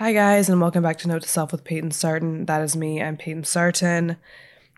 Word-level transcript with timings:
Hi, 0.00 0.14
guys, 0.14 0.48
and 0.48 0.62
welcome 0.62 0.82
back 0.82 0.96
to 1.00 1.08
Note 1.08 1.20
to 1.20 1.28
Self 1.28 1.52
with 1.52 1.62
Payton 1.62 1.90
Sartain. 1.90 2.46
That 2.46 2.62
is 2.62 2.74
me. 2.74 3.02
I'm 3.02 3.18
Payton 3.18 3.44
Sartain. 3.44 4.16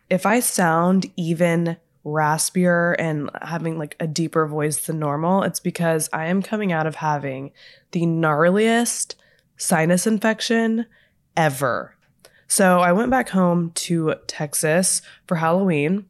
If 0.09 0.25
I 0.25 0.41
sound 0.41 1.05
even 1.15 1.77
raspier 2.05 2.93
and 2.99 3.29
having 3.41 3.77
like 3.77 3.95
a 4.01 4.05
deeper 4.05 4.45
voice 4.45 4.85
than 4.85 4.99
normal, 4.99 5.43
it's 5.43 5.61
because 5.61 6.09
I 6.11 6.25
am 6.25 6.41
coming 6.41 6.73
out 6.73 6.85
of 6.85 6.95
having 6.95 7.53
the 7.91 8.01
gnarliest 8.01 9.15
sinus 9.55 10.05
infection 10.05 10.87
ever. 11.37 11.95
So 12.47 12.81
I 12.81 12.91
went 12.91 13.09
back 13.09 13.29
home 13.29 13.71
to 13.75 14.15
Texas 14.27 15.01
for 15.25 15.35
Halloween 15.35 16.05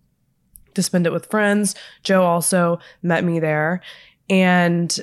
to 0.74 0.82
spend 0.82 1.06
it 1.06 1.14
with 1.14 1.30
friends. 1.30 1.76
Joe 2.02 2.24
also 2.24 2.80
met 3.04 3.24
me 3.24 3.40
there. 3.40 3.80
And 4.28 5.00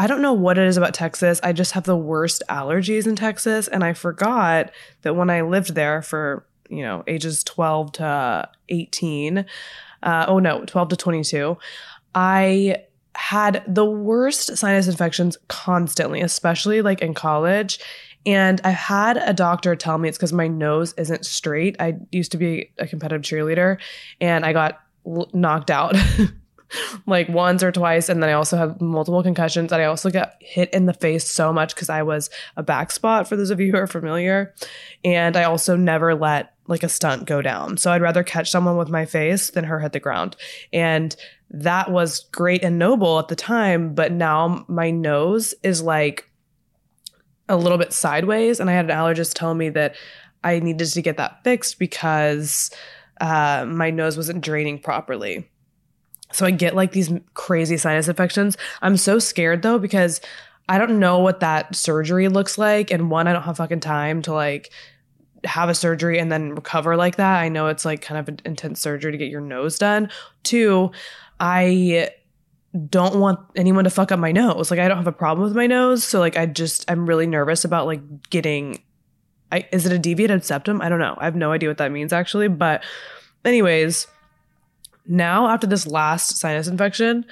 I 0.00 0.06
don't 0.06 0.22
know 0.22 0.32
what 0.32 0.56
it 0.56 0.66
is 0.66 0.78
about 0.78 0.94
Texas. 0.94 1.40
I 1.42 1.52
just 1.52 1.72
have 1.72 1.84
the 1.84 1.94
worst 1.94 2.42
allergies 2.48 3.06
in 3.06 3.16
Texas. 3.16 3.68
And 3.68 3.84
I 3.84 3.92
forgot 3.92 4.70
that 5.02 5.14
when 5.14 5.28
I 5.28 5.42
lived 5.42 5.74
there 5.74 6.00
for, 6.00 6.46
you 6.70 6.80
know, 6.80 7.04
ages 7.06 7.44
12 7.44 7.92
to 7.92 8.48
18, 8.70 9.44
uh, 10.02 10.24
oh 10.26 10.38
no, 10.38 10.64
12 10.64 10.88
to 10.88 10.96
22, 10.96 11.58
I 12.14 12.76
had 13.14 13.62
the 13.68 13.84
worst 13.84 14.56
sinus 14.56 14.88
infections 14.88 15.36
constantly, 15.48 16.22
especially 16.22 16.80
like 16.80 17.02
in 17.02 17.12
college. 17.12 17.78
And 18.24 18.58
I've 18.64 18.76
had 18.76 19.18
a 19.18 19.34
doctor 19.34 19.76
tell 19.76 19.98
me 19.98 20.08
it's 20.08 20.16
because 20.16 20.32
my 20.32 20.48
nose 20.48 20.94
isn't 20.96 21.26
straight. 21.26 21.76
I 21.78 21.98
used 22.10 22.32
to 22.32 22.38
be 22.38 22.72
a 22.78 22.86
competitive 22.86 23.20
cheerleader 23.20 23.76
and 24.18 24.46
I 24.46 24.54
got 24.54 24.80
knocked 25.34 25.70
out 25.70 25.94
like 27.06 27.28
once 27.28 27.62
or 27.62 27.72
twice. 27.72 28.08
And 28.08 28.22
then 28.22 28.30
I 28.30 28.34
also 28.34 28.56
have 28.56 28.80
multiple 28.80 29.22
concussions. 29.22 29.72
And 29.72 29.82
I 29.82 29.86
also 29.86 30.10
got 30.10 30.34
hit 30.40 30.70
in 30.70 30.86
the 30.86 30.94
face 30.94 31.28
so 31.28 31.52
much 31.52 31.74
because 31.74 31.88
I 31.88 32.02
was 32.02 32.30
a 32.56 32.62
back 32.62 32.90
spot, 32.90 33.28
for 33.28 33.36
those 33.36 33.50
of 33.50 33.60
you 33.60 33.72
who 33.72 33.78
are 33.78 33.86
familiar. 33.86 34.54
And 35.04 35.36
I 35.36 35.44
also 35.44 35.76
never 35.76 36.14
let 36.14 36.54
like 36.66 36.82
a 36.82 36.88
stunt 36.88 37.26
go 37.26 37.42
down. 37.42 37.76
So 37.76 37.90
I'd 37.90 38.02
rather 38.02 38.22
catch 38.22 38.50
someone 38.50 38.76
with 38.76 38.88
my 38.88 39.04
face 39.04 39.50
than 39.50 39.64
her 39.64 39.80
hit 39.80 39.92
the 39.92 40.00
ground. 40.00 40.36
And 40.72 41.14
that 41.50 41.90
was 41.90 42.20
great 42.30 42.62
and 42.62 42.78
noble 42.78 43.18
at 43.18 43.28
the 43.28 43.36
time. 43.36 43.94
But 43.94 44.12
now 44.12 44.64
my 44.68 44.90
nose 44.90 45.54
is 45.64 45.82
like 45.82 46.30
a 47.48 47.56
little 47.56 47.78
bit 47.78 47.92
sideways. 47.92 48.60
And 48.60 48.70
I 48.70 48.74
had 48.74 48.88
an 48.88 48.96
allergist 48.96 49.34
tell 49.34 49.54
me 49.54 49.68
that 49.70 49.96
I 50.44 50.60
needed 50.60 50.86
to 50.86 51.02
get 51.02 51.16
that 51.16 51.42
fixed 51.42 51.78
because 51.80 52.70
uh, 53.20 53.66
my 53.68 53.90
nose 53.90 54.16
wasn't 54.16 54.42
draining 54.42 54.78
properly. 54.78 55.49
So 56.32 56.46
I 56.46 56.50
get 56.50 56.74
like 56.74 56.92
these 56.92 57.10
crazy 57.34 57.76
sinus 57.76 58.08
infections. 58.08 58.56
I'm 58.82 58.96
so 58.96 59.18
scared 59.18 59.62
though 59.62 59.78
because 59.78 60.20
I 60.68 60.78
don't 60.78 61.00
know 61.00 61.18
what 61.18 61.40
that 61.40 61.74
surgery 61.74 62.28
looks 62.28 62.56
like. 62.56 62.90
And 62.90 63.10
one, 63.10 63.26
I 63.26 63.32
don't 63.32 63.42
have 63.42 63.56
fucking 63.56 63.80
time 63.80 64.22
to 64.22 64.32
like 64.32 64.70
have 65.44 65.68
a 65.68 65.74
surgery 65.74 66.18
and 66.18 66.30
then 66.30 66.54
recover 66.54 66.96
like 66.96 67.16
that. 67.16 67.40
I 67.40 67.48
know 67.48 67.66
it's 67.66 67.84
like 67.84 68.02
kind 68.02 68.18
of 68.18 68.28
an 68.28 68.40
intense 68.44 68.80
surgery 68.80 69.12
to 69.12 69.18
get 69.18 69.30
your 69.30 69.40
nose 69.40 69.78
done. 69.78 70.10
Two, 70.42 70.92
I 71.40 72.10
don't 72.88 73.18
want 73.18 73.40
anyone 73.56 73.84
to 73.84 73.90
fuck 73.90 74.12
up 74.12 74.20
my 74.20 74.32
nose. 74.32 74.70
Like 74.70 74.78
I 74.78 74.86
don't 74.86 74.98
have 74.98 75.06
a 75.06 75.12
problem 75.12 75.44
with 75.44 75.56
my 75.56 75.66
nose, 75.66 76.04
so 76.04 76.20
like 76.20 76.36
I 76.36 76.46
just 76.46 76.88
I'm 76.88 77.06
really 77.06 77.26
nervous 77.26 77.64
about 77.64 77.86
like 77.86 78.30
getting 78.30 78.80
I 79.50 79.66
is 79.72 79.86
it 79.86 79.92
a 79.92 79.98
deviated 79.98 80.44
septum? 80.44 80.80
I 80.80 80.88
don't 80.88 81.00
know. 81.00 81.16
I 81.18 81.24
have 81.24 81.34
no 81.34 81.52
idea 81.52 81.68
what 81.68 81.78
that 81.78 81.90
means 81.90 82.12
actually, 82.12 82.48
but 82.48 82.84
anyways, 83.44 84.06
now 85.06 85.48
after 85.48 85.66
this 85.66 85.86
last 85.86 86.36
sinus 86.36 86.66
infection, 86.66 87.24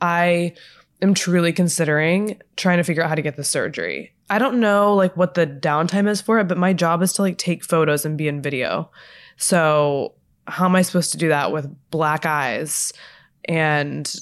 I 0.00 0.54
am 1.02 1.14
truly 1.14 1.52
considering 1.52 2.40
trying 2.56 2.78
to 2.78 2.84
figure 2.84 3.02
out 3.02 3.08
how 3.08 3.14
to 3.14 3.22
get 3.22 3.36
the 3.36 3.44
surgery. 3.44 4.12
I 4.30 4.38
don't 4.38 4.60
know 4.60 4.94
like 4.94 5.16
what 5.16 5.34
the 5.34 5.46
downtime 5.46 6.08
is 6.08 6.20
for 6.20 6.38
it, 6.38 6.48
but 6.48 6.58
my 6.58 6.72
job 6.72 7.02
is 7.02 7.12
to 7.14 7.22
like 7.22 7.38
take 7.38 7.64
photos 7.64 8.04
and 8.04 8.16
be 8.16 8.28
in 8.28 8.42
video. 8.42 8.90
So, 9.36 10.14
how 10.46 10.66
am 10.66 10.76
I 10.76 10.82
supposed 10.82 11.12
to 11.12 11.18
do 11.18 11.28
that 11.28 11.52
with 11.52 11.74
black 11.90 12.26
eyes 12.26 12.92
and 13.46 14.14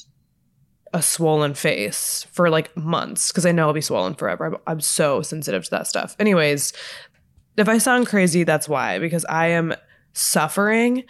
a 0.95 1.03
swollen 1.03 1.55
face 1.55 2.27
for 2.33 2.51
like 2.51 2.77
months 2.77 3.31
because 3.31 3.47
I 3.47 3.53
know 3.53 3.69
I'll 3.69 3.73
be 3.73 3.81
swollen 3.81 4.15
forever. 4.15 4.47
I'm, 4.47 4.57
I'm 4.67 4.81
so 4.81 5.23
sensitive 5.23 5.65
to 5.65 5.71
that 5.71 5.87
stuff. 5.87 6.15
Anyways, 6.19 6.73
if 7.57 7.69
I 7.69 7.79
sound 7.79 8.07
crazy, 8.07 8.45
that's 8.45 8.69
why 8.69 8.99
because 8.99 9.25
I 9.27 9.49
am 9.49 9.75
suffering. 10.13 11.05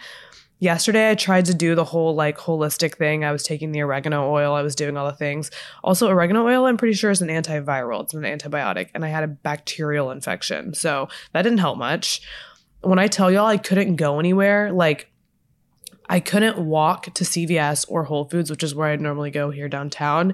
Yesterday, 0.63 1.11
I 1.11 1.15
tried 1.15 1.43
to 1.47 1.53
do 1.53 1.75
the 1.75 1.83
whole 1.83 2.15
like 2.15 2.37
holistic 2.37 2.95
thing. 2.95 3.25
I 3.25 3.33
was 3.33 3.43
taking 3.43 3.73
the 3.73 3.81
oregano 3.81 4.31
oil, 4.31 4.53
I 4.53 4.61
was 4.61 4.75
doing 4.75 4.95
all 4.95 5.05
the 5.05 5.11
things. 5.11 5.51
Also, 5.83 6.07
oregano 6.09 6.47
oil, 6.47 6.67
I'm 6.67 6.77
pretty 6.77 6.93
sure, 6.93 7.11
is 7.11 7.21
an 7.21 7.27
antiviral, 7.27 8.03
it's 8.03 8.13
an 8.13 8.21
antibiotic, 8.21 8.87
and 8.93 9.03
I 9.03 9.09
had 9.09 9.25
a 9.25 9.27
bacterial 9.27 10.09
infection. 10.09 10.73
So 10.73 11.09
that 11.33 11.41
didn't 11.41 11.57
help 11.57 11.77
much. 11.77 12.21
When 12.79 12.97
I 12.97 13.07
tell 13.07 13.29
y'all 13.29 13.45
I 13.45 13.57
couldn't 13.57 13.97
go 13.97 14.19
anywhere, 14.19 14.71
like 14.71 15.11
I 16.07 16.21
couldn't 16.21 16.57
walk 16.57 17.13
to 17.13 17.25
CVS 17.25 17.85
or 17.89 18.05
Whole 18.05 18.23
Foods, 18.23 18.49
which 18.49 18.63
is 18.63 18.73
where 18.73 18.87
I'd 18.87 19.01
normally 19.01 19.31
go 19.31 19.51
here 19.51 19.67
downtown, 19.67 20.33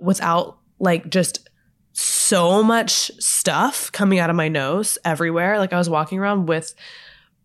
without 0.00 0.58
like 0.80 1.08
just 1.10 1.48
so 1.92 2.60
much 2.64 3.12
stuff 3.20 3.92
coming 3.92 4.18
out 4.18 4.30
of 4.30 4.36
my 4.36 4.48
nose 4.48 4.98
everywhere. 5.04 5.60
Like 5.60 5.72
I 5.72 5.78
was 5.78 5.88
walking 5.88 6.18
around 6.18 6.46
with 6.46 6.74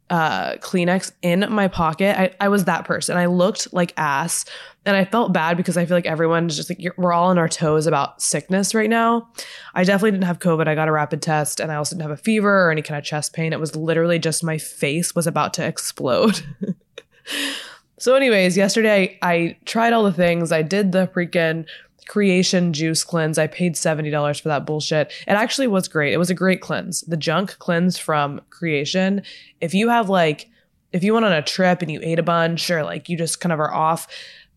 uh 0.10 0.54
Kleenex 0.56 1.12
in 1.22 1.46
my 1.50 1.68
pocket. 1.68 2.20
I, 2.20 2.32
I 2.40 2.50
was 2.50 2.66
that 2.66 2.86
person. 2.86 3.18
I 3.18 3.26
looked 3.26 3.74
like 3.74 3.94
ass 3.98 4.46
and 4.86 4.96
I 4.96 5.04
felt 5.04 5.34
bad 5.34 5.58
because 5.58 5.78
I 5.78 5.86
feel 5.86 5.98
like 5.98 6.06
everyone's 6.06 6.56
just 6.56 6.70
like 6.70 6.80
we're 6.98 7.12
all 7.12 7.30
on 7.30 7.40
our 7.40 7.50
toes 7.50 7.88
about 7.88 8.22
sickness 8.22 8.76
right 8.76 8.90
now. 8.90 9.28
I 9.74 9.84
definitely 9.84 10.12
didn't 10.12 10.26
have 10.26 10.40
COVID. 10.40 10.68
I 10.68 10.76
got 10.76 10.88
a 10.88 10.92
rapid 10.92 11.22
test 11.22 11.60
and 11.60 11.72
I 11.72 11.76
also 11.76 11.96
didn't 11.96 12.08
have 12.08 12.18
a 12.18 12.22
fever 12.22 12.68
or 12.68 12.72
any 12.72 12.84
kind 12.84 12.98
of 12.98 13.04
chest 13.04 13.34
pain. 13.34 13.52
It 13.52 13.60
was 13.60 13.76
literally 13.76 14.20
just 14.20 14.44
my 14.44 14.60
face 14.60 15.16
was 15.16 15.26
about 15.26 15.54
to 15.56 15.66
explode. 15.66 16.42
so, 17.98 18.16
anyways, 18.16 18.56
yesterday 18.56 19.18
I 19.24 19.58
tried 19.66 19.94
all 19.94 20.04
the 20.04 20.14
things. 20.14 20.52
I 20.52 20.62
did 20.62 20.92
the 20.92 21.08
freaking 21.08 21.66
Kreation 22.10 22.72
juice 22.72 23.04
cleanse. 23.04 23.38
I 23.38 23.48
paid 23.48 23.76
$70 23.76 24.42
for 24.42 24.50
that 24.50 24.66
bullshit. 24.66 25.12
It 25.28 25.32
actually 25.32 25.68
was 25.68 25.88
great. 25.88 26.14
It 26.14 26.18
was 26.18 26.30
a 26.30 26.36
great 26.36 26.62
cleanse. 26.62 27.02
The 27.02 27.18
junk 27.18 27.58
cleanse 27.60 27.98
from 27.98 28.42
Kreation. 28.50 29.26
If 29.62 29.74
you 29.74 29.90
have 29.90 30.10
like, 30.10 30.50
if 30.92 31.04
you 31.04 31.14
went 31.14 31.26
on 31.26 31.34
a 31.34 31.42
trip 31.42 31.82
and 31.82 31.92
you 31.92 32.00
ate 32.04 32.20
a 32.20 32.24
bunch 32.24 32.70
or 32.70 32.84
like 32.84 33.10
you 33.10 33.18
just 33.18 33.40
kind 33.40 33.52
of 33.52 33.60
are 33.60 33.74
off, 33.74 34.08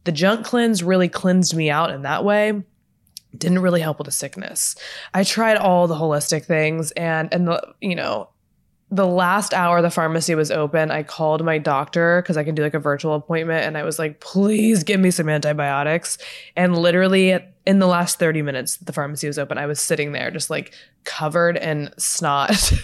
the 0.04 0.12
junk 0.12 0.44
cleanse 0.46 0.82
really 0.82 1.08
cleansed 1.08 1.54
me 1.54 1.70
out 1.70 1.90
in 1.90 2.02
that 2.02 2.24
way 2.24 2.62
didn't 3.36 3.60
really 3.60 3.80
help 3.80 3.98
with 3.98 4.06
the 4.06 4.12
sickness. 4.12 4.74
I 5.12 5.24
tried 5.24 5.56
all 5.56 5.86
the 5.86 5.94
holistic 5.94 6.44
things 6.44 6.90
and 6.92 7.32
and 7.32 7.46
the 7.46 7.74
you 7.80 7.94
know 7.94 8.30
the 8.90 9.06
last 9.06 9.52
hour 9.52 9.82
the 9.82 9.90
pharmacy 9.90 10.34
was 10.34 10.50
open, 10.50 10.90
I 10.90 11.02
called 11.02 11.44
my 11.44 11.58
doctor 11.58 12.22
because 12.22 12.36
I 12.36 12.44
can 12.44 12.54
do 12.54 12.62
like 12.62 12.74
a 12.74 12.78
virtual 12.78 13.14
appointment 13.14 13.66
and 13.66 13.76
I 13.76 13.82
was 13.82 13.98
like, 13.98 14.20
please 14.20 14.82
give 14.82 14.98
me 14.98 15.10
some 15.10 15.28
antibiotics. 15.28 16.16
And 16.56 16.76
literally 16.76 17.38
in 17.66 17.78
the 17.80 17.86
last 17.86 18.18
30 18.18 18.40
minutes 18.42 18.78
the 18.78 18.92
pharmacy 18.92 19.26
was 19.26 19.38
open, 19.38 19.58
I 19.58 19.66
was 19.66 19.80
sitting 19.80 20.12
there 20.12 20.30
just 20.30 20.48
like 20.48 20.72
covered 21.04 21.58
in 21.58 21.90
snot. 21.98 22.72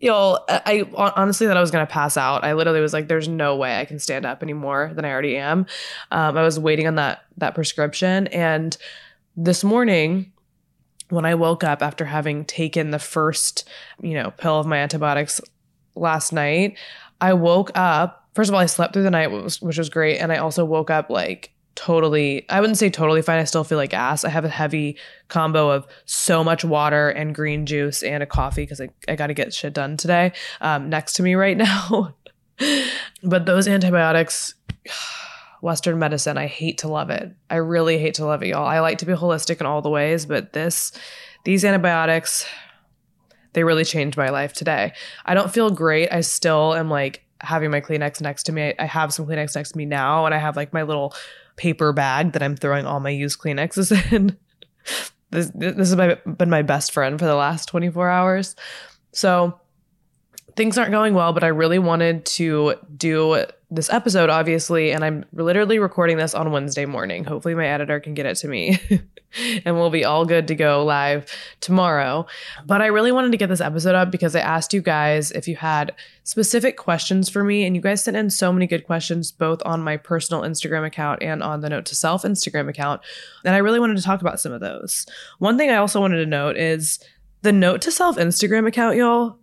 Yo, 0.00 0.38
I, 0.48 0.84
honestly 0.94 1.46
thought 1.46 1.56
I 1.56 1.62
was 1.62 1.70
gonna 1.70 1.86
pass 1.86 2.16
out. 2.16 2.44
I 2.44 2.52
literally 2.52 2.80
was 2.80 2.92
like, 2.92 3.08
"There's 3.08 3.26
no 3.26 3.56
way 3.56 3.80
I 3.80 3.86
can 3.86 3.98
stand 3.98 4.26
up 4.26 4.42
anymore 4.42 4.92
than 4.94 5.06
I 5.06 5.10
already 5.10 5.38
am." 5.38 5.64
Um, 6.10 6.36
I 6.36 6.42
was 6.42 6.58
waiting 6.58 6.86
on 6.86 6.96
that 6.96 7.22
that 7.38 7.54
prescription, 7.54 8.26
and 8.26 8.76
this 9.34 9.64
morning 9.64 10.33
when 11.10 11.24
I 11.24 11.34
woke 11.34 11.64
up 11.64 11.82
after 11.82 12.04
having 12.04 12.44
taken 12.44 12.90
the 12.90 12.98
first, 12.98 13.68
you 14.00 14.14
know, 14.14 14.30
pill 14.32 14.58
of 14.58 14.66
my 14.66 14.78
antibiotics 14.78 15.40
last 15.94 16.32
night, 16.32 16.76
I 17.20 17.34
woke 17.34 17.70
up. 17.74 18.28
First 18.34 18.50
of 18.50 18.54
all, 18.54 18.60
I 18.60 18.66
slept 18.66 18.94
through 18.94 19.04
the 19.04 19.10
night, 19.10 19.30
which 19.30 19.42
was, 19.42 19.62
which 19.62 19.78
was 19.78 19.88
great. 19.88 20.18
And 20.18 20.32
I 20.32 20.38
also 20.38 20.64
woke 20.64 20.90
up 20.90 21.10
like 21.10 21.52
totally, 21.74 22.48
I 22.48 22.60
wouldn't 22.60 22.78
say 22.78 22.90
totally 22.90 23.22
fine. 23.22 23.38
I 23.38 23.44
still 23.44 23.64
feel 23.64 23.78
like 23.78 23.94
ass. 23.94 24.24
I 24.24 24.28
have 24.28 24.44
a 24.44 24.48
heavy 24.48 24.96
combo 25.28 25.70
of 25.70 25.86
so 26.04 26.42
much 26.42 26.64
water 26.64 27.10
and 27.10 27.34
green 27.34 27.66
juice 27.66 28.02
and 28.02 28.22
a 28.22 28.26
coffee 28.26 28.62
because 28.62 28.80
I, 28.80 28.88
I 29.08 29.16
got 29.16 29.28
to 29.28 29.34
get 29.34 29.52
shit 29.52 29.72
done 29.72 29.96
today 29.96 30.32
um, 30.60 30.88
next 30.88 31.14
to 31.14 31.22
me 31.22 31.34
right 31.34 31.56
now. 31.58 32.14
but 33.22 33.46
those 33.46 33.66
antibiotics, 33.66 34.54
Western 35.64 35.98
medicine, 35.98 36.36
I 36.36 36.46
hate 36.46 36.76
to 36.78 36.88
love 36.88 37.08
it. 37.08 37.34
I 37.48 37.56
really 37.56 37.96
hate 37.96 38.12
to 38.16 38.26
love 38.26 38.42
it, 38.42 38.48
y'all. 38.48 38.66
I 38.66 38.80
like 38.80 38.98
to 38.98 39.06
be 39.06 39.14
holistic 39.14 39.60
in 39.60 39.66
all 39.66 39.80
the 39.80 39.88
ways, 39.88 40.26
but 40.26 40.52
this, 40.52 40.92
these 41.44 41.64
antibiotics, 41.64 42.46
they 43.54 43.64
really 43.64 43.86
changed 43.86 44.18
my 44.18 44.28
life 44.28 44.52
today. 44.52 44.92
I 45.24 45.32
don't 45.32 45.50
feel 45.50 45.70
great. 45.70 46.12
I 46.12 46.20
still 46.20 46.74
am 46.74 46.90
like 46.90 47.24
having 47.40 47.70
my 47.70 47.80
Kleenex 47.80 48.20
next 48.20 48.42
to 48.42 48.52
me. 48.52 48.74
I 48.78 48.84
have 48.84 49.14
some 49.14 49.26
Kleenex 49.26 49.56
next 49.56 49.72
to 49.72 49.78
me 49.78 49.86
now, 49.86 50.26
and 50.26 50.34
I 50.34 50.38
have 50.38 50.54
like 50.54 50.74
my 50.74 50.82
little 50.82 51.14
paper 51.56 51.94
bag 51.94 52.32
that 52.32 52.42
I'm 52.42 52.56
throwing 52.56 52.84
all 52.84 53.00
my 53.00 53.08
used 53.08 53.40
Kleenexes 53.40 54.12
in. 54.12 54.36
this 55.30 55.50
this 55.54 55.94
has 55.94 56.18
been 56.26 56.50
my 56.50 56.60
best 56.60 56.92
friend 56.92 57.18
for 57.18 57.24
the 57.24 57.36
last 57.36 57.70
24 57.70 58.10
hours. 58.10 58.54
So 59.12 59.58
things 60.56 60.76
aren't 60.76 60.90
going 60.90 61.14
well, 61.14 61.32
but 61.32 61.42
I 61.42 61.48
really 61.48 61.78
wanted 61.78 62.26
to 62.26 62.74
do 62.94 63.46
this 63.70 63.90
episode, 63.90 64.30
obviously, 64.30 64.92
and 64.92 65.04
I'm 65.04 65.24
literally 65.32 65.78
recording 65.78 66.16
this 66.16 66.34
on 66.34 66.52
Wednesday 66.52 66.86
morning. 66.86 67.24
Hopefully, 67.24 67.54
my 67.54 67.66
editor 67.66 67.98
can 67.98 68.14
get 68.14 68.26
it 68.26 68.36
to 68.36 68.48
me 68.48 68.78
and 69.64 69.76
we'll 69.76 69.90
be 69.90 70.04
all 70.04 70.24
good 70.24 70.48
to 70.48 70.54
go 70.54 70.84
live 70.84 71.26
tomorrow. 71.60 72.26
But 72.66 72.82
I 72.82 72.86
really 72.86 73.12
wanted 73.12 73.32
to 73.32 73.38
get 73.38 73.48
this 73.48 73.60
episode 73.60 73.94
up 73.94 74.10
because 74.10 74.36
I 74.36 74.40
asked 74.40 74.72
you 74.72 74.80
guys 74.80 75.30
if 75.30 75.48
you 75.48 75.56
had 75.56 75.94
specific 76.22 76.76
questions 76.76 77.28
for 77.28 77.42
me, 77.42 77.64
and 77.64 77.74
you 77.74 77.82
guys 77.82 78.04
sent 78.04 78.16
in 78.16 78.30
so 78.30 78.52
many 78.52 78.66
good 78.66 78.86
questions, 78.86 79.32
both 79.32 79.60
on 79.64 79.82
my 79.82 79.96
personal 79.96 80.42
Instagram 80.42 80.86
account 80.86 81.22
and 81.22 81.42
on 81.42 81.60
the 81.60 81.70
Note 81.70 81.86
to 81.86 81.94
Self 81.94 82.22
Instagram 82.22 82.68
account. 82.68 83.00
And 83.44 83.54
I 83.54 83.58
really 83.58 83.80
wanted 83.80 83.96
to 83.96 84.02
talk 84.02 84.20
about 84.20 84.40
some 84.40 84.52
of 84.52 84.60
those. 84.60 85.06
One 85.38 85.58
thing 85.58 85.70
I 85.70 85.76
also 85.76 86.00
wanted 86.00 86.18
to 86.18 86.26
note 86.26 86.56
is 86.56 86.98
the 87.42 87.52
Note 87.52 87.80
to 87.82 87.90
Self 87.90 88.16
Instagram 88.16 88.66
account, 88.66 88.96
y'all 88.96 89.38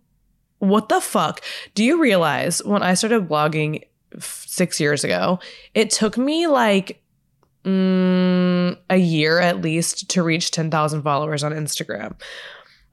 what 0.62 0.88
the 0.88 1.00
fuck? 1.00 1.40
Do 1.74 1.82
you 1.82 2.00
realize 2.00 2.62
when 2.62 2.84
I 2.84 2.94
started 2.94 3.28
blogging 3.28 3.82
six 4.20 4.80
years 4.80 5.04
ago, 5.04 5.38
it 5.74 5.90
took 5.90 6.16
me 6.16 6.46
like 6.46 7.02
mm, 7.64 8.76
a 8.90 8.96
year 8.96 9.38
at 9.38 9.60
least 9.60 10.08
to 10.10 10.22
reach 10.22 10.50
10,000 10.50 11.02
followers 11.02 11.44
on 11.44 11.52
Instagram. 11.52 12.14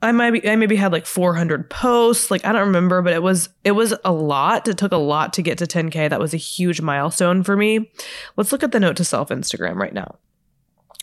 I 0.02 0.12
might 0.12 0.30
be, 0.30 0.48
I 0.48 0.56
maybe 0.56 0.76
had 0.76 0.92
like 0.92 1.04
400 1.04 1.68
posts. 1.68 2.30
Like 2.30 2.44
I 2.44 2.52
don't 2.52 2.66
remember, 2.66 3.02
but 3.02 3.12
it 3.12 3.22
was 3.22 3.50
it 3.64 3.72
was 3.72 3.94
a 4.04 4.12
lot. 4.12 4.66
It 4.66 4.78
took 4.78 4.92
a 4.92 4.96
lot 4.96 5.34
to 5.34 5.42
get 5.42 5.58
to 5.58 5.66
10k. 5.66 6.08
That 6.08 6.20
was 6.20 6.32
a 6.32 6.38
huge 6.38 6.80
milestone 6.80 7.42
for 7.42 7.56
me. 7.56 7.90
Let's 8.36 8.50
look 8.50 8.62
at 8.62 8.72
the 8.72 8.80
note 8.80 8.96
to 8.96 9.04
self 9.04 9.28
Instagram 9.28 9.74
right 9.76 9.92
now. 9.92 10.16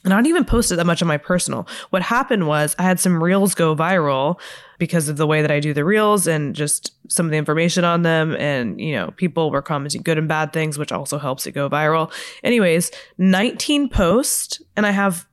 And 0.03 0.13
I 0.13 0.17
don't 0.17 0.27
even 0.27 0.45
post 0.45 0.71
it 0.71 0.75
that 0.75 0.85
much 0.85 1.01
on 1.01 1.07
my 1.07 1.17
personal. 1.17 1.67
What 1.89 2.01
happened 2.01 2.47
was 2.47 2.75
I 2.77 2.83
had 2.83 2.99
some 2.99 3.21
reels 3.21 3.55
go 3.55 3.75
viral 3.75 4.39
because 4.77 5.09
of 5.09 5.17
the 5.17 5.27
way 5.27 5.41
that 5.41 5.51
I 5.51 5.59
do 5.59 5.73
the 5.73 5.83
reels 5.83 6.27
and 6.27 6.55
just 6.55 6.93
some 7.11 7.25
of 7.25 7.31
the 7.31 7.37
information 7.37 7.83
on 7.83 8.03
them. 8.03 8.35
And, 8.35 8.79
you 8.79 8.93
know, 8.93 9.11
people 9.17 9.49
were 9.49 9.61
commenting 9.61 10.03
good 10.03 10.17
and 10.17 10.27
bad 10.27 10.53
things, 10.53 10.77
which 10.77 10.91
also 10.91 11.17
helps 11.17 11.47
it 11.47 11.53
go 11.53 11.69
viral. 11.69 12.11
Anyways, 12.43 12.91
19 13.17 13.89
posts, 13.89 14.61
and 14.75 14.85
I 14.85 14.91
have 14.91 15.27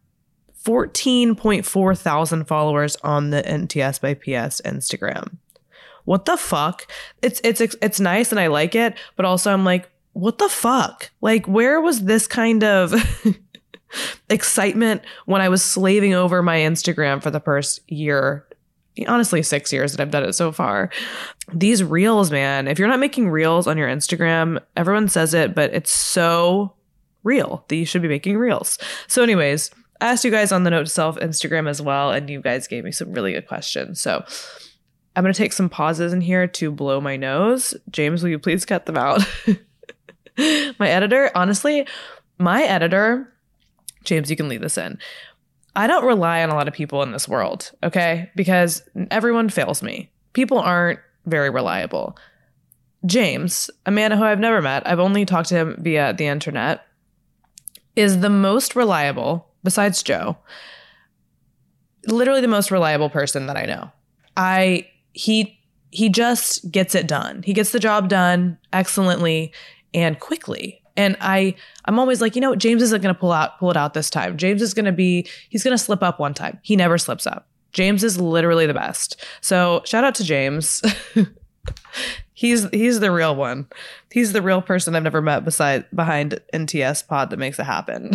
14.4 0.64 1.98
thousand 1.98 2.44
followers 2.44 2.96
on 3.02 3.30
the 3.30 3.42
NTS 3.42 4.00
by 4.00 4.14
PS 4.14 4.62
Instagram. 4.62 5.36
What 6.04 6.24
the 6.24 6.36
fuck? 6.36 6.90
It's 7.22 7.40
it's 7.44 7.60
it's 7.60 8.00
nice 8.00 8.30
and 8.30 8.40
I 8.40 8.46
like 8.46 8.74
it, 8.74 8.96
but 9.16 9.26
also 9.26 9.52
I'm 9.52 9.64
like, 9.64 9.88
what 10.12 10.38
the 10.38 10.48
fuck? 10.48 11.10
Like 11.20 11.46
where 11.46 11.80
was 11.80 12.04
this 12.04 12.26
kind 12.26 12.64
of 12.64 12.94
excitement 14.28 15.02
when 15.26 15.40
I 15.40 15.48
was 15.48 15.62
slaving 15.62 16.14
over 16.14 16.42
my 16.42 16.58
Instagram 16.58 17.22
for 17.22 17.30
the 17.30 17.40
first 17.40 17.80
year 17.90 18.46
honestly 19.08 19.42
six 19.42 19.72
years 19.72 19.92
that 19.92 20.00
I've 20.00 20.10
done 20.10 20.24
it 20.24 20.34
so 20.34 20.52
far. 20.52 20.90
These 21.52 21.82
reels, 21.82 22.30
man, 22.30 22.68
if 22.68 22.78
you're 22.78 22.88
not 22.88 23.00
making 23.00 23.28
reels 23.28 23.66
on 23.66 23.76
your 23.76 23.88
Instagram, 23.88 24.62
everyone 24.76 25.08
says 25.08 25.34
it, 25.34 25.54
but 25.54 25.74
it's 25.74 25.90
so 25.90 26.74
real 27.24 27.64
that 27.68 27.76
you 27.76 27.86
should 27.86 28.02
be 28.02 28.08
making 28.08 28.36
reels. 28.36 28.78
So, 29.08 29.22
anyways, 29.22 29.70
I 30.00 30.12
asked 30.12 30.24
you 30.24 30.30
guys 30.30 30.52
on 30.52 30.64
the 30.64 30.70
Note 30.70 30.84
to 30.84 30.90
Self 30.90 31.16
Instagram 31.16 31.68
as 31.68 31.82
well, 31.82 32.12
and 32.12 32.30
you 32.30 32.40
guys 32.40 32.68
gave 32.68 32.84
me 32.84 32.92
some 32.92 33.12
really 33.12 33.32
good 33.32 33.48
questions. 33.48 34.00
So, 34.00 34.24
I'm 35.16 35.22
going 35.22 35.32
to 35.32 35.38
take 35.38 35.52
some 35.52 35.68
pauses 35.68 36.12
in 36.12 36.20
here 36.20 36.46
to 36.46 36.70
blow 36.70 37.00
my 37.00 37.16
nose. 37.16 37.74
James, 37.90 38.22
will 38.22 38.30
you 38.30 38.38
please 38.38 38.64
cut 38.64 38.86
them 38.86 38.96
out? 38.96 39.24
my 40.78 40.88
editor, 40.88 41.30
honestly, 41.34 41.86
my 42.38 42.62
editor, 42.64 43.32
James, 44.04 44.30
you 44.30 44.36
can 44.36 44.48
leave 44.48 44.60
this 44.60 44.78
in 44.78 44.98
I 45.76 45.86
don't 45.86 46.04
rely 46.04 46.42
on 46.42 46.50
a 46.50 46.54
lot 46.54 46.68
of 46.68 46.74
people 46.74 47.02
in 47.02 47.12
this 47.12 47.28
world, 47.28 47.72
okay? 47.82 48.30
Because 48.36 48.82
everyone 49.10 49.48
fails 49.48 49.82
me. 49.82 50.10
People 50.32 50.58
aren't 50.58 51.00
very 51.26 51.50
reliable. 51.50 52.16
James, 53.06 53.70
a 53.84 53.90
man 53.90 54.12
who 54.12 54.22
I've 54.22 54.38
never 54.38 54.62
met, 54.62 54.86
I've 54.86 55.00
only 55.00 55.24
talked 55.24 55.48
to 55.48 55.56
him 55.56 55.76
via 55.80 56.12
the 56.12 56.26
internet, 56.26 56.86
is 57.96 58.20
the 58.20 58.30
most 58.30 58.76
reliable, 58.76 59.48
besides 59.62 60.02
Joe, 60.02 60.36
literally 62.06 62.40
the 62.40 62.48
most 62.48 62.70
reliable 62.70 63.10
person 63.10 63.46
that 63.46 63.56
I 63.56 63.66
know. 63.66 63.90
I 64.36 64.88
he 65.12 65.58
he 65.90 66.08
just 66.08 66.70
gets 66.72 66.94
it 66.94 67.06
done. 67.06 67.42
He 67.44 67.52
gets 67.52 67.70
the 67.70 67.78
job 67.78 68.08
done 68.08 68.58
excellently 68.72 69.52
and 69.92 70.18
quickly. 70.18 70.82
And 70.96 71.16
I 71.20 71.54
I'm 71.86 71.98
always 71.98 72.20
like, 72.20 72.34
you 72.34 72.40
know, 72.40 72.54
James 72.54 72.82
isn't 72.82 73.02
going 73.02 73.14
to 73.14 73.18
pull 73.18 73.32
out 73.32 73.58
pull 73.58 73.70
it 73.70 73.76
out 73.76 73.94
this 73.94 74.10
time. 74.10 74.36
James 74.36 74.62
is 74.62 74.74
going 74.74 74.84
to 74.84 74.92
be 74.92 75.26
he's 75.48 75.64
going 75.64 75.76
to 75.76 75.82
slip 75.82 76.02
up 76.02 76.20
one 76.20 76.34
time. 76.34 76.58
He 76.62 76.76
never 76.76 76.98
slips 76.98 77.26
up. 77.26 77.48
James 77.72 78.04
is 78.04 78.20
literally 78.20 78.66
the 78.66 78.74
best. 78.74 79.22
So, 79.40 79.82
shout 79.84 80.04
out 80.04 80.14
to 80.16 80.24
James. 80.24 80.80
he's 82.32 82.68
he's 82.70 83.00
the 83.00 83.10
real 83.10 83.36
one. 83.36 83.66
He's 84.10 84.32
the 84.32 84.42
real 84.42 84.62
person 84.62 84.94
I've 84.94 85.02
never 85.02 85.20
met 85.20 85.44
beside 85.44 85.84
behind 85.94 86.40
NTS 86.54 87.06
pod 87.06 87.30
that 87.30 87.38
makes 87.38 87.58
it 87.58 87.64
happen. 87.64 88.12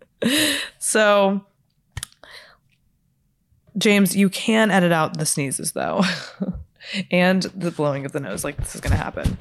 so, 0.78 1.44
James, 3.76 4.16
you 4.16 4.28
can 4.30 4.70
edit 4.70 4.90
out 4.90 5.18
the 5.18 5.26
sneezes 5.26 5.72
though. 5.72 6.02
and 7.10 7.42
the 7.42 7.70
blowing 7.70 8.06
of 8.06 8.12
the 8.12 8.20
nose 8.20 8.42
like 8.42 8.56
this 8.56 8.74
is 8.74 8.80
going 8.80 8.92
to 8.92 9.02
happen. 9.02 9.36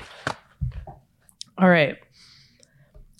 All 1.57 1.69
right. 1.69 1.97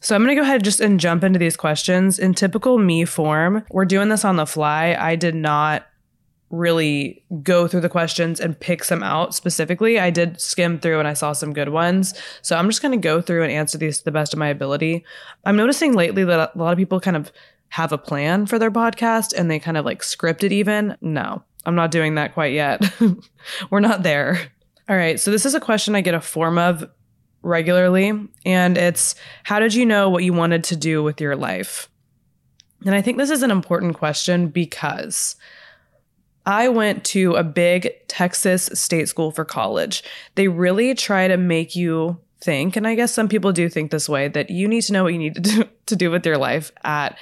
So 0.02 0.16
I'm 0.16 0.24
going 0.24 0.36
to 0.36 0.40
go 0.40 0.46
ahead 0.46 0.64
just 0.64 0.80
and 0.80 1.00
jump 1.00 1.24
into 1.24 1.40
these 1.40 1.58
questions. 1.58 2.20
In 2.20 2.34
typical 2.34 2.78
me 2.78 3.06
form, 3.06 3.64
we're 3.72 3.86
doing 3.86 4.10
this 4.10 4.24
on 4.24 4.36
the 4.36 4.46
fly. 4.46 4.96
I 5.00 5.16
did 5.16 5.36
not 5.36 5.88
really 6.50 7.24
go 7.44 7.68
through 7.68 7.82
the 7.82 7.90
questions 7.90 8.40
and 8.40 8.60
pick 8.60 8.84
some 8.84 9.04
out 9.04 9.36
specifically. 9.36 10.00
I 10.00 10.10
did 10.10 10.40
skim 10.40 10.80
through 10.80 11.00
and 11.00 11.08
I 11.08 11.14
saw 11.14 11.34
some 11.34 11.52
good 11.52 11.70
ones. 11.70 12.14
So 12.42 12.56
I'm 12.56 12.70
just 12.70 12.82
going 12.82 12.94
to 12.94 12.98
go 12.98 13.22
through 13.22 13.44
and 13.44 13.52
answer 13.52 13.78
these 13.78 13.98
to 14.00 14.06
the 14.06 14.12
best 14.12 14.34
of 14.34 14.40
my 14.40 14.48
ability. 14.48 15.04
I'm 15.46 15.58
noticing 15.58 15.94
lately 15.94 16.24
that 16.24 16.52
a 16.56 16.58
lot 16.58 16.72
of 16.72 16.78
people 16.78 17.00
kind 17.00 17.18
of 17.18 17.32
have 17.70 17.92
a 17.92 17.98
plan 17.98 18.46
for 18.46 18.58
their 18.58 18.72
podcast 18.72 19.34
and 19.38 19.52
they 19.52 19.60
kind 19.60 19.78
of 19.78 19.84
like 19.84 20.04
script 20.04 20.44
it 20.44 20.54
even. 20.54 20.96
No, 21.02 21.44
I'm 21.66 21.76
not 21.76 21.92
doing 21.92 22.16
that 22.16 22.34
quite 22.34 22.54
yet. 22.54 22.82
We're 23.70 23.82
not 23.82 24.04
there. 24.04 24.40
All 24.88 24.96
right. 24.96 25.20
So 25.20 25.32
this 25.32 25.46
is 25.46 25.54
a 25.54 25.60
question 25.60 25.96
I 25.96 26.02
get 26.02 26.14
a 26.14 26.22
form 26.22 26.58
of 26.58 26.90
regularly. 27.42 28.12
And 28.46 28.78
it's 28.78 29.16
how 29.44 29.60
did 29.60 29.74
you 29.74 29.86
know 29.86 30.10
what 30.10 30.24
you 30.24 30.34
wanted 30.34 30.64
to 30.66 30.76
do 30.76 31.04
with 31.04 31.22
your 31.22 31.36
life? 31.36 31.90
And 32.86 32.94
I 32.94 33.02
think 33.02 33.18
this 33.18 33.30
is 33.30 33.44
an 33.44 33.52
important 33.52 33.96
question 33.96 34.50
because 34.50 35.36
I 36.46 36.70
went 36.70 37.04
to 37.06 37.34
a 37.34 37.44
big 37.44 37.90
Texas 38.08 38.70
state 38.74 39.10
school 39.10 39.32
for 39.32 39.44
college. 39.44 40.04
They 40.36 40.48
really 40.48 40.94
try 40.96 41.28
to 41.28 41.38
make 41.38 41.76
you 41.76 42.20
think, 42.40 42.76
and 42.76 42.88
I 42.88 42.96
guess 42.96 43.14
some 43.14 43.28
people 43.28 43.52
do 43.52 43.68
think 43.68 43.92
this 43.92 44.08
way, 44.08 44.28
that 44.30 44.50
you 44.50 44.68
need 44.68 44.82
to 44.84 44.94
know 44.94 45.04
what 45.04 45.14
you 45.14 45.20
need 45.20 45.36
to 45.36 45.42
do, 45.42 45.64
to 45.88 45.96
do 45.96 46.12
with 46.12 46.26
your 46.26 46.38
life 46.38 46.72
at 46.84 47.18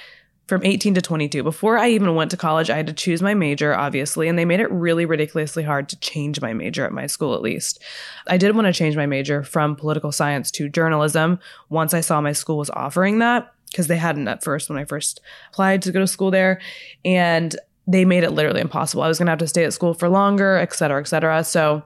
from 0.46 0.64
18 0.64 0.94
to 0.94 1.02
22. 1.02 1.42
Before 1.42 1.76
I 1.76 1.88
even 1.88 2.14
went 2.14 2.30
to 2.30 2.36
college, 2.36 2.70
I 2.70 2.76
had 2.76 2.86
to 2.86 2.92
choose 2.92 3.20
my 3.20 3.34
major, 3.34 3.74
obviously, 3.74 4.28
and 4.28 4.38
they 4.38 4.44
made 4.44 4.60
it 4.60 4.70
really 4.70 5.04
ridiculously 5.04 5.64
hard 5.64 5.88
to 5.88 5.98
change 5.98 6.40
my 6.40 6.52
major 6.52 6.84
at 6.84 6.92
my 6.92 7.06
school, 7.06 7.34
at 7.34 7.42
least. 7.42 7.82
I 8.28 8.36
did 8.36 8.54
want 8.54 8.66
to 8.66 8.72
change 8.72 8.96
my 8.96 9.06
major 9.06 9.42
from 9.42 9.74
political 9.74 10.12
science 10.12 10.50
to 10.52 10.68
journalism 10.68 11.40
once 11.68 11.94
I 11.94 12.00
saw 12.00 12.20
my 12.20 12.32
school 12.32 12.58
was 12.58 12.70
offering 12.70 13.18
that, 13.18 13.52
because 13.70 13.88
they 13.88 13.96
hadn't 13.96 14.28
at 14.28 14.44
first 14.44 14.68
when 14.68 14.78
I 14.78 14.84
first 14.84 15.20
applied 15.50 15.82
to 15.82 15.92
go 15.92 15.98
to 16.00 16.06
school 16.06 16.30
there. 16.30 16.60
And 17.04 17.56
they 17.88 18.04
made 18.04 18.24
it 18.24 18.30
literally 18.30 18.60
impossible. 18.60 19.02
I 19.02 19.08
was 19.08 19.18
going 19.18 19.26
to 19.26 19.32
have 19.32 19.38
to 19.40 19.48
stay 19.48 19.64
at 19.64 19.72
school 19.72 19.94
for 19.94 20.08
longer, 20.08 20.56
et 20.56 20.72
cetera, 20.72 21.00
et 21.00 21.08
cetera. 21.08 21.42
So 21.44 21.82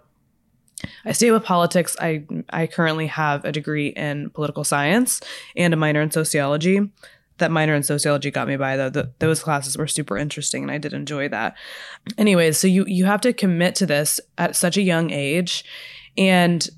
I 1.05 1.13
stay 1.13 1.31
with 1.31 1.45
politics. 1.45 1.97
I 2.01 2.25
I 2.51 2.67
currently 2.67 3.07
have 3.07 3.45
a 3.45 3.53
degree 3.53 3.89
in 3.89 4.31
political 4.31 4.65
science 4.65 5.21
and 5.57 5.75
a 5.75 5.77
minor 5.77 6.01
in 6.01 6.11
sociology 6.11 6.91
that 7.41 7.51
minor 7.51 7.75
in 7.75 7.83
sociology 7.83 8.31
got 8.31 8.49
me 8.49 8.57
by 8.57 8.77
though. 8.77 8.91
The, 8.91 9.13
those 9.19 9.43
classes 9.43 9.77
were 9.77 9.87
super 9.87 10.17
interesting 10.17 10.63
and 10.63 10.71
I 10.71 10.79
did 10.79 10.93
enjoy 10.93 11.29
that. 11.29 11.57
Anyways, 12.17 12.57
so 12.59 12.67
you 12.67 12.85
you 12.87 13.05
have 13.05 13.21
to 13.23 13.33
commit 13.33 13.75
to 13.77 13.87
this 13.87 14.21
at 14.39 14.57
such 14.57 14.77
a 14.77 14.83
young 14.83 15.11
age 15.11 15.65
and 16.17 16.69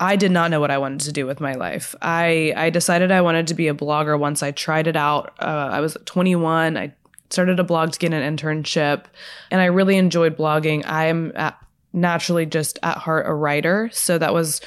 I 0.00 0.16
did 0.16 0.32
not 0.32 0.50
know 0.50 0.60
what 0.60 0.70
I 0.70 0.78
wanted 0.78 1.00
to 1.00 1.12
do 1.12 1.26
with 1.26 1.40
my 1.40 1.52
life. 1.52 1.94
I 2.00 2.54
I 2.56 2.70
decided 2.70 3.12
I 3.12 3.20
wanted 3.20 3.46
to 3.48 3.54
be 3.54 3.68
a 3.68 3.74
blogger 3.74 4.18
once 4.18 4.42
I 4.42 4.50
tried 4.50 4.86
it 4.86 4.96
out. 4.96 5.34
Uh, 5.38 5.68
I 5.70 5.80
was 5.80 5.96
21. 6.06 6.76
I 6.76 6.94
started 7.28 7.60
a 7.60 7.64
blog 7.64 7.92
to 7.92 7.98
get 7.98 8.12
an 8.12 8.36
internship, 8.36 9.04
and 9.50 9.60
I 9.60 9.66
really 9.66 9.96
enjoyed 9.96 10.36
blogging. 10.36 10.84
I'm 10.86 11.32
at, 11.36 11.56
naturally 11.92 12.46
just 12.46 12.78
at 12.82 12.96
heart 12.96 13.26
a 13.26 13.34
writer, 13.34 13.90
so 13.92 14.16
that 14.16 14.32
was 14.32 14.60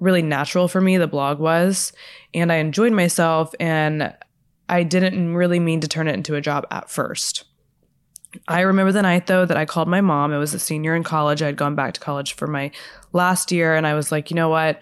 really 0.00 0.22
natural 0.22 0.68
for 0.68 0.80
me. 0.80 0.96
The 0.96 1.06
blog 1.06 1.38
was, 1.38 1.92
and 2.32 2.50
I 2.50 2.56
enjoyed 2.56 2.92
myself, 2.92 3.54
and 3.60 4.14
I 4.72 4.84
didn't 4.84 5.34
really 5.34 5.60
mean 5.60 5.82
to 5.82 5.86
turn 5.86 6.08
it 6.08 6.14
into 6.14 6.34
a 6.34 6.40
job 6.40 6.66
at 6.70 6.88
first. 6.88 7.44
I 8.48 8.62
remember 8.62 8.90
the 8.90 9.02
night 9.02 9.26
though 9.26 9.44
that 9.44 9.58
I 9.58 9.66
called 9.66 9.86
my 9.86 10.00
mom. 10.00 10.32
It 10.32 10.38
was 10.38 10.54
a 10.54 10.58
senior 10.58 10.96
in 10.96 11.04
college. 11.04 11.42
I 11.42 11.46
had 11.46 11.58
gone 11.58 11.74
back 11.74 11.92
to 11.92 12.00
college 12.00 12.32
for 12.32 12.46
my 12.46 12.70
last 13.12 13.52
year 13.52 13.74
and 13.74 13.86
I 13.86 13.92
was 13.92 14.10
like, 14.10 14.30
you 14.30 14.34
know 14.34 14.48
what? 14.48 14.80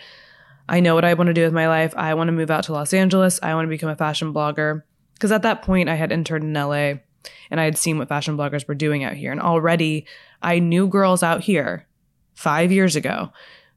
I 0.68 0.78
know 0.78 0.94
what 0.94 1.04
I 1.04 1.14
want 1.14 1.26
to 1.26 1.34
do 1.34 1.42
with 1.42 1.52
my 1.52 1.66
life. 1.66 1.92
I 1.96 2.14
want 2.14 2.28
to 2.28 2.32
move 2.32 2.52
out 2.52 2.62
to 2.64 2.72
Los 2.72 2.94
Angeles. 2.94 3.40
I 3.42 3.52
want 3.54 3.66
to 3.66 3.70
become 3.70 3.88
a 3.88 3.96
fashion 3.96 4.32
blogger. 4.32 4.84
Because 5.14 5.32
at 5.32 5.42
that 5.42 5.62
point, 5.62 5.88
I 5.88 5.96
had 5.96 6.12
interned 6.12 6.44
in 6.44 6.52
LA 6.52 7.00
and 7.50 7.58
I 7.58 7.64
had 7.64 7.76
seen 7.76 7.98
what 7.98 8.08
fashion 8.08 8.36
bloggers 8.36 8.68
were 8.68 8.76
doing 8.76 9.02
out 9.02 9.14
here. 9.14 9.32
And 9.32 9.40
already 9.40 10.06
I 10.40 10.60
knew 10.60 10.86
girls 10.86 11.24
out 11.24 11.40
here 11.40 11.88
five 12.34 12.70
years 12.70 12.94
ago, 12.94 13.32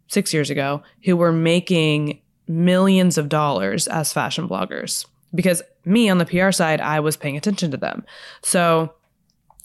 six 0.10 0.32
years 0.32 0.52
ago, 0.52 0.84
who 1.06 1.18
were 1.18 1.32
making 1.32 2.22
millions 2.48 3.18
of 3.18 3.30
dollars 3.30 3.88
as 3.88 4.14
fashion 4.14 4.48
bloggers. 4.48 5.08
Because 5.34 5.62
me 5.86 6.10
on 6.10 6.18
the 6.18 6.26
PR 6.26 6.52
side, 6.52 6.82
I 6.82 7.00
was 7.00 7.18
paying 7.18 7.38
attention 7.38 7.72
to 7.72 7.78
them. 7.78 8.06
So 8.42 8.94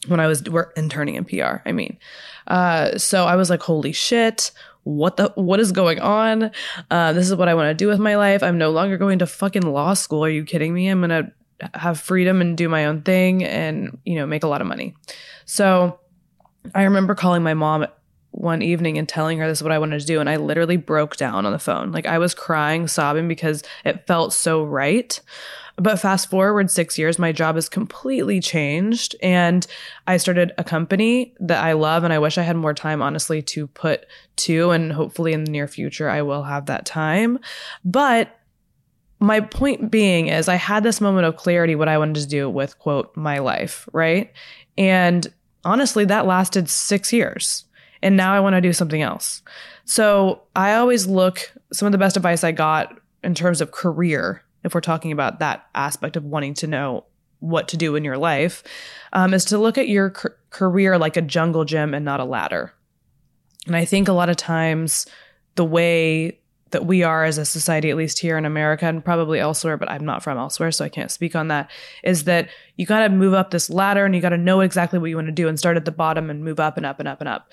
when 0.07 0.21
I 0.21 0.27
was 0.27 0.43
interning 0.77 1.17
in 1.17 1.25
PR, 1.25 1.57
I 1.67 1.73
mean. 1.73 1.99
Uh, 2.47 2.97
so 2.99 3.27
I 3.27 3.37
was 3.37 3.51
like, 3.51 3.63
holy 3.63 3.93
shit, 3.93 4.51
what 4.85 5.17
the 5.17 5.33
what 5.35 5.61
is 5.61 5.73
going 5.73 6.01
on? 6.01 6.51
Uh, 6.91 7.13
this 7.13 7.29
is 7.29 7.35
what 7.35 7.49
I 7.49 7.55
want 7.55 7.69
to 7.69 7.75
do 7.75 7.89
with 7.89 7.99
my 7.99 8.17
life. 8.17 8.43
I'm 8.43 8.59
no 8.59 8.71
longer 8.71 8.97
going 8.97 9.19
to 9.19 9.27
fucking 9.27 9.63
law 9.63 9.95
school. 9.95 10.25
Are 10.25 10.31
you 10.31 10.45
kidding 10.45 10.73
me? 10.73 10.89
I'm 10.89 11.01
gonna 11.01 11.33
have 11.75 11.99
freedom 12.01 12.41
and 12.41 12.57
do 12.57 12.69
my 12.69 12.87
own 12.87 13.03
thing 13.03 13.45
and 13.45 13.99
you 14.05 14.15
know 14.15 14.27
make 14.27 14.45
a 14.45 14.49
lot 14.49 14.61
of 14.61 14.67
money. 14.67 14.95
So 15.45 15.99
I 16.75 16.85
remember 16.85 17.15
calling 17.15 17.43
my 17.43 17.55
mom 17.55 17.87
one 18.31 18.63
evening 18.63 18.99
and 18.99 19.09
telling 19.09 19.39
her 19.39 19.49
this 19.49 19.59
is 19.59 19.63
what 19.63 19.73
I 19.73 19.79
wanted 19.79 20.01
to 20.01 20.07
do. 20.07 20.21
And 20.21 20.29
I 20.29 20.37
literally 20.37 20.77
broke 20.77 21.17
down 21.17 21.47
on 21.47 21.53
the 21.53 21.59
phone. 21.59 21.93
Like 21.93 22.07
I 22.07 22.19
was 22.19 22.35
crying, 22.35 22.87
sobbing 22.87 23.29
because 23.29 23.63
it 23.85 24.07
felt 24.07 24.33
so 24.33 24.65
right. 24.65 25.21
But 25.77 26.01
fast 26.01 26.29
forward 26.29 26.71
six 26.71 26.99
years, 26.99 27.19
my 27.19 27.31
job 27.31 27.55
has 27.55 27.69
completely 27.69 28.41
changed. 28.41 29.15
And 29.23 29.67
I 30.07 30.17
started 30.17 30.53
a 30.59 30.65
company 30.65 31.35
that 31.41 31.65
I 31.65 31.73
love 31.73 32.05
and 32.05 32.13
I 32.13 32.19
wish 32.19 32.37
I 32.37 32.43
had 32.43 32.57
more 32.57 32.75
time, 32.75 33.01
honestly, 33.01 33.43
to 33.43 33.69
put 33.69 34.07
to. 34.37 34.71
And 34.73 34.93
hopefully 34.93 35.33
in 35.33 35.45
the 35.45 35.51
near 35.51 35.69
future, 35.69 36.09
I 36.09 36.23
will 36.23 36.43
have 36.43 36.67
that 36.67 36.85
time. 36.85 37.39
But 37.85 38.35
my 39.21 39.41
point 39.41 39.91
being 39.91 40.29
is 40.29 40.49
I 40.49 40.57
had 40.57 40.83
this 40.83 41.01
moment 41.01 41.27
of 41.27 41.37
clarity 41.37 41.75
what 41.75 41.89
I 41.89 41.99
wanted 41.99 42.21
to 42.23 42.29
do 42.29 42.49
with 42.51 42.79
quote 42.79 43.17
my 43.17 43.39
life, 43.39 43.89
right? 43.93 44.33
And 44.77 45.27
honestly, 45.65 46.05
that 46.07 46.27
lasted 46.27 46.69
six 46.69 47.13
years. 47.13 47.65
And 48.02 48.17
now 48.17 48.33
I 48.33 48.40
want 48.40 48.55
to 48.55 48.61
do 48.61 48.73
something 48.73 49.02
else. 49.02 49.43
So 49.85 50.43
I 50.55 50.75
always 50.75 51.07
look, 51.07 51.52
some 51.73 51.87
of 51.87 51.93
the 51.93 51.99
best 51.99 52.17
advice 52.17 52.45
I 52.45 52.52
got 52.52 52.99
in 53.23 53.35
terms 53.35 53.61
of 53.61 53.73
career 53.73 54.43
if 54.64 54.75
we're 54.75 54.81
talking 54.81 55.12
about 55.12 55.38
that 55.38 55.67
aspect 55.75 56.17
of 56.17 56.25
wanting 56.25 56.55
to 56.55 56.67
know 56.67 57.05
what 57.40 57.69
to 57.69 57.76
do 57.76 57.95
in 57.95 58.05
your 58.05 58.19
life, 58.19 58.64
um, 59.12 59.33
is 59.33 59.45
to 59.47 59.59
look 59.59 59.78
at 59.78 59.88
your 59.88 60.12
c- 60.14 60.28
career 60.50 60.99
like 60.99 61.17
a 61.17 61.23
jungle 61.23 61.64
gym 61.64 61.95
and 61.95 62.05
not 62.05 62.21
a 62.21 62.25
ladder. 62.25 62.73
And 63.67 63.76
I 63.76 63.85
think 63.85 64.09
a 64.09 64.12
lot 64.12 64.28
of 64.28 64.37
times 64.37 65.07
the 65.55 65.64
way 65.64 66.40
that 66.71 66.85
we 66.85 67.02
are 67.02 67.25
as 67.25 67.38
a 67.38 67.47
society, 67.47 67.88
at 67.88 67.97
least 67.97 68.19
here 68.19 68.37
in 68.37 68.45
America 68.45 68.85
and 68.87 69.05
probably 69.05 69.38
elsewhere, 69.38 69.76
but 69.76 69.90
I'm 69.90 70.05
not 70.05 70.23
from 70.23 70.37
elsewhere, 70.37 70.71
so 70.71 70.85
I 70.85 70.90
can't 70.90 71.11
speak 71.11 71.35
on 71.35 71.49
that, 71.49 71.71
is 72.02 72.25
that 72.25 72.50
you 72.76 72.85
got 72.85 73.00
to 73.00 73.09
move 73.09 73.33
up 73.33 73.50
this 73.50 73.71
ladder 73.71 74.05
and 74.05 74.14
you 74.14 74.21
got 74.21 74.31
to 74.31 74.37
know 74.37 74.61
exactly 74.61 74.99
what 74.99 75.09
you 75.09 75.17
want 75.17 75.28
to 75.28 75.33
do 75.33 75.49
and 75.49 75.59
start 75.59 75.76
at 75.76 75.87
the 75.87 75.93
bottom 75.93 76.28
and 76.28 76.45
move 76.45 76.61
up 76.61 76.76
and 76.76 76.85
up 76.85 76.99
and 76.99 77.09
up 77.09 77.21
and 77.21 77.28
up. 77.28 77.50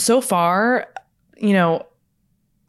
So 0.00 0.20
far, 0.20 0.88
you 1.36 1.52
know, 1.52 1.86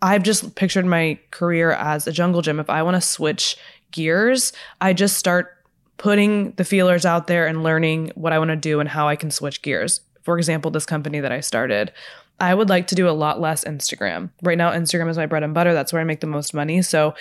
I've 0.02 0.24
just 0.24 0.56
pictured 0.56 0.86
my 0.86 1.18
career 1.32 1.72
as 1.72 2.08
a 2.08 2.12
jungle 2.12 2.42
gym. 2.42 2.60
If 2.60 2.70
I 2.70 2.84
want 2.84 2.96
to 2.96 3.02
switch 3.02 3.58
gears, 3.92 4.52
I 4.82 4.94
just 4.94 5.18
start 5.18 5.66
putting 5.98 6.52
the 6.54 6.66
feelers 6.66 7.06
out 7.06 7.28
there 7.28 7.48
and 7.48 7.64
learning 7.64 8.12
what 8.16 8.34
I 8.34 8.40
want 8.40 8.50
to 8.50 8.58
do 8.58 8.80
and 8.80 8.90
how 8.90 9.08
I 9.08 9.16
can 9.16 9.32
switch 9.32 9.62
gears. 9.62 10.02
For 10.24 10.38
example, 10.38 10.72
this 10.72 10.86
company 10.86 11.20
that 11.20 11.32
I 11.32 11.40
started, 11.40 11.94
I 12.40 12.54
would 12.54 12.68
like 12.68 12.88
to 12.88 12.96
do 12.96 13.08
a 13.08 13.12
lot 13.12 13.40
less 13.40 13.64
Instagram. 13.64 14.32
Right 14.42 14.58
now, 14.58 14.72
Instagram 14.72 15.10
is 15.10 15.18
my 15.18 15.26
bread 15.26 15.44
and 15.44 15.54
butter. 15.54 15.74
That's 15.74 15.94
where 15.94 16.02
I 16.02 16.06
make 16.06 16.20
the 16.20 16.28
most 16.28 16.54
money. 16.54 16.82
So 16.82 17.14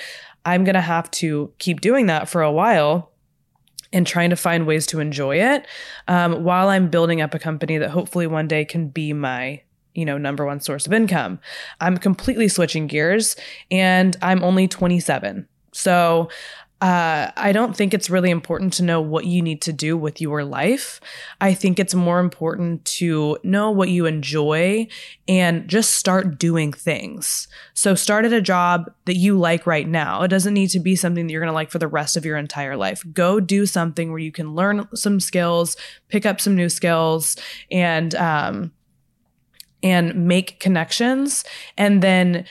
I'm 0.44 0.64
going 0.64 0.74
to 0.74 0.80
have 0.80 1.10
to 1.12 1.52
keep 1.58 1.80
doing 1.80 2.06
that 2.06 2.28
for 2.28 2.42
a 2.42 2.50
while 2.50 3.12
and 3.92 4.06
trying 4.06 4.30
to 4.30 4.36
find 4.36 4.66
ways 4.66 4.86
to 4.86 5.00
enjoy 5.00 5.36
it 5.36 5.66
um, 6.08 6.42
while 6.42 6.68
I'm 6.68 6.88
building 6.88 7.20
up 7.20 7.34
a 7.34 7.38
company 7.38 7.78
that 7.78 7.90
hopefully 7.90 8.26
one 8.26 8.48
day 8.48 8.64
can 8.64 8.88
be 8.88 9.12
my 9.12 9.62
you 9.94 10.04
know, 10.04 10.18
number 10.18 10.44
one 10.44 10.60
source 10.60 10.86
of 10.86 10.92
income. 10.92 11.38
I'm 11.80 11.96
completely 11.98 12.48
switching 12.48 12.86
gears 12.86 13.36
and 13.70 14.16
I'm 14.22 14.42
only 14.42 14.68
27. 14.68 15.46
So 15.72 16.28
uh, 16.82 17.30
I 17.36 17.52
don't 17.52 17.76
think 17.76 17.94
it's 17.94 18.10
really 18.10 18.30
important 18.30 18.72
to 18.72 18.82
know 18.82 19.00
what 19.00 19.24
you 19.24 19.40
need 19.40 19.62
to 19.62 19.72
do 19.72 19.96
with 19.96 20.20
your 20.20 20.42
life. 20.42 21.00
I 21.40 21.54
think 21.54 21.78
it's 21.78 21.94
more 21.94 22.18
important 22.18 22.84
to 22.86 23.38
know 23.44 23.70
what 23.70 23.88
you 23.88 24.04
enjoy 24.04 24.88
and 25.28 25.68
just 25.68 25.94
start 25.94 26.40
doing 26.40 26.72
things. 26.72 27.46
So 27.74 27.94
start 27.94 28.24
at 28.24 28.32
a 28.32 28.40
job 28.40 28.90
that 29.04 29.14
you 29.14 29.38
like 29.38 29.64
right 29.64 29.86
now. 29.86 30.22
It 30.22 30.28
doesn't 30.28 30.54
need 30.54 30.70
to 30.70 30.80
be 30.80 30.96
something 30.96 31.24
that 31.24 31.32
you're 31.32 31.40
going 31.40 31.52
to 31.52 31.54
like 31.54 31.70
for 31.70 31.78
the 31.78 31.86
rest 31.86 32.16
of 32.16 32.24
your 32.24 32.36
entire 32.36 32.76
life. 32.76 33.04
Go 33.12 33.38
do 33.38 33.64
something 33.64 34.10
where 34.10 34.18
you 34.18 34.32
can 34.32 34.56
learn 34.56 34.88
some 34.92 35.20
skills, 35.20 35.76
pick 36.08 36.26
up 36.26 36.40
some 36.40 36.56
new 36.56 36.68
skills, 36.68 37.36
and, 37.70 38.16
um, 38.16 38.72
and 39.82 40.26
make 40.26 40.60
connections 40.60 41.44
and 41.76 42.02
then 42.02 42.44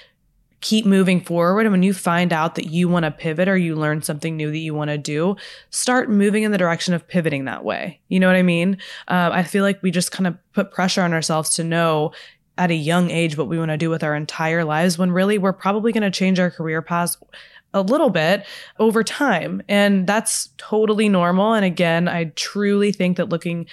keep 0.62 0.86
moving 0.86 1.22
forward. 1.22 1.62
And 1.66 1.72
when 1.72 1.84
you 1.84 1.94
find 1.94 2.32
out 2.32 2.56
that 2.56 2.68
you 2.68 2.88
want 2.88 3.04
to 3.06 3.12
pivot 3.12 3.48
or 3.48 3.58
you 3.58 3.76
learn 3.76 4.04
something 4.04 4.38
new 4.38 4.52
that 4.52 4.58
you 4.58 4.74
want 4.74 4.90
to 4.90 4.98
do, 4.98 5.36
start 5.72 6.10
moving 6.10 6.44
in 6.44 6.52
the 6.52 6.58
direction 6.58 6.94
of 6.94 7.08
pivoting 7.08 7.46
that 7.46 7.66
way. 7.66 8.00
You 8.10 8.20
know 8.20 8.28
what 8.28 8.36
I 8.36 8.44
mean? 8.44 8.78
Uh, 9.08 9.32
I 9.34 9.44
feel 9.44 9.64
like 9.64 9.82
we 9.82 9.90
just 9.90 10.12
kind 10.12 10.28
of 10.28 10.38
put 10.54 10.72
pressure 10.72 11.02
on 11.02 11.14
ourselves 11.14 11.50
to 11.56 11.64
know 11.64 12.12
at 12.58 12.70
a 12.70 12.76
young 12.76 13.10
age 13.10 13.38
what 13.38 13.48
we 13.48 13.58
want 13.58 13.72
to 13.72 13.78
do 13.78 13.90
with 13.90 14.04
our 14.04 14.16
entire 14.16 14.64
lives 14.64 14.98
when 14.98 15.12
really 15.12 15.40
we're 15.40 15.54
probably 15.54 15.92
going 15.92 16.04
to 16.04 16.12
change 16.12 16.40
our 16.40 16.52
career 16.52 16.82
paths 16.82 17.18
a 17.74 17.82
little 17.82 18.10
bit 18.10 18.46
over 18.78 19.04
time. 19.04 19.64
And 19.68 20.06
that's 20.06 20.50
totally 20.58 21.10
normal. 21.10 21.54
And 21.54 21.66
again, 21.66 22.08
I 22.08 22.26
truly 22.36 22.92
think 22.92 23.18
that 23.18 23.30
looking 23.30 23.66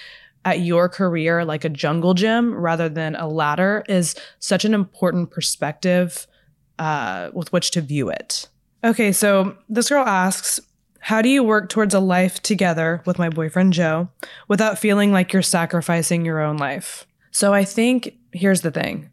at 0.45 0.61
your 0.61 0.87
career 0.87 1.43
like 1.43 1.65
a 1.65 1.69
jungle 1.69 2.13
gym 2.13 2.53
rather 2.53 2.89
than 2.89 3.15
a 3.15 3.27
ladder 3.27 3.83
is 3.89 4.15
such 4.39 4.65
an 4.65 4.73
important 4.73 5.31
perspective 5.31 6.27
uh, 6.77 7.29
with 7.33 7.51
which 7.51 7.71
to 7.71 7.81
view 7.81 8.09
it. 8.09 8.47
Okay, 8.83 9.11
so 9.11 9.57
this 9.67 9.89
girl 9.89 10.05
asks, 10.05 10.59
How 10.99 11.21
do 11.21 11.29
you 11.29 11.43
work 11.43 11.69
towards 11.69 11.93
a 11.93 11.99
life 11.99 12.41
together 12.41 13.01
with 13.05 13.19
my 13.19 13.29
boyfriend 13.29 13.73
Joe 13.73 14.09
without 14.47 14.79
feeling 14.79 15.11
like 15.11 15.33
you're 15.33 15.41
sacrificing 15.41 16.23
your 16.23 16.39
own 16.39 16.57
life? 16.57 17.05
So 17.31 17.53
I 17.53 17.65
think 17.65 18.15
here's 18.31 18.61
the 18.61 18.71
thing. 18.71 19.09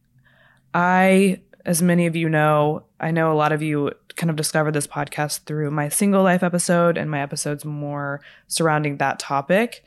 I, 0.73 1.41
as 1.65 1.83
many 1.83 2.07
of 2.07 2.15
you 2.15 2.29
know, 2.29 2.85
I 3.01 3.11
know 3.11 3.33
a 3.33 3.35
lot 3.35 3.53
of 3.53 3.63
you 3.63 3.91
kind 4.17 4.31
of 4.31 4.37
discovered 4.37 4.73
this 4.73 4.87
podcast 4.87 5.41
through 5.41 5.71
my 5.71 5.89
single 5.89 6.23
life 6.23 6.43
episode 6.43 6.97
and 6.97 7.11
my 7.11 7.21
episodes 7.21 7.65
more 7.65 8.21
surrounding 8.47 8.97
that 8.97 9.19
topic. 9.19 9.85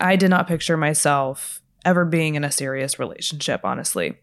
I 0.00 0.16
did 0.16 0.30
not 0.30 0.46
picture 0.46 0.76
myself 0.76 1.62
ever 1.84 2.04
being 2.04 2.34
in 2.34 2.44
a 2.44 2.50
serious 2.50 2.98
relationship, 2.98 3.62
honestly. 3.64 4.18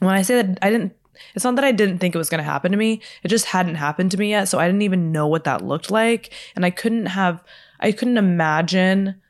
When 0.00 0.14
I 0.14 0.22
say 0.22 0.42
that 0.42 0.58
I 0.62 0.70
didn't, 0.70 0.94
it's 1.34 1.44
not 1.44 1.56
that 1.56 1.64
I 1.64 1.72
didn't 1.72 1.98
think 1.98 2.14
it 2.14 2.18
was 2.18 2.28
going 2.28 2.38
to 2.38 2.50
happen 2.50 2.70
to 2.70 2.78
me. 2.78 3.02
It 3.22 3.28
just 3.28 3.46
hadn't 3.46 3.74
happened 3.74 4.12
to 4.12 4.16
me 4.16 4.30
yet. 4.30 4.44
So 4.44 4.58
I 4.58 4.66
didn't 4.66 4.82
even 4.82 5.10
know 5.10 5.26
what 5.26 5.44
that 5.44 5.64
looked 5.64 5.90
like. 5.90 6.32
And 6.54 6.64
I 6.64 6.70
couldn't 6.70 7.06
have, 7.06 7.42
I 7.80 7.92
couldn't 7.92 8.18
imagine 8.18 9.20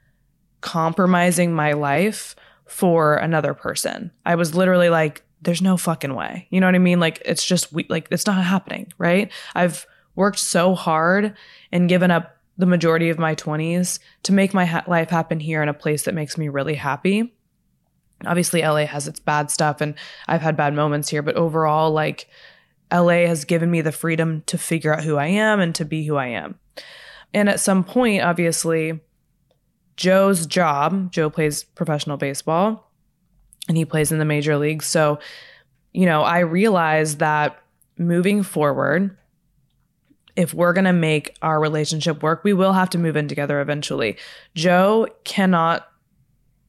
compromising 0.60 1.54
my 1.54 1.72
life 1.72 2.36
for 2.66 3.14
another 3.16 3.54
person. 3.54 4.10
I 4.26 4.34
was 4.34 4.54
literally 4.54 4.90
like, 4.90 5.24
there's 5.40 5.62
no 5.62 5.76
fucking 5.76 6.14
way. 6.14 6.46
You 6.50 6.60
know 6.60 6.66
what 6.66 6.74
I 6.74 6.80
mean? 6.80 7.00
Like, 7.00 7.22
it's 7.24 7.44
just, 7.44 7.72
we, 7.72 7.86
like, 7.88 8.08
it's 8.10 8.26
not 8.26 8.44
happening, 8.44 8.92
right? 8.98 9.32
I've 9.54 9.86
worked 10.14 10.40
so 10.40 10.74
hard 10.74 11.36
and 11.72 11.88
given 11.88 12.10
up 12.10 12.36
the 12.58 12.66
majority 12.66 13.08
of 13.08 13.18
my 13.18 13.34
20s 13.34 14.00
to 14.24 14.32
make 14.32 14.52
my 14.52 14.66
ha- 14.66 14.84
life 14.86 15.10
happen 15.10 15.40
here 15.40 15.62
in 15.62 15.68
a 15.68 15.74
place 15.74 16.02
that 16.02 16.14
makes 16.14 16.36
me 16.36 16.48
really 16.48 16.74
happy. 16.74 17.32
Obviously, 18.26 18.62
LA 18.62 18.84
has 18.84 19.06
its 19.06 19.20
bad 19.20 19.50
stuff 19.50 19.80
and 19.80 19.94
I've 20.26 20.42
had 20.42 20.56
bad 20.56 20.74
moments 20.74 21.08
here, 21.08 21.22
but 21.22 21.36
overall, 21.36 21.92
like 21.92 22.28
LA 22.92 23.26
has 23.26 23.44
given 23.44 23.70
me 23.70 23.80
the 23.80 23.92
freedom 23.92 24.42
to 24.46 24.58
figure 24.58 24.92
out 24.92 25.04
who 25.04 25.16
I 25.16 25.26
am 25.26 25.60
and 25.60 25.74
to 25.76 25.84
be 25.84 26.04
who 26.04 26.16
I 26.16 26.26
am. 26.28 26.58
And 27.32 27.48
at 27.48 27.60
some 27.60 27.84
point, 27.84 28.22
obviously, 28.22 29.00
Joe's 29.96 30.46
job, 30.46 31.12
Joe 31.12 31.28
plays 31.28 31.62
professional 31.62 32.16
baseball 32.16 32.90
and 33.68 33.76
he 33.76 33.84
plays 33.84 34.10
in 34.10 34.18
the 34.18 34.24
major 34.24 34.56
leagues. 34.56 34.86
So, 34.86 35.18
you 35.92 36.06
know, 36.06 36.22
I 36.22 36.40
realized 36.40 37.18
that 37.18 37.62
moving 37.98 38.42
forward, 38.42 39.16
if 40.38 40.54
we're 40.54 40.72
going 40.72 40.84
to 40.84 40.92
make 40.92 41.36
our 41.42 41.58
relationship 41.58 42.22
work, 42.22 42.44
we 42.44 42.52
will 42.52 42.72
have 42.72 42.88
to 42.90 42.96
move 42.96 43.16
in 43.16 43.26
together 43.26 43.60
eventually. 43.60 44.16
Joe 44.54 45.08
cannot 45.24 45.88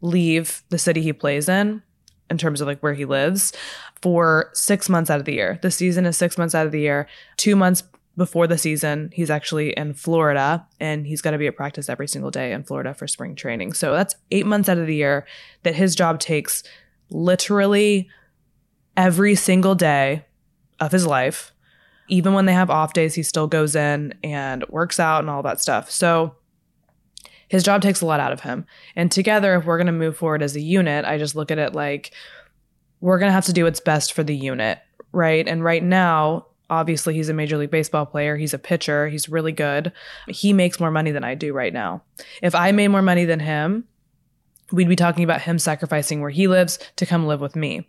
leave 0.02 0.64
the 0.70 0.80
city 0.80 1.04
he 1.04 1.14
plays 1.14 1.48
in 1.48 1.84
in 2.32 2.38
terms 2.40 2.62
of 2.62 2.68
like 2.68 2.80
where 2.80 2.96
he 2.96 3.06
lives 3.06 3.54
for 4.02 4.50
six 4.54 4.90
months 4.90 5.12
out 5.12 5.20
of 5.20 5.26
the 5.26 5.34
year. 5.34 5.60
The 5.62 5.70
season 5.70 6.08
is 6.08 6.18
six 6.18 6.36
months 6.36 6.56
out 6.56 6.66
of 6.66 6.72
the 6.72 6.80
year. 6.80 7.08
Two 7.38 7.56
months 7.56 7.84
before 8.18 8.48
the 8.48 8.58
season, 8.58 9.12
he's 9.14 9.30
actually 9.30 9.70
in 9.74 9.94
Florida 9.94 10.66
and 10.80 11.06
he's 11.06 11.22
got 11.22 11.32
to 11.32 11.38
be 11.38 11.46
at 11.46 11.56
practice 11.56 11.90
every 11.90 12.08
single 12.08 12.32
day 12.32 12.52
in 12.52 12.64
Florida 12.64 12.96
for 12.96 13.08
spring 13.08 13.36
training. 13.36 13.74
So 13.74 13.94
that's 13.94 14.16
eight 14.32 14.48
months 14.48 14.68
out 14.68 14.80
of 14.80 14.88
the 14.88 14.96
year 14.96 15.28
that 15.62 15.76
his 15.76 15.94
job 15.94 16.20
takes 16.20 16.64
literally 17.12 18.10
every 18.98 19.36
single 19.36 19.76
day 19.76 20.26
of 20.80 20.92
his 20.92 21.06
life. 21.06 21.54
Even 22.10 22.34
when 22.34 22.46
they 22.46 22.54
have 22.54 22.70
off 22.70 22.94
days, 22.94 23.16
he 23.16 23.24
still 23.24 23.48
goes 23.48 23.76
in 23.76 24.14
and 24.24 24.66
works 24.70 25.00
out 25.00 25.20
and 25.20 25.30
all 25.30 25.44
that 25.44 25.62
stuff. 25.62 25.90
So 25.90 26.36
his 27.48 27.64
job 27.64 27.82
takes 27.82 28.02
a 28.02 28.06
lot 28.06 28.20
out 28.20 28.32
of 28.32 28.42
him. 28.42 28.66
And 28.96 29.12
together, 29.12 29.56
if 29.56 29.66
we're 29.66 29.78
going 29.78 29.88
to 29.88 29.94
move 29.94 30.18
forward 30.18 30.42
as 30.42 30.56
a 30.56 30.62
unit, 30.62 31.06
I 31.06 31.18
just 31.18 31.36
look 31.36 31.52
at 31.52 31.58
it 31.58 31.74
like 31.74 32.12
we're 33.02 33.20
going 33.20 33.30
to 33.30 33.34
have 33.34 33.46
to 33.46 33.54
do 33.54 33.64
what's 33.64 33.80
best 33.80 34.14
for 34.14 34.24
the 34.24 34.36
unit, 34.36 34.80
right? 35.12 35.48
And 35.48 35.64
right 35.64 35.84
now, 35.84 36.48
obviously, 36.70 37.16
he's 37.16 37.30
a 37.30 37.34
Major 37.34 37.58
League 37.58 37.72
Baseball 37.72 38.06
player. 38.06 38.38
He's 38.38 38.54
a 38.54 38.60
pitcher. 38.60 39.08
He's 39.08 39.30
really 39.30 39.52
good. 39.52 39.92
He 40.28 40.54
makes 40.54 40.80
more 40.80 40.92
money 40.92 41.12
than 41.12 41.24
I 41.24 41.34
do 41.34 41.54
right 41.54 41.74
now. 41.74 42.04
If 42.42 42.54
I 42.54 42.72
made 42.72 42.90
more 42.90 43.02
money 43.02 43.26
than 43.26 43.40
him, 43.40 43.86
we'd 44.72 44.90
be 44.90 44.96
talking 44.96 45.24
about 45.24 45.42
him 45.42 45.60
sacrificing 45.60 46.22
where 46.22 46.30
he 46.30 46.48
lives 46.48 46.80
to 46.98 47.06
come 47.06 47.28
live 47.28 47.42
with 47.42 47.56
me. 47.56 47.88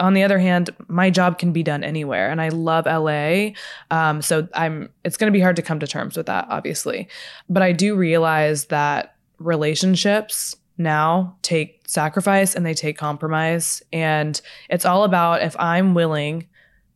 On 0.00 0.14
the 0.14 0.22
other 0.22 0.38
hand, 0.38 0.70
my 0.88 1.10
job 1.10 1.38
can 1.38 1.52
be 1.52 1.62
done 1.62 1.84
anywhere, 1.84 2.30
and 2.30 2.40
I 2.40 2.48
love 2.48 2.86
LA. 2.86 3.50
Um, 3.90 4.22
so 4.22 4.48
I'm. 4.54 4.90
It's 5.04 5.16
going 5.16 5.32
to 5.32 5.36
be 5.36 5.40
hard 5.40 5.56
to 5.56 5.62
come 5.62 5.80
to 5.80 5.86
terms 5.86 6.16
with 6.16 6.26
that, 6.26 6.46
obviously, 6.48 7.08
but 7.48 7.62
I 7.62 7.72
do 7.72 7.96
realize 7.96 8.66
that 8.66 9.16
relationships 9.38 10.56
now 10.78 11.36
take 11.42 11.82
sacrifice 11.86 12.54
and 12.54 12.64
they 12.64 12.74
take 12.74 12.98
compromise, 12.98 13.82
and 13.92 14.40
it's 14.68 14.84
all 14.84 15.04
about 15.04 15.42
if 15.42 15.56
I'm 15.58 15.94
willing 15.94 16.46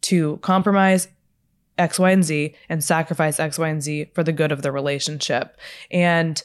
to 0.02 0.38
compromise 0.38 1.08
X, 1.78 1.98
Y, 1.98 2.10
and 2.10 2.24
Z 2.24 2.54
and 2.68 2.84
sacrifice 2.84 3.40
X, 3.40 3.58
Y, 3.58 3.68
and 3.68 3.82
Z 3.82 4.10
for 4.14 4.22
the 4.22 4.32
good 4.32 4.52
of 4.52 4.62
the 4.62 4.70
relationship, 4.70 5.56
and 5.90 6.42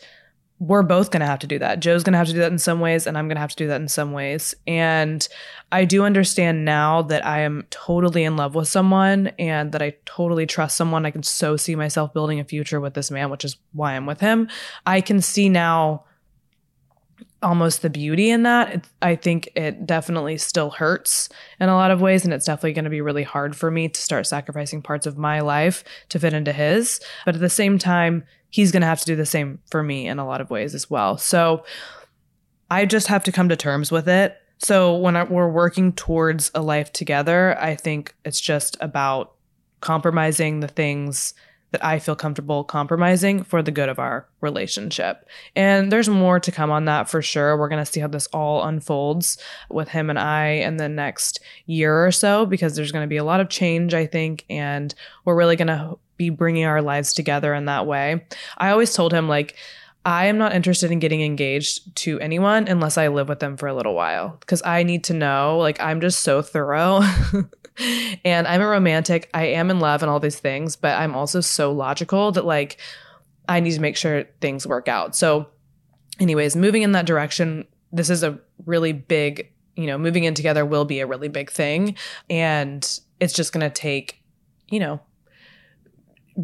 we're 0.59 0.83
both 0.83 1.11
going 1.11 1.19
to 1.19 1.25
have 1.25 1.39
to 1.39 1.47
do 1.47 1.59
that. 1.59 1.81
Joe's 1.81 2.03
going 2.03 2.13
to 2.13 2.17
have 2.17 2.27
to 2.27 2.33
do 2.33 2.39
that 2.39 2.51
in 2.51 2.59
some 2.59 2.79
ways, 2.79 3.07
and 3.07 3.17
I'm 3.17 3.27
going 3.27 3.35
to 3.35 3.41
have 3.41 3.49
to 3.49 3.55
do 3.55 3.67
that 3.67 3.81
in 3.81 3.89
some 3.89 4.13
ways. 4.13 4.55
And 4.65 5.27
I 5.71 5.83
do 5.83 6.03
understand 6.03 6.63
now 6.63 7.01
that 7.03 7.25
I 7.25 7.41
am 7.41 7.65
totally 7.71 8.23
in 8.23 8.37
love 8.37 8.55
with 8.55 8.69
someone 8.69 9.27
and 9.37 9.73
that 9.73 9.81
I 9.81 9.95
totally 10.05 10.45
trust 10.45 10.77
someone. 10.77 11.05
I 11.05 11.11
can 11.11 11.23
so 11.23 11.57
see 11.57 11.75
myself 11.75 12.13
building 12.13 12.39
a 12.39 12.45
future 12.45 12.79
with 12.79 12.93
this 12.93 13.11
man, 13.11 13.29
which 13.29 13.43
is 13.43 13.57
why 13.73 13.93
I'm 13.93 14.05
with 14.05 14.21
him. 14.21 14.47
I 14.85 15.01
can 15.01 15.21
see 15.21 15.49
now 15.49 16.05
almost 17.45 17.83
the 17.83 17.89
beauty 17.89 18.29
in 18.29 18.43
that. 18.43 18.73
It, 18.73 18.85
I 19.01 19.15
think 19.15 19.49
it 19.55 19.85
definitely 19.85 20.37
still 20.37 20.71
hurts 20.71 21.29
in 21.59 21.69
a 21.69 21.75
lot 21.75 21.91
of 21.91 22.01
ways, 22.01 22.25
and 22.25 22.33
it's 22.33 22.47
definitely 22.47 22.73
going 22.73 22.85
to 22.85 22.89
be 22.89 23.01
really 23.01 23.23
hard 23.23 23.55
for 23.55 23.71
me 23.71 23.87
to 23.87 24.01
start 24.01 24.27
sacrificing 24.27 24.81
parts 24.81 25.05
of 25.05 25.17
my 25.17 25.39
life 25.39 25.83
to 26.09 26.19
fit 26.19 26.33
into 26.33 26.51
his. 26.51 26.99
But 27.23 27.35
at 27.35 27.41
the 27.41 27.49
same 27.49 27.77
time, 27.77 28.25
he's 28.49 28.71
going 28.71 28.81
to 28.81 28.87
have 28.87 28.99
to 28.99 29.05
do 29.05 29.15
the 29.15 29.25
same 29.25 29.59
for 29.69 29.83
me 29.83 30.07
in 30.07 30.19
a 30.19 30.25
lot 30.25 30.41
of 30.41 30.49
ways 30.49 30.73
as 30.73 30.89
well. 30.89 31.17
So 31.17 31.63
I 32.71 32.85
just 32.85 33.07
have 33.07 33.23
to 33.25 33.31
come 33.31 33.49
to 33.49 33.55
terms 33.55 33.91
with 33.91 34.09
it. 34.09 34.37
So 34.57 34.95
when 34.95 35.15
I, 35.15 35.23
we're 35.23 35.49
working 35.49 35.93
towards 35.93 36.49
a 36.55 36.61
life 36.61 36.91
together, 36.91 37.57
I 37.59 37.75
think 37.75 38.15
it's 38.25 38.41
just 38.41 38.75
about 38.81 39.33
compromising 39.81 40.61
the 40.61 40.67
things 40.67 41.35
that 41.75 41.83
I 41.83 41.99
feel 41.99 42.15
comfortable 42.15 42.63
compromising 42.63 43.43
for 43.43 43.61
the 43.61 43.69
good 43.69 43.89
of 43.89 43.99
our 43.99 44.25
relationship. 44.39 45.27
And 45.57 45.91
there's 45.91 46.07
more 46.07 46.39
to 46.39 46.49
come 46.49 46.71
on 46.71 46.85
that 46.85 47.09
for 47.09 47.21
sure. 47.21 47.57
We're 47.57 47.67
going 47.67 47.83
to 47.83 47.91
see 47.91 47.99
how 47.99 48.07
this 48.07 48.27
all 48.27 48.63
unfolds 48.63 49.37
with 49.69 49.89
him 49.89 50.09
and 50.09 50.17
I 50.17 50.47
in 50.51 50.77
the 50.77 50.87
next 50.87 51.41
year 51.65 52.05
or 52.05 52.13
so 52.13 52.45
because 52.45 52.77
there's 52.77 52.93
going 52.93 53.03
to 53.03 53.09
be 53.09 53.17
a 53.17 53.25
lot 53.25 53.41
of 53.41 53.49
change, 53.49 53.93
I 53.93 54.05
think, 54.05 54.45
and 54.49 54.95
we're 55.25 55.35
really 55.35 55.57
going 55.57 55.67
to 55.67 55.97
be 56.15 56.29
bringing 56.29 56.63
our 56.63 56.81
lives 56.81 57.11
together 57.11 57.53
in 57.53 57.65
that 57.65 57.85
way. 57.85 58.25
I 58.57 58.69
always 58.69 58.93
told 58.93 59.11
him, 59.11 59.27
like, 59.27 59.55
I 60.05 60.27
am 60.27 60.37
not 60.37 60.55
interested 60.55 60.91
in 60.91 60.99
getting 60.99 61.23
engaged 61.23 61.93
to 61.97 62.21
anyone 62.21 62.69
unless 62.69 62.97
I 62.97 63.09
live 63.09 63.27
with 63.27 63.41
them 63.41 63.57
for 63.57 63.67
a 63.67 63.73
little 63.73 63.95
while 63.95 64.37
because 64.39 64.61
I 64.63 64.83
need 64.83 65.03
to 65.05 65.13
know. 65.13 65.57
Like, 65.57 65.81
I'm 65.81 65.99
just 65.99 66.21
so 66.21 66.41
thorough. 66.41 67.01
and 68.23 68.47
I'm 68.47 68.61
a 68.61 68.67
romantic. 68.67 69.29
I 69.33 69.47
am 69.47 69.69
in 69.69 69.79
love 69.79 70.01
and 70.03 70.09
all 70.09 70.19
these 70.19 70.39
things, 70.39 70.75
but 70.75 70.97
I'm 70.97 71.15
also 71.15 71.41
so 71.41 71.71
logical 71.71 72.31
that, 72.33 72.45
like, 72.45 72.77
I 73.47 73.59
need 73.59 73.73
to 73.73 73.81
make 73.81 73.97
sure 73.97 74.25
things 74.41 74.65
work 74.65 74.87
out. 74.87 75.15
So, 75.15 75.47
anyways, 76.19 76.55
moving 76.55 76.83
in 76.83 76.93
that 76.93 77.05
direction, 77.05 77.65
this 77.91 78.09
is 78.09 78.23
a 78.23 78.39
really 78.65 78.93
big, 78.93 79.51
you 79.75 79.87
know, 79.87 79.97
moving 79.97 80.23
in 80.23 80.33
together 80.33 80.65
will 80.65 80.85
be 80.85 80.99
a 80.99 81.07
really 81.07 81.27
big 81.27 81.51
thing. 81.51 81.95
And 82.29 82.99
it's 83.19 83.33
just 83.33 83.53
going 83.53 83.61
to 83.61 83.69
take, 83.69 84.21
you 84.69 84.79
know, 84.79 84.99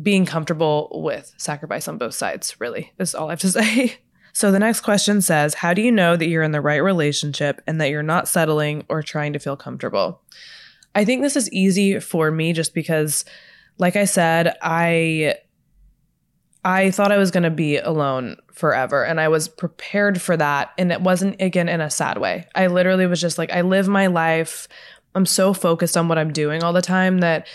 being 0.02 0.26
comfortable 0.26 0.90
with 1.04 1.34
sacrifice 1.38 1.88
on 1.88 1.98
both 1.98 2.14
sides, 2.14 2.60
really, 2.60 2.94
is 2.98 3.16
all 3.16 3.28
I 3.28 3.32
have 3.32 3.40
to 3.40 3.50
say. 3.52 3.98
So 4.34 4.52
the 4.52 4.60
next 4.60 4.82
question 4.82 5.22
says, 5.22 5.56
How 5.56 5.74
do 5.74 5.82
you 5.82 5.92
know 5.92 6.16
that 6.16 6.28
you're 6.28 6.44
in 6.44 6.52
the 6.52 6.62
right 6.62 6.78
relationship 6.78 7.62
and 7.68 7.82
that 7.82 7.90
you're 7.90 8.04
not 8.04 8.28
settling 8.28 8.86
or 8.88 9.04
trying 9.04 9.34
to 9.34 9.40
feel 9.40 9.58
comfortable? 9.58 10.22
I 10.94 11.06
think 11.06 11.22
this 11.22 11.36
is 11.36 11.52
easy 11.52 12.00
for 12.00 12.32
me 12.32 12.54
just 12.54 12.74
because, 12.74 13.26
like 13.78 13.96
I 13.96 14.06
said, 14.06 14.56
I. 14.62 15.36
I 16.64 16.92
thought 16.92 17.12
I 17.12 17.18
was 17.18 17.32
going 17.32 17.42
to 17.42 17.50
be 17.50 17.78
alone 17.78 18.38
forever 18.54 19.04
and 19.04 19.20
I 19.20 19.30
was 19.30 19.48
prepared 19.48 20.22
for 20.22 20.38
that. 20.38 20.70
And 20.78 20.92
it 20.92 21.02
wasn't, 21.02 21.42
again, 21.42 21.68
in 21.68 21.82
a 21.82 21.90
sad 21.90 22.20
way. 22.20 22.46
I 22.54 22.68
literally 22.68 23.08
was 23.08 23.20
just 23.20 23.40
like, 23.40 23.52
I 23.52 23.62
live 23.62 23.88
my 23.88 24.06
life. 24.06 24.68
I'm 25.16 25.26
so 25.26 25.56
focused 25.56 25.98
on 25.98 26.08
what 26.08 26.20
I'm 26.20 26.32
doing 26.32 26.64
all 26.64 26.72
the 26.72 26.80
time 26.84 27.18
that 27.22 27.48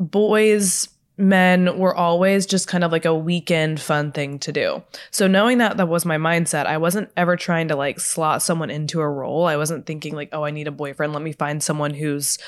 boys 0.00 0.88
men 1.16 1.78
were 1.78 1.94
always 1.94 2.44
just 2.44 2.66
kind 2.66 2.82
of 2.82 2.90
like 2.90 3.04
a 3.04 3.14
weekend 3.14 3.80
fun 3.80 4.10
thing 4.10 4.38
to 4.40 4.52
do. 4.52 4.82
So 5.10 5.26
knowing 5.26 5.58
that 5.58 5.76
that 5.76 5.88
was 5.88 6.04
my 6.04 6.16
mindset, 6.16 6.66
I 6.66 6.76
wasn't 6.78 7.10
ever 7.16 7.36
trying 7.36 7.68
to 7.68 7.76
like 7.76 8.00
slot 8.00 8.42
someone 8.42 8.70
into 8.70 9.00
a 9.00 9.08
role. 9.08 9.46
I 9.46 9.56
wasn't 9.56 9.86
thinking 9.86 10.14
like, 10.14 10.30
"Oh, 10.32 10.44
I 10.44 10.50
need 10.50 10.66
a 10.66 10.72
boyfriend. 10.72 11.12
Let 11.12 11.22
me 11.22 11.32
find 11.32 11.62
someone 11.62 11.94
who's 11.94 12.38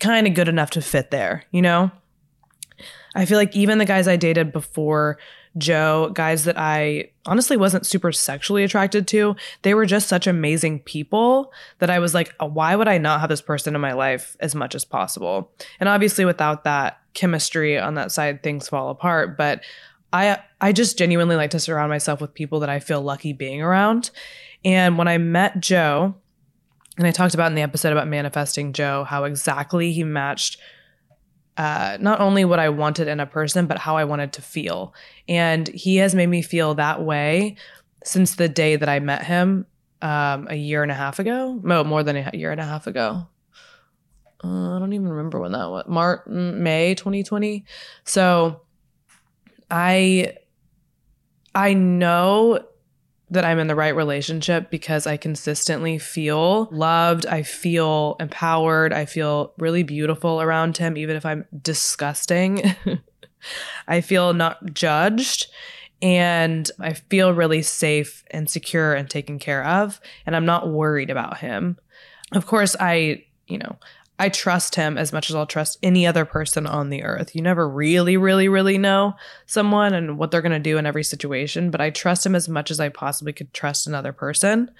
kind 0.00 0.26
of 0.26 0.34
good 0.34 0.48
enough 0.48 0.70
to 0.70 0.80
fit 0.80 1.10
there," 1.10 1.44
you 1.50 1.60
know? 1.60 1.90
I 3.14 3.24
feel 3.24 3.38
like 3.38 3.56
even 3.56 3.78
the 3.78 3.84
guys 3.84 4.08
I 4.08 4.16
dated 4.16 4.52
before 4.52 5.18
Joe, 5.58 6.10
guys 6.12 6.44
that 6.44 6.58
I 6.58 7.10
honestly 7.24 7.56
wasn't 7.56 7.86
super 7.86 8.12
sexually 8.12 8.64
attracted 8.64 9.06
to, 9.08 9.36
they 9.62 9.74
were 9.74 9.86
just 9.86 10.08
such 10.08 10.26
amazing 10.26 10.80
people 10.80 11.52
that 11.78 11.90
I 11.90 11.98
was 11.98 12.14
like, 12.14 12.34
uh, 12.40 12.46
why 12.46 12.76
would 12.76 12.88
I 12.88 12.98
not 12.98 13.20
have 13.20 13.28
this 13.28 13.40
person 13.40 13.74
in 13.74 13.80
my 13.80 13.92
life 13.92 14.36
as 14.40 14.54
much 14.54 14.74
as 14.74 14.84
possible? 14.84 15.50
And 15.80 15.88
obviously, 15.88 16.24
without 16.24 16.64
that 16.64 17.00
chemistry 17.14 17.78
on 17.78 17.94
that 17.94 18.12
side, 18.12 18.42
things 18.42 18.68
fall 18.68 18.90
apart. 18.90 19.36
But 19.36 19.62
I, 20.12 20.38
I 20.60 20.72
just 20.72 20.98
genuinely 20.98 21.36
like 21.36 21.50
to 21.50 21.60
surround 21.60 21.90
myself 21.90 22.20
with 22.20 22.34
people 22.34 22.60
that 22.60 22.70
I 22.70 22.80
feel 22.80 23.00
lucky 23.00 23.32
being 23.32 23.62
around. 23.62 24.10
And 24.64 24.98
when 24.98 25.08
I 25.08 25.18
met 25.18 25.60
Joe, 25.60 26.14
and 26.98 27.06
I 27.06 27.10
talked 27.10 27.34
about 27.34 27.48
in 27.48 27.54
the 27.54 27.62
episode 27.62 27.92
about 27.92 28.08
manifesting 28.08 28.72
Joe, 28.72 29.04
how 29.04 29.24
exactly 29.24 29.92
he 29.92 30.04
matched 30.04 30.58
uh, 31.56 31.96
not 32.00 32.20
only 32.20 32.44
what 32.44 32.58
I 32.58 32.68
wanted 32.68 33.08
in 33.08 33.20
a 33.20 33.26
person, 33.26 33.66
but 33.66 33.78
how 33.78 33.96
I 33.96 34.04
wanted 34.04 34.32
to 34.34 34.42
feel. 34.42 34.94
And 35.28 35.66
he 35.68 35.96
has 35.96 36.14
made 36.14 36.28
me 36.28 36.42
feel 36.42 36.74
that 36.74 37.02
way 37.02 37.56
since 38.04 38.36
the 38.36 38.48
day 38.48 38.76
that 38.76 38.88
I 38.88 39.00
met 39.00 39.24
him 39.24 39.66
um, 40.02 40.46
a 40.50 40.56
year 40.56 40.82
and 40.82 40.92
a 40.92 40.94
half 40.94 41.18
ago. 41.18 41.58
No, 41.62 41.82
more 41.84 42.02
than 42.02 42.16
a 42.16 42.30
year 42.34 42.52
and 42.52 42.60
a 42.60 42.64
half 42.64 42.86
ago. 42.86 43.26
Uh, 44.44 44.76
I 44.76 44.78
don't 44.78 44.92
even 44.92 45.08
remember 45.08 45.40
when 45.40 45.52
that 45.52 45.70
was. 45.70 45.84
March, 45.88 46.26
May 46.26 46.94
2020. 46.94 47.64
So 48.04 48.60
I 49.70 50.36
I 51.54 51.72
know 51.72 52.60
that 53.30 53.44
I'm 53.44 53.58
in 53.58 53.66
the 53.66 53.74
right 53.74 53.94
relationship 53.94 54.70
because 54.70 55.06
I 55.06 55.16
consistently 55.16 55.98
feel 55.98 56.68
loved. 56.70 57.26
I 57.26 57.42
feel 57.42 58.16
empowered. 58.20 58.92
I 58.92 59.04
feel 59.04 59.52
really 59.58 59.82
beautiful 59.82 60.40
around 60.40 60.76
him, 60.76 60.96
even 60.96 61.16
if 61.16 61.26
I'm 61.26 61.44
disgusting. 61.60 62.62
I 63.88 64.00
feel 64.00 64.32
not 64.32 64.72
judged 64.72 65.48
and 66.02 66.70
I 66.78 66.92
feel 66.92 67.32
really 67.32 67.62
safe 67.62 68.24
and 68.30 68.48
secure 68.48 68.94
and 68.94 69.08
taken 69.08 69.38
care 69.38 69.64
of. 69.64 70.00
And 70.24 70.36
I'm 70.36 70.46
not 70.46 70.68
worried 70.68 71.10
about 71.10 71.38
him. 71.38 71.78
Of 72.32 72.46
course, 72.46 72.76
I, 72.78 73.24
you 73.48 73.58
know, 73.58 73.76
I 74.18 74.28
trust 74.30 74.76
him 74.76 74.96
as 74.96 75.12
much 75.12 75.28
as 75.28 75.36
I'll 75.36 75.46
trust 75.46 75.78
any 75.82 76.06
other 76.06 76.24
person 76.24 76.66
on 76.66 76.88
the 76.88 77.02
earth. 77.02 77.34
You 77.34 77.42
never 77.42 77.68
really, 77.68 78.16
really, 78.16 78.48
really 78.48 78.78
know 78.78 79.14
someone 79.44 79.92
and 79.92 80.18
what 80.18 80.30
they're 80.30 80.42
going 80.42 80.52
to 80.52 80.58
do 80.58 80.78
in 80.78 80.86
every 80.86 81.04
situation, 81.04 81.70
but 81.70 81.80
I 81.80 81.90
trust 81.90 82.24
him 82.24 82.34
as 82.34 82.48
much 82.48 82.70
as 82.70 82.80
I 82.80 82.88
possibly 82.88 83.32
could 83.32 83.52
trust 83.52 83.86
another 83.86 84.12
person. 84.12 84.70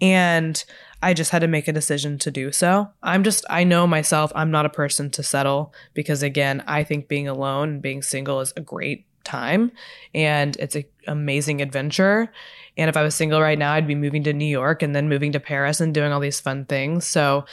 And 0.00 0.62
I 1.00 1.14
just 1.14 1.30
had 1.30 1.42
to 1.42 1.48
make 1.48 1.68
a 1.68 1.72
decision 1.72 2.18
to 2.18 2.30
do 2.30 2.50
so. 2.50 2.88
I'm 3.04 3.22
just, 3.22 3.44
I 3.48 3.62
know 3.62 3.86
myself, 3.86 4.32
I'm 4.34 4.50
not 4.50 4.66
a 4.66 4.70
person 4.70 5.10
to 5.10 5.22
settle 5.22 5.72
because, 5.94 6.24
again, 6.24 6.64
I 6.66 6.82
think 6.82 7.06
being 7.06 7.28
alone 7.28 7.68
and 7.68 7.82
being 7.82 8.02
single 8.02 8.40
is 8.40 8.52
a 8.56 8.60
great 8.60 9.06
time 9.22 9.70
and 10.12 10.56
it's 10.56 10.74
an 10.74 10.84
amazing 11.06 11.62
adventure. 11.62 12.32
And 12.76 12.88
if 12.88 12.96
I 12.96 13.02
was 13.02 13.14
single 13.14 13.40
right 13.40 13.58
now, 13.58 13.74
I'd 13.74 13.86
be 13.86 13.94
moving 13.94 14.24
to 14.24 14.32
New 14.32 14.44
York 14.44 14.82
and 14.82 14.94
then 14.94 15.08
moving 15.08 15.30
to 15.32 15.40
Paris 15.40 15.80
and 15.80 15.94
doing 15.94 16.12
all 16.12 16.20
these 16.20 16.40
fun 16.40 16.64
things. 16.64 17.06
So, 17.06 17.44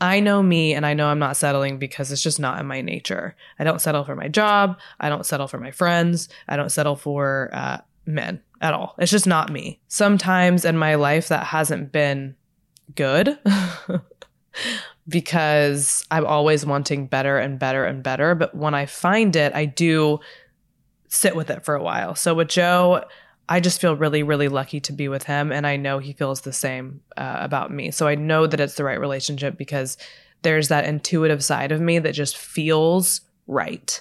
I 0.00 0.20
know 0.20 0.42
me 0.42 0.74
and 0.74 0.86
I 0.86 0.94
know 0.94 1.08
I'm 1.08 1.18
not 1.18 1.36
settling 1.36 1.78
because 1.78 2.12
it's 2.12 2.22
just 2.22 2.40
not 2.40 2.60
in 2.60 2.66
my 2.66 2.80
nature. 2.80 3.34
I 3.58 3.64
don't 3.64 3.80
settle 3.80 4.04
for 4.04 4.14
my 4.14 4.28
job. 4.28 4.78
I 5.00 5.08
don't 5.08 5.26
settle 5.26 5.48
for 5.48 5.58
my 5.58 5.70
friends. 5.70 6.28
I 6.48 6.56
don't 6.56 6.70
settle 6.70 6.96
for 6.96 7.50
uh, 7.52 7.78
men 8.06 8.42
at 8.60 8.74
all. 8.74 8.94
It's 8.98 9.10
just 9.10 9.26
not 9.26 9.50
me. 9.50 9.80
Sometimes 9.88 10.64
in 10.64 10.76
my 10.76 10.94
life 10.96 11.28
that 11.28 11.44
hasn't 11.44 11.92
been 11.92 12.36
good 12.94 13.38
because 15.08 16.04
I'm 16.10 16.26
always 16.26 16.64
wanting 16.66 17.06
better 17.06 17.38
and 17.38 17.58
better 17.58 17.84
and 17.84 18.02
better. 18.02 18.34
But 18.34 18.54
when 18.54 18.74
I 18.74 18.86
find 18.86 19.34
it, 19.36 19.54
I 19.54 19.64
do 19.64 20.20
sit 21.08 21.34
with 21.34 21.50
it 21.50 21.64
for 21.64 21.74
a 21.74 21.82
while. 21.82 22.14
So 22.14 22.34
with 22.34 22.48
Joe, 22.48 23.04
I 23.48 23.60
just 23.60 23.80
feel 23.80 23.96
really, 23.96 24.22
really 24.22 24.48
lucky 24.48 24.80
to 24.80 24.92
be 24.92 25.08
with 25.08 25.24
him. 25.24 25.52
And 25.52 25.66
I 25.66 25.76
know 25.76 25.98
he 25.98 26.12
feels 26.12 26.42
the 26.42 26.52
same 26.52 27.00
uh, 27.16 27.36
about 27.40 27.72
me. 27.72 27.90
So 27.90 28.06
I 28.06 28.14
know 28.14 28.46
that 28.46 28.60
it's 28.60 28.74
the 28.74 28.84
right 28.84 29.00
relationship 29.00 29.56
because 29.56 29.96
there's 30.42 30.68
that 30.68 30.84
intuitive 30.84 31.42
side 31.42 31.72
of 31.72 31.80
me 31.80 31.98
that 31.98 32.12
just 32.12 32.36
feels 32.36 33.22
right, 33.46 34.00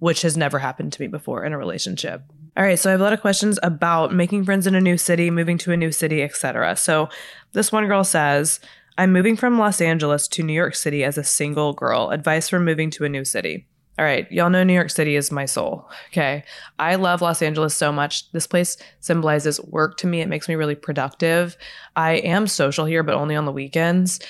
which 0.00 0.22
has 0.22 0.36
never 0.36 0.58
happened 0.58 0.92
to 0.94 1.00
me 1.00 1.06
before 1.06 1.44
in 1.44 1.52
a 1.52 1.58
relationship. 1.58 2.22
All 2.56 2.64
right, 2.64 2.78
so 2.78 2.90
I 2.90 2.92
have 2.92 3.00
a 3.00 3.04
lot 3.04 3.12
of 3.12 3.20
questions 3.20 3.58
about 3.62 4.12
making 4.12 4.44
friends 4.44 4.66
in 4.66 4.74
a 4.74 4.80
new 4.80 4.98
city, 4.98 5.30
moving 5.30 5.58
to 5.58 5.70
a 5.70 5.76
new 5.76 5.92
city, 5.92 6.24
etc. 6.24 6.74
So 6.74 7.08
this 7.52 7.70
one 7.70 7.86
girl 7.86 8.02
says, 8.02 8.58
I'm 8.98 9.12
moving 9.12 9.36
from 9.36 9.60
Los 9.60 9.80
Angeles 9.80 10.26
to 10.28 10.42
New 10.42 10.52
York 10.52 10.74
City 10.74 11.04
as 11.04 11.16
a 11.16 11.22
single 11.22 11.72
girl. 11.72 12.10
Advice 12.10 12.48
for 12.48 12.58
moving 12.58 12.90
to 12.90 13.04
a 13.04 13.08
new 13.08 13.24
city. 13.24 13.68
All 13.98 14.04
right, 14.04 14.30
y'all 14.30 14.48
know 14.48 14.62
New 14.62 14.74
York 14.74 14.90
City 14.90 15.16
is 15.16 15.32
my 15.32 15.44
soul. 15.44 15.90
Okay. 16.10 16.44
I 16.78 16.94
love 16.94 17.20
Los 17.20 17.42
Angeles 17.42 17.74
so 17.74 17.90
much. 17.90 18.30
This 18.30 18.46
place 18.46 18.76
symbolizes 19.00 19.60
work 19.60 19.96
to 19.98 20.06
me. 20.06 20.20
It 20.20 20.28
makes 20.28 20.48
me 20.48 20.54
really 20.54 20.76
productive. 20.76 21.56
I 21.96 22.12
am 22.12 22.46
social 22.46 22.84
here, 22.84 23.02
but 23.02 23.14
only 23.14 23.34
on 23.34 23.44
the 23.44 23.52
weekends. 23.52 24.20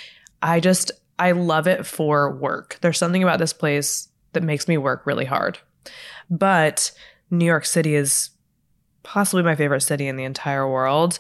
I 0.40 0.61
just, 0.61 0.90
I 1.18 1.33
love 1.33 1.66
it 1.66 1.85
for 1.85 2.35
work. 2.35 2.78
There's 2.81 2.96
something 2.96 3.22
about 3.22 3.40
this 3.40 3.52
place 3.52 4.09
that 4.33 4.42
makes 4.42 4.68
me 4.68 4.78
work 4.78 5.04
really 5.04 5.26
hard. 5.26 5.59
But 6.31 6.90
New 7.31 7.44
York 7.44 7.66
City 7.66 7.94
is 7.94 8.31
possibly 9.02 9.42
my 9.42 9.54
favorite 9.54 9.83
city 9.83 10.09
in 10.09 10.16
the 10.16 10.24
entire 10.24 10.68
world. 10.68 11.18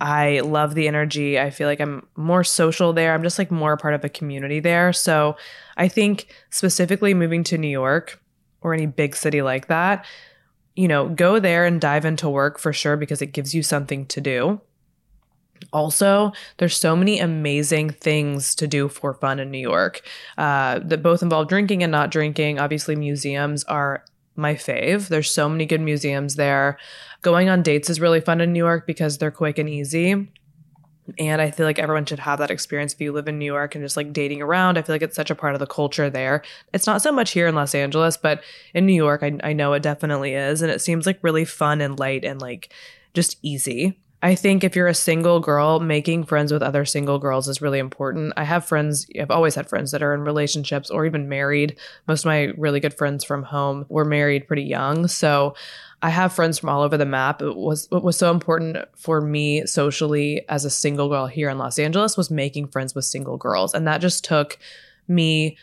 I 0.00 0.40
love 0.40 0.74
the 0.74 0.86
energy. 0.86 1.38
I 1.38 1.50
feel 1.50 1.66
like 1.66 1.80
I'm 1.80 2.06
more 2.16 2.44
social 2.44 2.92
there. 2.92 3.14
I'm 3.14 3.22
just 3.22 3.38
like 3.38 3.50
more 3.50 3.76
part 3.76 3.94
of 3.94 4.04
a 4.04 4.08
community 4.08 4.60
there. 4.60 4.92
So 4.92 5.36
I 5.76 5.88
think 5.88 6.28
specifically 6.50 7.14
moving 7.14 7.42
to 7.44 7.58
New 7.58 7.68
York 7.68 8.20
or 8.60 8.74
any 8.74 8.86
big 8.86 9.16
city 9.16 9.42
like 9.42 9.66
that, 9.68 10.04
you 10.76 10.86
know, 10.86 11.08
go 11.08 11.40
there 11.40 11.64
and 11.64 11.80
dive 11.80 12.04
into 12.04 12.28
work 12.28 12.58
for 12.58 12.72
sure 12.72 12.96
because 12.96 13.20
it 13.20 13.32
gives 13.32 13.54
you 13.54 13.62
something 13.62 14.06
to 14.06 14.20
do. 14.20 14.60
Also, 15.72 16.32
there's 16.58 16.76
so 16.76 16.94
many 16.94 17.18
amazing 17.18 17.90
things 17.90 18.54
to 18.54 18.68
do 18.68 18.88
for 18.88 19.14
fun 19.14 19.40
in 19.40 19.50
New 19.50 19.58
York 19.58 20.02
uh, 20.36 20.78
that 20.84 21.02
both 21.02 21.20
involve 21.20 21.48
drinking 21.48 21.82
and 21.82 21.90
not 21.90 22.12
drinking. 22.12 22.60
Obviously, 22.60 22.94
museums 22.94 23.64
are 23.64 24.04
my 24.38 24.54
fave. 24.54 25.08
There's 25.08 25.30
so 25.30 25.48
many 25.48 25.66
good 25.66 25.80
museums 25.80 26.36
there. 26.36 26.78
Going 27.22 27.48
on 27.48 27.62
dates 27.62 27.90
is 27.90 28.00
really 28.00 28.20
fun 28.20 28.40
in 28.40 28.52
New 28.52 28.64
York 28.64 28.86
because 28.86 29.18
they're 29.18 29.30
quick 29.30 29.58
and 29.58 29.68
easy. 29.68 30.30
And 31.18 31.40
I 31.40 31.50
feel 31.50 31.64
like 31.64 31.78
everyone 31.78 32.04
should 32.04 32.18
have 32.18 32.38
that 32.38 32.50
experience 32.50 32.92
if 32.92 33.00
you 33.00 33.12
live 33.12 33.28
in 33.28 33.38
New 33.38 33.46
York 33.46 33.74
and 33.74 33.84
just 33.84 33.96
like 33.96 34.12
dating 34.12 34.42
around. 34.42 34.76
I 34.76 34.82
feel 34.82 34.94
like 34.94 35.02
it's 35.02 35.16
such 35.16 35.30
a 35.30 35.34
part 35.34 35.54
of 35.54 35.60
the 35.60 35.66
culture 35.66 36.10
there. 36.10 36.42
It's 36.72 36.86
not 36.86 37.02
so 37.02 37.10
much 37.12 37.30
here 37.30 37.46
in 37.46 37.54
Los 37.54 37.74
Angeles, 37.74 38.16
but 38.16 38.42
in 38.74 38.84
New 38.84 38.94
York, 38.94 39.22
I, 39.22 39.38
I 39.42 39.52
know 39.54 39.72
it 39.72 39.82
definitely 39.82 40.34
is. 40.34 40.60
And 40.60 40.70
it 40.70 40.80
seems 40.80 41.06
like 41.06 41.18
really 41.22 41.44
fun 41.44 41.80
and 41.80 41.98
light 41.98 42.24
and 42.24 42.40
like 42.40 42.72
just 43.14 43.38
easy. 43.42 43.98
I 44.20 44.34
think 44.34 44.64
if 44.64 44.74
you're 44.74 44.88
a 44.88 44.94
single 44.94 45.38
girl, 45.38 45.78
making 45.78 46.24
friends 46.24 46.52
with 46.52 46.62
other 46.62 46.84
single 46.84 47.20
girls 47.20 47.46
is 47.46 47.62
really 47.62 47.78
important. 47.78 48.32
I 48.36 48.42
have 48.42 48.64
friends, 48.64 49.06
I've 49.18 49.30
always 49.30 49.54
had 49.54 49.68
friends 49.68 49.92
that 49.92 50.02
are 50.02 50.12
in 50.12 50.22
relationships 50.22 50.90
or 50.90 51.06
even 51.06 51.28
married. 51.28 51.78
Most 52.08 52.22
of 52.22 52.26
my 52.26 52.52
really 52.56 52.80
good 52.80 52.94
friends 52.94 53.22
from 53.22 53.44
home 53.44 53.86
were 53.88 54.04
married 54.04 54.48
pretty 54.48 54.64
young. 54.64 55.06
So 55.06 55.54
I 56.02 56.10
have 56.10 56.32
friends 56.32 56.58
from 56.58 56.68
all 56.68 56.82
over 56.82 56.96
the 56.96 57.06
map. 57.06 57.42
It 57.42 57.54
was 57.54 57.86
what 57.90 58.02
was 58.02 58.16
so 58.16 58.32
important 58.32 58.78
for 58.96 59.20
me 59.20 59.64
socially 59.66 60.44
as 60.48 60.64
a 60.64 60.70
single 60.70 61.08
girl 61.08 61.26
here 61.26 61.48
in 61.48 61.58
Los 61.58 61.78
Angeles 61.78 62.16
was 62.16 62.30
making 62.30 62.68
friends 62.68 62.96
with 62.96 63.04
single 63.04 63.36
girls. 63.36 63.72
And 63.72 63.86
that 63.86 64.00
just 64.00 64.24
took 64.24 64.58
me 65.06 65.56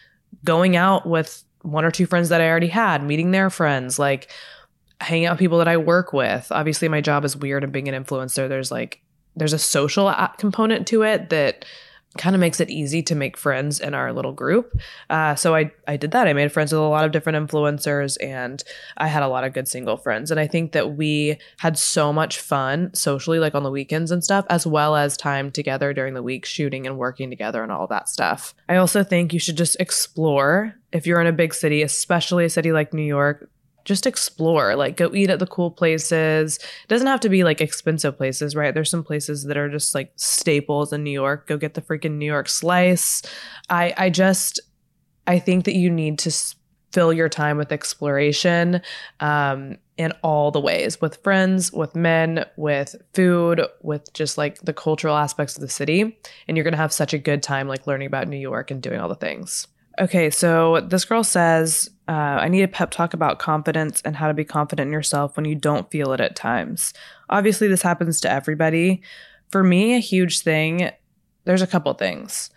going 0.45 0.77
out 0.77 1.07
with 1.07 1.43
one 1.61 1.83
or 1.83 1.91
two 1.91 2.05
friends 2.05 2.29
that 2.29 2.41
I 2.41 2.49
already 2.49 2.67
had, 2.67 3.03
meeting 3.03 3.31
their 3.31 3.49
friends, 3.49 3.97
like 3.97 4.31
hanging 5.01 5.25
out 5.25 5.33
with 5.33 5.39
people 5.39 5.57
that 5.59 5.67
I 5.67 5.77
work 5.77 6.13
with. 6.13 6.51
Obviously, 6.51 6.87
my 6.87 7.01
job 7.01 7.25
is 7.25 7.35
weird 7.35 7.63
and 7.63 7.73
being 7.73 7.87
an 7.87 8.03
influencer. 8.03 8.47
There's 8.47 8.71
like 8.71 9.01
there's 9.35 9.53
a 9.53 9.59
social 9.59 10.13
component 10.37 10.87
to 10.87 11.03
it 11.03 11.29
that 11.29 11.65
kind 12.17 12.33
of 12.33 12.39
makes 12.39 12.61
it 12.61 12.69
easy 12.69 13.03
to 13.03 13.13
make 13.13 13.35
friends 13.35 13.79
in 13.79 13.93
our 13.93 14.13
little 14.13 14.31
group. 14.31 14.79
Uh, 15.09 15.35
so 15.35 15.53
I 15.53 15.71
I 15.87 15.97
did 15.97 16.11
that. 16.11 16.27
I 16.27 16.33
made 16.33 16.51
friends 16.51 16.71
with 16.71 16.81
a 16.81 16.85
lot 16.85 17.05
of 17.05 17.11
different 17.11 17.49
influencers, 17.49 18.17
and 18.23 18.63
I 18.97 19.07
had 19.07 19.23
a 19.23 19.27
lot 19.27 19.43
of 19.43 19.53
good 19.53 19.67
single 19.67 19.97
friends. 19.97 20.31
And 20.31 20.39
I 20.39 20.47
think 20.47 20.71
that 20.71 20.95
we 20.95 21.37
had 21.57 21.77
so 21.77 22.13
much 22.13 22.39
fun 22.39 22.93
socially, 22.93 23.39
like 23.39 23.55
on 23.55 23.63
the 23.63 23.71
weekends 23.71 24.11
and 24.11 24.23
stuff, 24.23 24.45
as 24.49 24.65
well 24.65 24.95
as 24.95 25.17
time 25.17 25.51
together 25.51 25.93
during 25.93 26.13
the 26.13 26.23
week, 26.23 26.45
shooting 26.45 26.87
and 26.87 26.97
working 26.97 27.29
together 27.29 27.61
and 27.63 27.71
all 27.71 27.87
that 27.87 28.07
stuff. 28.07 28.55
I 28.69 28.77
also 28.77 29.03
think 29.03 29.33
you 29.33 29.39
should 29.39 29.57
just 29.57 29.79
explore 29.79 30.73
if 30.91 31.05
you're 31.05 31.19
in 31.19 31.27
a 31.27 31.33
big 31.33 31.53
city, 31.53 31.81
especially 31.81 32.45
a 32.45 32.49
city 32.49 32.71
like 32.71 32.93
New 32.93 33.03
York 33.03 33.49
just 33.85 34.05
explore 34.05 34.75
like 34.75 34.97
go 34.97 35.13
eat 35.13 35.29
at 35.29 35.39
the 35.39 35.47
cool 35.47 35.71
places. 35.71 36.57
It 36.57 36.87
doesn't 36.89 37.07
have 37.07 37.19
to 37.21 37.29
be 37.29 37.43
like 37.43 37.61
expensive 37.61 38.17
places 38.17 38.55
right? 38.55 38.73
There's 38.73 38.89
some 38.89 39.03
places 39.03 39.43
that 39.45 39.57
are 39.57 39.69
just 39.69 39.95
like 39.95 40.11
staples 40.15 40.91
in 40.91 41.03
new 41.03 41.11
york. 41.11 41.47
Go 41.47 41.57
get 41.57 41.75
the 41.75 41.81
freaking 41.81 42.17
new 42.17 42.25
york 42.25 42.49
slice. 42.49 43.21
I 43.69 43.93
i 43.97 44.09
just 44.09 44.59
i 45.27 45.39
think 45.39 45.65
that 45.65 45.75
you 45.75 45.89
need 45.89 46.19
to 46.19 46.31
fill 46.91 47.13
your 47.13 47.29
time 47.29 47.57
with 47.57 47.71
exploration 47.71 48.81
um 49.19 49.77
in 49.97 50.11
all 50.23 50.51
the 50.51 50.59
ways 50.59 50.99
with 51.01 51.21
friends 51.23 51.71
with 51.71 51.95
men 51.95 52.45
with 52.57 52.95
food 53.13 53.61
with 53.81 54.11
just 54.13 54.37
like 54.37 54.59
the 54.61 54.73
cultural 54.73 55.15
aspects 55.15 55.55
of 55.55 55.61
the 55.61 55.69
city. 55.69 56.17
And 56.47 56.57
you're 56.57 56.63
going 56.63 56.73
to 56.73 56.77
have 56.77 56.91
such 56.91 57.13
a 57.13 57.17
good 57.17 57.41
time 57.41 57.67
like 57.67 57.87
learning 57.87 58.07
about 58.07 58.27
new 58.27 58.37
york 58.37 58.71
and 58.71 58.81
doing 58.81 58.99
all 58.99 59.09
the 59.09 59.15
things 59.15 59.67
Okay, 59.99 60.29
so 60.29 60.81
this 60.81 61.05
girl 61.05 61.23
says, 61.23 61.89
uh, 62.07 62.11
I 62.11 62.49
need 62.49 62.63
a 62.63 62.67
pep 62.67 62.91
talk 62.91 63.13
about 63.13 63.39
confidence 63.39 64.01
and 64.03 64.15
how 64.15 64.27
to 64.27 64.33
be 64.33 64.43
confident 64.43 64.87
in 64.87 64.93
yourself 64.93 65.37
when 65.37 65.45
you 65.45 65.55
don't 65.55 65.89
feel 65.89 66.11
it 66.11 66.19
at 66.19 66.35
times. 66.35 66.93
Obviously, 67.29 67.67
this 67.67 67.81
happens 67.81 68.19
to 68.21 68.31
everybody. 68.31 69.01
For 69.51 69.63
me, 69.63 69.95
a 69.95 69.99
huge 69.99 70.41
thing, 70.41 70.91
there's 71.45 71.61
a 71.61 71.67
couple 71.67 71.93
things. 71.93 72.49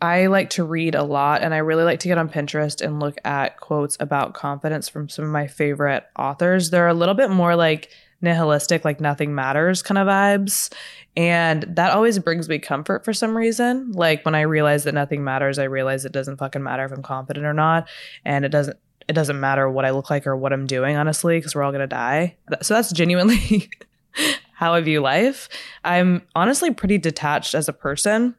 I 0.00 0.26
like 0.26 0.50
to 0.50 0.64
read 0.64 0.96
a 0.96 1.04
lot 1.04 1.42
and 1.42 1.54
I 1.54 1.58
really 1.58 1.84
like 1.84 2.00
to 2.00 2.08
get 2.08 2.18
on 2.18 2.28
Pinterest 2.28 2.84
and 2.84 2.98
look 2.98 3.16
at 3.24 3.60
quotes 3.60 3.96
about 4.00 4.34
confidence 4.34 4.88
from 4.88 5.08
some 5.08 5.24
of 5.24 5.30
my 5.30 5.46
favorite 5.46 6.04
authors. 6.18 6.70
They're 6.70 6.88
a 6.88 6.94
little 6.94 7.14
bit 7.14 7.30
more 7.30 7.54
like 7.54 7.90
nihilistic, 8.22 8.84
like 8.84 9.00
nothing 9.00 9.34
matters 9.34 9.82
kind 9.82 9.98
of 9.98 10.06
vibes. 10.06 10.72
And 11.16 11.64
that 11.76 11.92
always 11.92 12.18
brings 12.18 12.48
me 12.48 12.58
comfort 12.58 13.04
for 13.04 13.12
some 13.12 13.36
reason. 13.36 13.92
Like 13.92 14.24
when 14.24 14.34
I 14.34 14.42
realize 14.42 14.84
that 14.84 14.94
nothing 14.94 15.24
matters, 15.24 15.58
I 15.58 15.64
realize 15.64 16.04
it 16.04 16.12
doesn't 16.12 16.38
fucking 16.38 16.62
matter 16.62 16.84
if 16.84 16.92
I'm 16.92 17.02
confident 17.02 17.44
or 17.44 17.52
not. 17.52 17.88
And 18.24 18.44
it 18.44 18.50
doesn't 18.50 18.78
it 19.08 19.14
doesn't 19.14 19.40
matter 19.40 19.68
what 19.68 19.84
I 19.84 19.90
look 19.90 20.10
like 20.10 20.26
or 20.26 20.36
what 20.36 20.52
I'm 20.52 20.66
doing, 20.66 20.96
honestly, 20.96 21.36
because 21.36 21.54
we're 21.54 21.64
all 21.64 21.72
gonna 21.72 21.86
die. 21.86 22.36
So 22.62 22.74
that's 22.74 22.92
genuinely 22.92 23.68
how 24.54 24.74
I 24.74 24.80
view 24.80 25.00
life. 25.00 25.48
I'm 25.84 26.22
honestly 26.34 26.72
pretty 26.72 26.98
detached 26.98 27.54
as 27.54 27.68
a 27.68 27.72
person. 27.72 28.36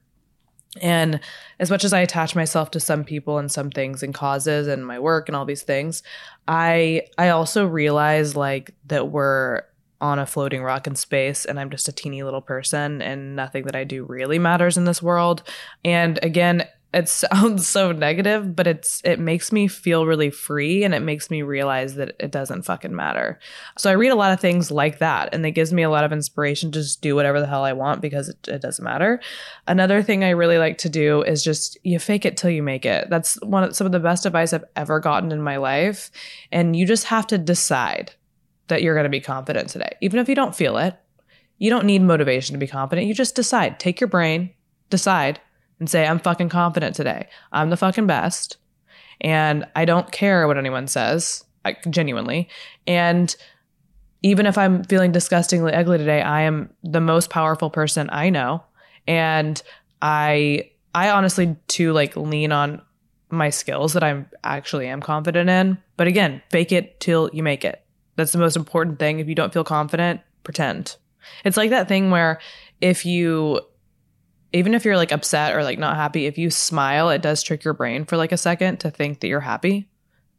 And 0.81 1.19
as 1.59 1.69
much 1.69 1.83
as 1.83 1.93
I 1.93 1.99
attach 1.99 2.35
myself 2.35 2.71
to 2.71 2.79
some 2.79 3.03
people 3.03 3.37
and 3.37 3.51
some 3.51 3.69
things 3.69 4.01
and 4.01 4.13
causes 4.13 4.67
and 4.67 4.85
my 4.85 4.99
work 4.99 5.29
and 5.29 5.35
all 5.35 5.45
these 5.45 5.63
things, 5.63 6.01
I 6.47 7.03
I 7.17 7.29
also 7.29 7.67
realize 7.67 8.35
like 8.35 8.73
that 8.87 9.09
we're 9.09 9.61
on 10.03 10.19
a 10.19 10.25
floating 10.25 10.61
rock 10.61 10.85
in 10.85 10.95
space 10.95 11.45
and 11.45 11.57
I'm 11.57 11.69
just 11.69 11.87
a 11.87 11.93
teeny 11.93 12.23
little 12.23 12.41
person 12.41 13.01
and 13.01 13.37
nothing 13.37 13.63
that 13.63 13.75
I 13.75 13.85
do 13.85 14.03
really 14.03 14.37
matters 14.37 14.77
in 14.77 14.83
this 14.83 15.01
world. 15.01 15.43
And 15.85 16.19
again, 16.21 16.67
it 16.93 17.07
sounds 17.31 17.65
so 17.65 17.93
negative, 17.93 18.53
but 18.53 18.67
it's 18.67 19.01
it 19.05 19.17
makes 19.17 19.53
me 19.53 19.69
feel 19.69 20.05
really 20.05 20.29
free 20.29 20.83
and 20.83 20.93
it 20.93 20.99
makes 20.99 21.31
me 21.31 21.41
realize 21.41 21.95
that 21.95 22.17
it 22.19 22.31
doesn't 22.31 22.63
fucking 22.63 22.93
matter. 22.93 23.39
So 23.77 23.89
I 23.89 23.93
read 23.93 24.09
a 24.09 24.15
lot 24.15 24.33
of 24.33 24.41
things 24.41 24.69
like 24.69 24.99
that 24.99 25.33
and 25.33 25.45
it 25.45 25.51
gives 25.51 25.71
me 25.71 25.83
a 25.83 25.89
lot 25.89 26.03
of 26.03 26.11
inspiration 26.11 26.69
to 26.73 26.81
just 26.81 27.01
do 27.01 27.15
whatever 27.15 27.39
the 27.39 27.47
hell 27.47 27.63
I 27.63 27.71
want 27.71 28.01
because 28.01 28.27
it, 28.27 28.45
it 28.49 28.61
doesn't 28.61 28.83
matter. 28.83 29.21
Another 29.67 30.03
thing 30.03 30.25
I 30.25 30.31
really 30.31 30.57
like 30.57 30.79
to 30.79 30.89
do 30.89 31.21
is 31.21 31.45
just 31.45 31.77
you 31.83 31.97
fake 31.97 32.25
it 32.25 32.35
till 32.35 32.49
you 32.49 32.61
make 32.61 32.85
it. 32.85 33.09
That's 33.09 33.35
one 33.41 33.63
of 33.63 33.73
some 33.73 33.85
of 33.85 33.93
the 33.93 34.01
best 34.01 34.25
advice 34.25 34.51
I've 34.51 34.65
ever 34.75 34.99
gotten 34.99 35.31
in 35.31 35.41
my 35.41 35.55
life. 35.55 36.11
And 36.51 36.75
you 36.75 36.85
just 36.85 37.05
have 37.05 37.25
to 37.27 37.37
decide 37.37 38.11
that 38.67 38.82
you're 38.82 38.95
going 38.95 39.06
to 39.06 39.10
be 39.10 39.19
confident 39.19 39.69
today. 39.69 39.95
Even 40.02 40.19
if 40.19 40.30
you 40.30 40.36
don't 40.36 40.56
feel 40.56 40.78
it, 40.78 40.95
you 41.58 41.69
don't 41.69 41.86
need 41.86 42.02
motivation 42.02 42.54
to 42.54 42.60
be 42.60 42.67
confident. 42.67 43.08
You 43.08 43.13
just 43.13 43.36
decide. 43.36 43.80
Take 43.80 44.02
your 44.02 44.08
brain, 44.08 44.52
decide 44.89 45.39
and 45.80 45.89
say, 45.89 46.06
I'm 46.06 46.19
fucking 46.19 46.49
confident 46.49 46.95
today. 46.95 47.28
I'm 47.52 47.69
the 47.69 47.78
fucking 47.78 48.08
best. 48.08 48.58
And 49.21 49.65
I 49.76 49.86
don't 49.86 50.12
care 50.12 50.47
what 50.47 50.58
anyone 50.58 50.88
says, 50.88 51.43
like 51.63 51.84
genuinely. 51.89 52.49
And 52.88 53.36
even 54.21 54.45
if 54.45 54.58
I'm 54.58 54.84
feeling 54.86 55.12
disgustingly 55.12 55.73
ugly 55.73 55.97
today, 55.97 56.21
I 56.21 56.41
am 56.41 56.73
the 56.84 57.02
most 57.02 57.30
powerful 57.30 57.69
person 57.69 58.10
I 58.12 58.30
know. 58.30 58.63
And 59.08 59.62
I 60.02 60.71
I 60.95 61.10
honestly 61.10 61.56
too 61.67 61.91
like 61.91 62.15
lean 62.15 62.52
on 62.52 62.82
my 63.30 63.49
skills 63.49 63.93
that 63.93 64.04
I'm 64.04 64.28
actually 64.43 64.88
am 64.88 65.02
confident 65.02 65.49
in. 65.49 65.78
But 65.97 66.08
again, 66.08 66.41
fake 66.49 66.71
it 66.71 66.99
till 66.99 67.30
you 67.34 67.43
make 67.43 67.65
it. 67.65 67.82
That's 68.15 68.32
the 68.32 68.38
most 68.38 68.56
important 68.56 68.99
thing. 68.99 69.19
If 69.19 69.28
you 69.28 69.36
don't 69.36 69.54
feel 69.54 69.63
confident, 69.63 70.21
pretend. 70.43 70.97
It's 71.45 71.58
like 71.58 71.69
that 71.71 71.88
thing 71.88 72.12
where 72.12 72.39
if 72.82 73.06
you 73.06 73.62
even 74.52 74.76
if 74.76 74.86
you're 74.86 74.97
like 74.97 75.12
upset 75.12 75.56
or 75.56 75.63
like 75.63 75.80
not 75.80 75.95
happy, 75.95 76.28
if 76.28 76.38
you 76.38 76.52
smile, 76.52 77.10
it 77.10 77.23
does 77.23 77.41
trick 77.41 77.63
your 77.63 77.73
brain 77.73 78.06
for 78.06 78.17
like 78.17 78.32
a 78.32 78.38
second 78.38 78.78
to 78.82 78.91
think 78.91 79.19
that 79.19 79.28
you're 79.28 79.39
happy. 79.39 79.89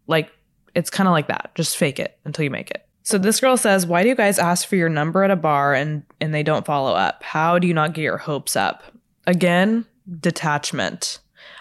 Like 0.06 0.30
it's 0.74 0.90
kind 0.90 1.08
of 1.08 1.12
like 1.12 1.28
that. 1.28 1.50
Just 1.54 1.76
fake 1.76 1.98
it 1.98 2.18
until 2.24 2.44
you 2.44 2.50
make 2.50 2.70
it. 2.70 2.86
So 3.02 3.18
this 3.18 3.40
girl 3.40 3.56
says, 3.56 3.86
"Why 3.86 4.02
do 4.02 4.08
you 4.08 4.14
guys 4.14 4.38
ask 4.38 4.66
for 4.66 4.76
your 4.76 4.88
number 4.88 5.24
at 5.24 5.30
a 5.30 5.36
bar 5.36 5.74
and 5.74 6.04
and 6.20 6.32
they 6.32 6.42
don't 6.42 6.64
follow 6.64 6.94
up? 6.94 7.22
How 7.22 7.58
do 7.58 7.66
you 7.66 7.74
not 7.74 7.92
get 7.92 8.02
your 8.02 8.18
hopes 8.18 8.56
up?" 8.56 8.82
Again, 9.26 9.84
detachment. 10.20 11.18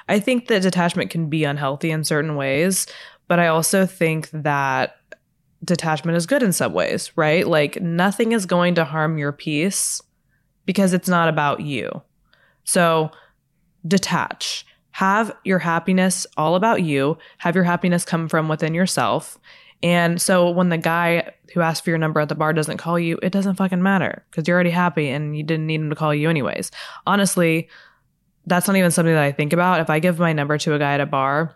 I 0.07 0.19
think 0.19 0.47
that 0.47 0.61
detachment 0.61 1.09
can 1.09 1.29
be 1.29 1.43
unhealthy 1.43 1.91
in 1.91 2.03
certain 2.03 2.35
ways, 2.35 2.87
but 3.27 3.39
I 3.39 3.47
also 3.47 3.85
think 3.85 4.29
that 4.31 4.97
detachment 5.63 6.17
is 6.17 6.25
good 6.25 6.43
in 6.43 6.51
some 6.51 6.73
ways, 6.73 7.11
right? 7.15 7.47
Like 7.47 7.81
nothing 7.81 8.31
is 8.31 8.45
going 8.45 8.75
to 8.75 8.85
harm 8.85 9.17
your 9.17 9.31
peace 9.31 10.01
because 10.65 10.93
it's 10.93 11.07
not 11.07 11.29
about 11.29 11.61
you. 11.61 12.01
So 12.63 13.11
detach. 13.87 14.65
Have 14.91 15.35
your 15.43 15.59
happiness 15.59 16.27
all 16.37 16.55
about 16.55 16.83
you. 16.83 17.17
Have 17.39 17.55
your 17.55 17.63
happiness 17.63 18.05
come 18.05 18.29
from 18.29 18.47
within 18.47 18.73
yourself. 18.73 19.39
And 19.81 20.21
so 20.21 20.49
when 20.49 20.69
the 20.69 20.77
guy 20.77 21.33
who 21.53 21.61
asked 21.61 21.83
for 21.83 21.89
your 21.89 21.99
number 21.99 22.19
at 22.19 22.29
the 22.29 22.35
bar 22.35 22.53
doesn't 22.53 22.77
call 22.77 22.97
you, 22.97 23.19
it 23.21 23.31
doesn't 23.31 23.55
fucking 23.55 23.83
matter 23.83 24.23
because 24.29 24.47
you're 24.47 24.55
already 24.55 24.69
happy 24.69 25.09
and 25.09 25.35
you 25.35 25.43
didn't 25.43 25.67
need 25.67 25.81
him 25.81 25.89
to 25.89 25.95
call 25.95 26.13
you 26.13 26.29
anyways. 26.29 26.71
Honestly, 27.05 27.67
that's 28.45 28.67
not 28.67 28.77
even 28.77 28.91
something 28.91 29.13
that 29.13 29.23
I 29.23 29.31
think 29.31 29.51
about. 29.51 29.81
If 29.81 29.89
I 29.89 29.99
give 29.99 30.19
my 30.19 30.31
number 30.31 30.57
to 30.57 30.73
a 30.73 30.79
guy 30.79 30.93
at 30.93 31.01
a 31.01 31.05
bar 31.05 31.55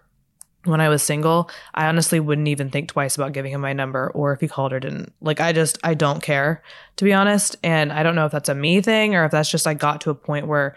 when 0.64 0.82
I 0.82 0.90
was 0.90 1.02
single, 1.02 1.50
I 1.74 1.88
honestly 1.88 2.20
wouldn't 2.20 2.48
even 2.48 2.70
think 2.70 2.90
twice 2.90 3.16
about 3.16 3.34
giving 3.34 3.54
him 3.54 3.62
my 3.62 3.74
number 3.74 4.10
or 4.10 4.34
if 4.34 4.42
he 4.42 4.48
called 4.48 4.74
or 4.74 4.80
didn't. 4.80 5.14
Like, 5.22 5.40
I 5.40 5.54
just, 5.54 5.78
I 5.84 5.94
don't 5.94 6.22
care, 6.22 6.62
to 6.98 7.06
be 7.06 7.14
honest. 7.14 7.56
And 7.64 7.92
I 7.94 8.04
don't 8.04 8.16
know 8.16 8.26
if 8.26 8.32
that's 8.32 8.50
a 8.50 8.56
me 8.56 8.82
thing 8.82 9.16
or 9.16 9.26
if 9.26 9.32
that's 9.32 9.50
just 9.50 9.68
I 9.68 9.74
got 9.74 10.02
to 10.02 10.10
a 10.10 10.16
point 10.16 10.48
where 10.48 10.76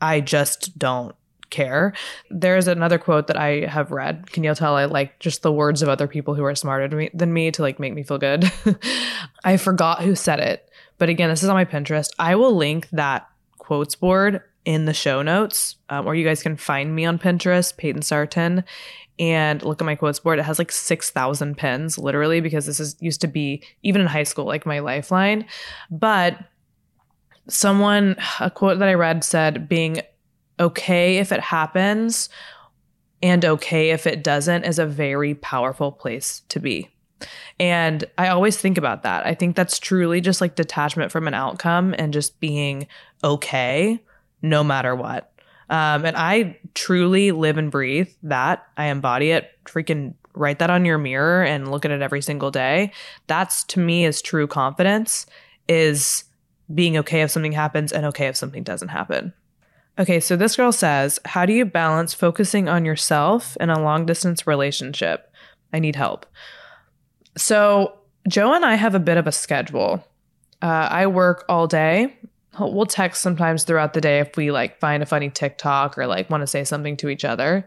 I 0.00 0.20
just 0.20 0.78
don't 0.78 1.14
care. 1.50 1.94
There's 2.30 2.68
another 2.68 2.98
quote 2.98 3.26
that 3.28 3.36
I 3.36 3.66
have 3.66 3.90
read. 3.90 4.30
Can 4.30 4.44
you 4.44 4.54
tell 4.54 4.76
I 4.76 4.84
like 4.86 5.18
just 5.18 5.42
the 5.42 5.52
words 5.52 5.82
of 5.82 5.88
other 5.88 6.06
people 6.06 6.34
who 6.34 6.44
are 6.44 6.54
smarter 6.54 7.08
than 7.14 7.32
me 7.32 7.50
to 7.52 7.62
like 7.62 7.78
make 7.78 7.94
me 7.94 8.02
feel 8.02 8.18
good? 8.18 8.50
I 9.44 9.56
forgot 9.56 10.02
who 10.02 10.14
said 10.14 10.40
it. 10.40 10.68
But 10.98 11.08
again, 11.08 11.30
this 11.30 11.42
is 11.42 11.48
on 11.48 11.54
my 11.54 11.64
Pinterest. 11.64 12.10
I 12.18 12.34
will 12.34 12.54
link 12.54 12.88
that 12.90 13.28
quotes 13.58 13.94
board 13.94 14.42
in 14.64 14.84
the 14.84 14.92
show 14.92 15.22
notes, 15.22 15.76
um, 15.88 16.06
or 16.06 16.14
you 16.14 16.24
guys 16.24 16.42
can 16.42 16.56
find 16.56 16.94
me 16.94 17.06
on 17.06 17.18
Pinterest, 17.18 17.76
Payton 17.76 18.02
Sartain, 18.02 18.64
and 19.18 19.62
look 19.62 19.80
at 19.80 19.84
my 19.86 19.94
quotes 19.94 20.20
board. 20.20 20.38
It 20.38 20.44
has 20.44 20.58
like 20.58 20.72
6,000 20.72 21.56
pins, 21.56 21.98
literally, 21.98 22.40
because 22.40 22.66
this 22.66 22.80
is 22.80 22.96
used 23.00 23.20
to 23.22 23.26
be, 23.26 23.62
even 23.82 24.00
in 24.00 24.06
high 24.06 24.22
school, 24.22 24.44
like 24.44 24.66
my 24.66 24.78
lifeline. 24.78 25.44
But 25.90 26.38
someone, 27.48 28.16
a 28.40 28.50
quote 28.50 28.78
that 28.78 28.88
I 28.88 28.94
read 28.94 29.24
said, 29.24 29.68
being 29.68 30.00
okay 30.60 31.18
if 31.18 31.32
it 31.32 31.40
happens 31.40 32.28
and 33.22 33.44
okay 33.44 33.90
if 33.90 34.06
it 34.06 34.22
doesn't 34.22 34.64
is 34.64 34.78
a 34.78 34.86
very 34.86 35.34
powerful 35.34 35.90
place 35.92 36.42
to 36.48 36.60
be. 36.60 36.88
And 37.58 38.04
I 38.16 38.28
always 38.28 38.56
think 38.56 38.78
about 38.78 39.02
that. 39.02 39.26
I 39.26 39.34
think 39.34 39.56
that's 39.56 39.78
truly 39.78 40.20
just 40.20 40.40
like 40.40 40.54
detachment 40.54 41.10
from 41.10 41.26
an 41.26 41.34
outcome 41.34 41.94
and 41.98 42.12
just 42.12 42.38
being 42.38 42.86
okay 43.24 44.00
no 44.40 44.62
matter 44.62 44.94
what. 44.94 45.32
Um, 45.70 46.04
and 46.04 46.16
I 46.16 46.58
truly 46.74 47.32
live 47.32 47.58
and 47.58 47.70
breathe 47.70 48.08
that. 48.22 48.66
I 48.76 48.86
embody 48.86 49.30
it. 49.30 49.50
Freaking 49.64 50.14
write 50.34 50.60
that 50.60 50.70
on 50.70 50.84
your 50.84 50.98
mirror 50.98 51.42
and 51.42 51.70
look 51.70 51.84
at 51.84 51.90
it 51.90 52.00
every 52.00 52.22
single 52.22 52.50
day. 52.50 52.92
That's 53.26 53.64
to 53.64 53.80
me 53.80 54.04
is 54.04 54.22
true 54.22 54.46
confidence 54.46 55.26
is 55.68 56.24
being 56.74 56.96
okay 56.98 57.22
if 57.22 57.30
something 57.30 57.52
happens 57.52 57.92
and 57.92 58.06
okay 58.06 58.26
if 58.26 58.36
something 58.36 58.62
doesn't 58.62 58.88
happen. 58.88 59.32
Okay, 59.98 60.20
so 60.20 60.36
this 60.36 60.56
girl 60.56 60.70
says, 60.70 61.18
How 61.24 61.44
do 61.44 61.52
you 61.52 61.64
balance 61.64 62.14
focusing 62.14 62.68
on 62.68 62.84
yourself 62.84 63.56
in 63.60 63.68
a 63.68 63.82
long 63.82 64.06
distance 64.06 64.46
relationship? 64.46 65.32
I 65.72 65.80
need 65.80 65.96
help. 65.96 66.24
So, 67.36 67.98
Joe 68.28 68.54
and 68.54 68.64
I 68.64 68.76
have 68.76 68.94
a 68.94 69.00
bit 69.00 69.16
of 69.16 69.26
a 69.26 69.32
schedule. 69.32 70.04
Uh, 70.62 70.88
I 70.90 71.06
work 71.06 71.44
all 71.48 71.66
day. 71.66 72.16
We'll 72.58 72.86
text 72.86 73.20
sometimes 73.20 73.64
throughout 73.64 73.94
the 73.94 74.00
day 74.00 74.18
if 74.20 74.36
we 74.36 74.50
like 74.50 74.80
find 74.80 75.02
a 75.02 75.06
funny 75.06 75.30
TikTok 75.30 75.96
or 75.98 76.06
like 76.06 76.28
want 76.30 76.42
to 76.42 76.46
say 76.46 76.64
something 76.64 76.96
to 76.98 77.08
each 77.08 77.24
other. 77.24 77.66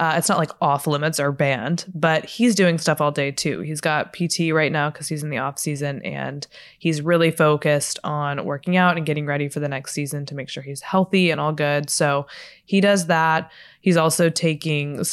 Uh, 0.00 0.14
it's 0.16 0.28
not 0.28 0.38
like 0.38 0.50
off 0.60 0.88
limits 0.88 1.20
or 1.20 1.30
banned, 1.30 1.84
but 1.94 2.24
he's 2.24 2.56
doing 2.56 2.78
stuff 2.78 3.00
all 3.00 3.12
day 3.12 3.30
too. 3.30 3.60
He's 3.60 3.80
got 3.80 4.12
PT 4.12 4.50
right 4.52 4.72
now 4.72 4.90
because 4.90 5.06
he's 5.06 5.22
in 5.22 5.30
the 5.30 5.38
off 5.38 5.56
season 5.56 6.02
and 6.02 6.44
he's 6.80 7.00
really 7.00 7.30
focused 7.30 8.00
on 8.02 8.44
working 8.44 8.76
out 8.76 8.96
and 8.96 9.06
getting 9.06 9.24
ready 9.24 9.48
for 9.48 9.60
the 9.60 9.68
next 9.68 9.92
season 9.92 10.26
to 10.26 10.34
make 10.34 10.48
sure 10.48 10.64
he's 10.64 10.80
healthy 10.80 11.30
and 11.30 11.40
all 11.40 11.52
good. 11.52 11.90
So 11.90 12.26
he 12.64 12.80
does 12.80 13.06
that. 13.06 13.52
He's 13.80 13.96
also 13.96 14.30
taking. 14.30 15.04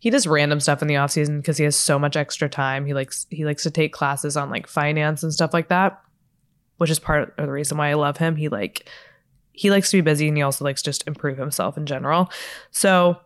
He 0.00 0.10
does 0.10 0.26
random 0.26 0.58
stuff 0.58 0.82
in 0.82 0.88
the 0.88 0.96
off 0.96 1.12
season 1.12 1.40
because 1.40 1.56
he 1.56 1.64
has 1.64 1.76
so 1.76 1.96
much 1.96 2.16
extra 2.16 2.48
time. 2.48 2.84
He 2.84 2.94
likes 2.94 3.26
he 3.30 3.44
likes 3.44 3.62
to 3.62 3.70
take 3.70 3.92
classes 3.92 4.36
on 4.36 4.50
like 4.50 4.66
finance 4.66 5.22
and 5.22 5.32
stuff 5.32 5.54
like 5.54 5.68
that, 5.68 6.02
which 6.82 6.90
is 6.90 6.98
part 6.98 7.32
of 7.38 7.46
the 7.46 7.52
reason 7.52 7.78
why 7.78 7.90
I 7.90 7.94
love 7.94 8.16
him. 8.16 8.34
He 8.34 8.48
like 8.48 8.88
he 9.52 9.70
likes 9.70 9.92
to 9.92 9.98
be 9.98 10.00
busy 10.00 10.26
and 10.26 10.36
he 10.36 10.42
also 10.42 10.64
likes 10.64 10.82
just 10.82 11.06
improve 11.06 11.38
himself 11.38 11.76
in 11.76 11.86
general. 11.86 12.28
So 12.72 13.20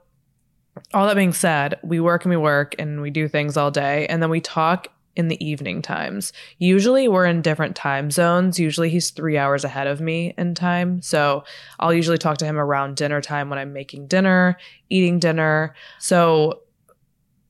all 0.93 1.07
that 1.07 1.17
being 1.17 1.33
said, 1.33 1.81
we 1.83 1.99
work 1.99 2.27
and 2.27 2.31
we 2.31 2.37
work 2.37 2.75
and 2.79 3.01
we 3.01 3.09
do 3.09 3.29
things 3.29 3.57
all 3.57 3.71
day 3.71 4.07
and 4.09 4.23
then 4.23 4.29
we 4.29 4.43
talk 4.43 4.89
in 5.15 5.29
the 5.29 5.43
evening 5.43 5.81
times. 5.81 6.35
Usually 6.59 7.09
we're 7.09 7.25
in 7.25 7.41
different 7.41 7.75
time 7.75 8.11
zones. 8.11 8.61
Usually 8.61 8.91
he's 8.91 9.09
three 9.09 9.39
hours 9.39 9.65
ahead 9.65 9.87
of 9.87 10.03
me 10.03 10.35
in 10.37 10.55
time. 10.55 11.01
So 11.01 11.43
I'll 11.81 11.95
usually 11.95 12.19
talk 12.19 12.37
to 12.37 12.45
him 12.45 12.59
around 12.59 12.99
dinner 12.99 13.23
time 13.23 13.49
when 13.49 13.59
I'm 13.59 13.73
making 13.73 14.09
dinner, 14.09 14.59
eating 14.91 15.19
dinner. 15.19 15.75
So 15.99 16.61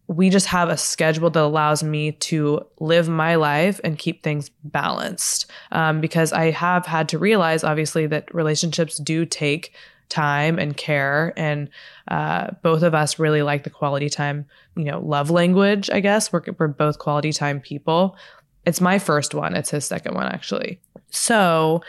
we 0.09 0.31
just 0.31 0.47
have 0.47 0.69
a 0.69 0.77
schedule 0.77 1.31
that 1.31 1.43
allows 1.43 1.83
me 1.83 2.13
to 2.13 2.65
live 2.79 3.09
my 3.09 3.35
life 3.35 3.81
and 3.83 3.99
keep 3.99 4.23
things 4.23 4.51
balanced. 4.63 5.51
Um, 5.73 6.01
because 6.01 6.33
I 6.33 6.51
have 6.53 6.87
had 6.87 7.09
to 7.11 7.19
realize, 7.19 7.65
obviously, 7.65 8.07
that 8.07 8.33
relationships 8.35 8.99
do 8.99 9.25
take 9.27 9.75
time 10.09 10.59
and 10.59 10.77
care. 10.77 11.33
And 11.37 11.69
uh, 12.09 12.53
both 12.63 12.83
of 12.83 12.95
us 12.95 13.19
really 13.19 13.43
like 13.43 13.65
the 13.65 13.71
quality 13.71 14.09
time, 14.09 14.47
you 14.77 14.85
know, 14.85 15.01
love 15.01 15.31
language, 15.31 15.91
I 15.91 16.01
guess. 16.01 16.33
We're, 16.33 16.43
we're 16.59 16.69
both 16.69 16.99
quality 16.99 17.33
time 17.33 17.61
people. 17.61 18.17
It's 18.65 18.81
my 18.81 18.99
first 18.99 19.35
one, 19.35 19.55
it's 19.55 19.71
his 19.71 19.85
second 19.85 20.15
one, 20.15 20.27
actually. 20.27 20.81
So 21.11 21.83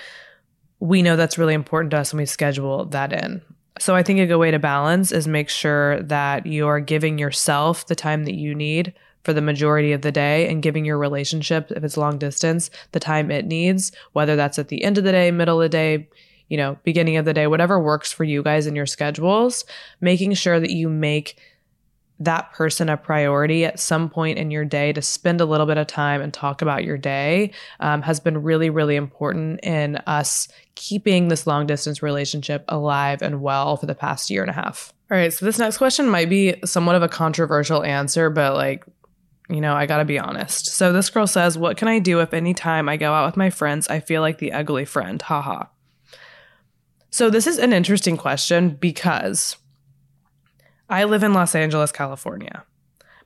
we 0.80 1.02
know 1.02 1.16
that's 1.16 1.38
really 1.38 1.56
important 1.56 1.92
to 1.92 1.98
us 1.98 2.12
and 2.12 2.20
we 2.20 2.26
schedule 2.26 2.86
that 2.86 3.14
in. 3.14 3.42
So 3.80 3.96
I 3.96 4.04
think 4.04 4.20
a 4.20 4.26
good 4.26 4.38
way 4.38 4.52
to 4.52 4.60
balance 4.60 5.12
is 5.12 5.28
make 5.28 5.50
sure 5.50 6.02
that 6.04 6.46
you're 6.46 6.80
giving 6.80 7.18
yourself 7.18 7.86
the 7.86 7.96
time 7.96 8.26
that 8.26 8.36
you 8.36 8.56
need 8.56 8.94
for 9.24 9.34
the 9.34 9.42
majority 9.42 9.92
of 9.92 10.02
the 10.02 10.12
day 10.12 10.48
and 10.48 10.64
giving 10.64 10.86
your 10.86 10.98
relationship, 10.98 11.72
if 11.72 11.84
it's 11.84 11.98
long 11.98 12.18
distance, 12.18 12.70
the 12.94 13.00
time 13.00 13.30
it 13.30 13.46
needs, 13.46 13.92
whether 14.14 14.36
that's 14.36 14.58
at 14.58 14.70
the 14.70 14.84
end 14.84 14.98
of 14.98 15.04
the 15.04 15.12
day, 15.12 15.32
middle 15.32 15.62
of 15.62 15.66
the 15.66 15.70
day, 15.70 16.08
you 16.48 16.58
know, 16.58 16.78
beginning 16.84 17.18
of 17.18 17.26
the 17.26 17.34
day, 17.34 17.46
whatever 17.46 17.80
works 17.80 18.12
for 18.12 18.24
you 18.24 18.42
guys 18.42 18.68
in 18.68 18.76
your 18.76 18.86
schedules, 18.86 19.66
making 20.00 20.34
sure 20.34 20.60
that 20.60 20.72
you 20.72 20.88
make 20.88 21.38
that 22.20 22.52
person 22.52 22.90
a 22.90 22.98
priority 22.98 23.64
at 23.64 23.80
some 23.80 24.10
point 24.10 24.38
in 24.38 24.50
your 24.50 24.66
day 24.66 24.92
to 24.92 25.02
spend 25.02 25.40
a 25.40 25.46
little 25.46 25.66
bit 25.66 25.78
of 25.78 25.86
time 25.86 26.22
and 26.22 26.34
talk 26.34 26.62
about 26.62 26.84
your 26.84 26.98
day 26.98 27.52
um, 27.80 28.02
has 28.02 28.20
been 28.20 28.42
really, 28.42 28.70
really 28.70 28.96
important 28.96 29.60
in 29.64 29.98
us 30.08 30.48
keeping 30.76 31.28
this 31.28 31.46
long 31.46 31.68
distance 31.68 32.02
relationship 32.02 32.66
alive 32.68 33.22
and 33.22 33.42
well 33.42 33.78
for 33.78 33.86
the 33.86 33.96
past 33.96 34.30
year 34.30 34.42
and 34.42 34.50
a 34.50 34.54
half. 34.54 34.94
All 35.12 35.18
right, 35.18 35.32
so 35.32 35.46
this 35.46 35.60
next 35.60 35.78
question 35.78 36.10
might 36.10 36.30
be 36.30 36.56
somewhat 36.66 36.96
of 36.96 37.04
a 37.04 37.08
controversial 37.08 37.84
answer, 37.84 38.30
but 38.30 38.56
like, 38.56 38.84
you 39.48 39.62
know, 39.62 39.74
I 39.74 39.86
gotta 39.86 40.04
be 40.04 40.20
honest. 40.20 40.66
So 40.68 40.92
this 40.92 41.10
girl 41.10 41.28
says, 41.28 41.58
What 41.58 41.78
can 41.78 41.88
I 41.88 42.00
do 42.00 42.20
if 42.20 42.34
any 42.34 42.54
time 42.54 42.90
I 42.90 42.98
go 42.98 43.14
out 43.14 43.28
with 43.28 43.38
my 43.38 43.50
friends, 43.50 43.88
I 43.88 44.02
feel 44.02 44.22
like 44.22 44.40
the 44.40 44.52
ugly 44.52 44.84
friend? 44.84 45.22
Haha. 45.22 45.66
So 47.10 47.30
this 47.30 47.48
is 47.48 47.58
an 47.58 47.72
interesting 47.72 48.18
question 48.18 48.72
because 48.72 49.56
I 50.90 51.04
live 51.04 51.24
in 51.24 51.34
Los 51.34 51.54
Angeles, 51.54 51.92
California. 51.92 52.64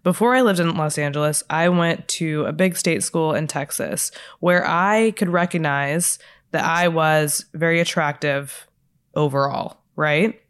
Before 0.04 0.34
I 0.34 0.42
lived 0.42 0.60
in 0.60 0.76
Los 0.76 0.98
Angeles, 0.98 1.44
I 1.50 1.70
went 1.70 2.08
to 2.10 2.46
a 2.46 2.54
big 2.54 2.76
state 2.76 3.04
school 3.04 3.36
in 3.36 3.46
Texas 3.46 4.12
where 4.40 4.68
I 4.68 5.12
could 5.12 5.30
recognize 5.30 6.18
that 6.52 6.66
I 6.66 6.88
was 6.88 7.46
very 7.54 7.80
attractive 7.80 8.68
overall, 9.14 9.78
right? 9.96 10.42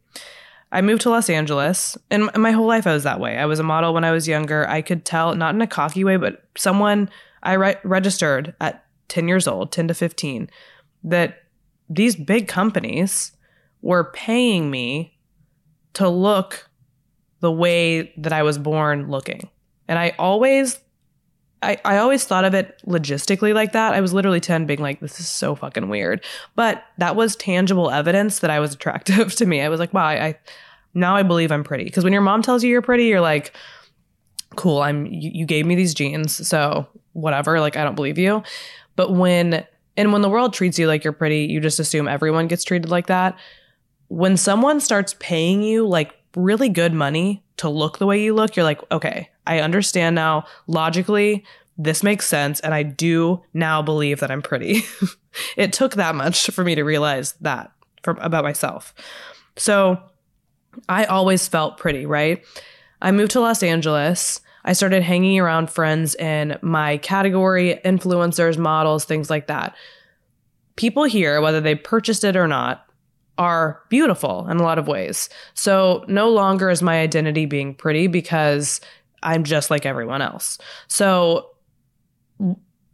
I 0.71 0.81
moved 0.81 1.01
to 1.01 1.09
Los 1.09 1.29
Angeles, 1.29 1.97
and 2.09 2.29
my 2.35 2.51
whole 2.51 2.67
life 2.67 2.87
I 2.87 2.93
was 2.93 3.03
that 3.03 3.19
way. 3.19 3.37
I 3.37 3.45
was 3.45 3.59
a 3.59 3.63
model 3.63 3.93
when 3.93 4.05
I 4.05 4.11
was 4.11 4.25
younger. 4.25 4.65
I 4.69 4.81
could 4.81 5.03
tell, 5.03 5.35
not 5.35 5.53
in 5.53 5.61
a 5.61 5.67
cocky 5.67 6.05
way, 6.05 6.15
but 6.15 6.45
someone 6.55 7.09
I 7.43 7.53
re- 7.53 7.75
registered 7.83 8.55
at 8.61 8.85
10 9.09 9.27
years 9.27 9.47
old, 9.47 9.73
10 9.73 9.89
to 9.89 9.93
15, 9.93 10.49
that 11.03 11.43
these 11.89 12.15
big 12.15 12.47
companies 12.47 13.33
were 13.81 14.05
paying 14.13 14.71
me 14.71 15.17
to 15.93 16.07
look 16.07 16.69
the 17.41 17.51
way 17.51 18.13
that 18.17 18.33
I 18.33 18.43
was 18.43 18.57
born 18.57 19.09
looking. 19.09 19.49
And 19.87 19.99
I 19.99 20.15
always 20.17 20.79
I, 21.63 21.77
I 21.85 21.97
always 21.97 22.25
thought 22.25 22.43
of 22.43 22.55
it 22.55 22.81
logistically 22.87 23.53
like 23.53 23.73
that. 23.73 23.93
I 23.93 24.01
was 24.01 24.13
literally 24.13 24.39
10 24.39 24.65
being 24.65 24.79
like, 24.79 24.99
this 24.99 25.19
is 25.19 25.27
so 25.27 25.53
fucking 25.53 25.89
weird. 25.89 26.25
But 26.55 26.83
that 26.97 27.15
was 27.15 27.35
tangible 27.35 27.91
evidence 27.91 28.39
that 28.39 28.49
I 28.49 28.59
was 28.59 28.73
attractive 28.73 29.35
to 29.35 29.45
me. 29.45 29.61
I 29.61 29.69
was 29.69 29.79
like, 29.79 29.93
wow, 29.93 30.05
I, 30.05 30.25
I 30.25 30.39
now 30.93 31.15
I 31.15 31.23
believe 31.23 31.51
I'm 31.51 31.63
pretty. 31.63 31.83
Because 31.83 32.03
when 32.03 32.13
your 32.13 32.23
mom 32.23 32.41
tells 32.41 32.63
you 32.63 32.71
you're 32.71 32.81
pretty, 32.81 33.05
you're 33.05 33.21
like, 33.21 33.53
cool, 34.55 34.81
I'm 34.81 35.05
you, 35.05 35.31
you 35.33 35.45
gave 35.45 35.65
me 35.65 35.75
these 35.75 35.93
genes, 35.93 36.47
so 36.47 36.87
whatever. 37.13 37.59
Like 37.59 37.77
I 37.77 37.83
don't 37.83 37.95
believe 37.95 38.17
you. 38.17 38.43
But 38.95 39.13
when 39.13 39.65
and 39.97 40.11
when 40.11 40.21
the 40.21 40.29
world 40.29 40.53
treats 40.53 40.79
you 40.79 40.87
like 40.87 41.03
you're 41.03 41.13
pretty, 41.13 41.45
you 41.45 41.59
just 41.59 41.79
assume 41.79 42.07
everyone 42.07 42.47
gets 42.47 42.63
treated 42.63 42.89
like 42.89 43.07
that. 43.07 43.37
When 44.07 44.35
someone 44.35 44.79
starts 44.79 45.15
paying 45.19 45.63
you 45.63 45.87
like 45.87 46.15
really 46.35 46.69
good 46.69 46.93
money 46.93 47.43
to 47.57 47.69
look 47.69 47.97
the 47.97 48.05
way 48.05 48.21
you 48.21 48.33
look, 48.33 48.55
you're 48.55 48.63
like, 48.63 48.81
okay, 48.91 49.29
I 49.45 49.59
understand 49.59 50.15
now. 50.15 50.45
Logically, 50.67 51.45
this 51.77 52.03
makes 52.03 52.27
sense. 52.27 52.59
And 52.59 52.73
I 52.73 52.83
do 52.83 53.43
now 53.53 53.81
believe 53.81 54.19
that 54.19 54.31
I'm 54.31 54.41
pretty. 54.41 54.83
it 55.57 55.73
took 55.73 55.95
that 55.95 56.15
much 56.15 56.49
for 56.51 56.63
me 56.63 56.75
to 56.75 56.83
realize 56.83 57.33
that 57.41 57.71
from, 58.03 58.17
about 58.19 58.43
myself. 58.43 58.93
So 59.57 60.01
I 60.87 61.05
always 61.05 61.47
felt 61.47 61.77
pretty, 61.77 62.05
right? 62.05 62.43
I 63.01 63.11
moved 63.11 63.31
to 63.31 63.39
Los 63.39 63.63
Angeles. 63.63 64.41
I 64.63 64.73
started 64.73 65.01
hanging 65.03 65.39
around 65.39 65.69
friends 65.69 66.15
in 66.15 66.57
my 66.61 66.97
category, 66.97 67.79
influencers, 67.83 68.57
models, 68.57 69.05
things 69.05 69.29
like 69.29 69.47
that. 69.47 69.75
People 70.75 71.03
here, 71.03 71.41
whether 71.41 71.61
they 71.61 71.75
purchased 71.75 72.23
it 72.23 72.35
or 72.35 72.47
not, 72.47 72.87
are 73.37 73.81
beautiful 73.89 74.47
in 74.49 74.57
a 74.57 74.63
lot 74.63 74.77
of 74.77 74.87
ways. 74.87 75.29
So 75.53 76.03
no 76.07 76.29
longer 76.29 76.69
is 76.69 76.81
my 76.81 76.99
identity 76.99 77.45
being 77.45 77.73
pretty 77.73 78.07
because 78.07 78.81
I'm 79.23 79.43
just 79.43 79.69
like 79.69 79.85
everyone 79.85 80.21
else. 80.21 80.57
So 80.87 81.49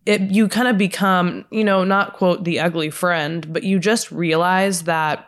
it 0.05 0.21
you 0.21 0.47
kind 0.47 0.67
of 0.67 0.77
become, 0.77 1.45
you 1.51 1.63
know, 1.63 1.83
not 1.83 2.13
quote 2.13 2.43
the 2.43 2.59
ugly 2.59 2.89
friend, 2.89 3.51
but 3.51 3.63
you 3.63 3.79
just 3.79 4.11
realize 4.11 4.83
that 4.83 5.27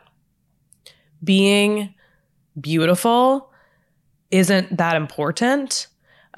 being 1.24 1.94
beautiful 2.60 3.52
isn't 4.32 4.78
that 4.78 4.96
important. 4.96 5.88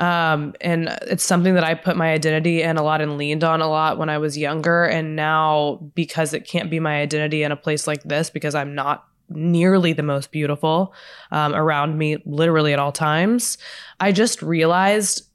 Um, 0.01 0.55
and 0.61 0.89
it's 1.03 1.23
something 1.23 1.53
that 1.53 1.63
I 1.63 1.75
put 1.75 1.95
my 1.95 2.11
identity 2.11 2.63
in 2.63 2.77
a 2.77 2.83
lot 2.83 3.01
and 3.01 3.19
leaned 3.19 3.43
on 3.43 3.61
a 3.61 3.69
lot 3.69 3.99
when 3.99 4.09
I 4.09 4.17
was 4.17 4.35
younger. 4.35 4.83
And 4.83 5.15
now, 5.15 5.79
because 5.93 6.33
it 6.33 6.47
can't 6.47 6.71
be 6.71 6.79
my 6.79 6.99
identity 7.01 7.43
in 7.43 7.51
a 7.51 7.55
place 7.55 7.85
like 7.85 8.01
this, 8.01 8.31
because 8.31 8.55
I'm 8.55 8.73
not 8.73 9.05
nearly 9.29 9.93
the 9.93 10.01
most 10.01 10.31
beautiful 10.31 10.93
um, 11.29 11.53
around 11.53 11.99
me, 11.99 12.17
literally 12.25 12.73
at 12.73 12.79
all 12.79 12.91
times, 12.91 13.59
I 13.99 14.11
just 14.11 14.41
realized 14.41 15.27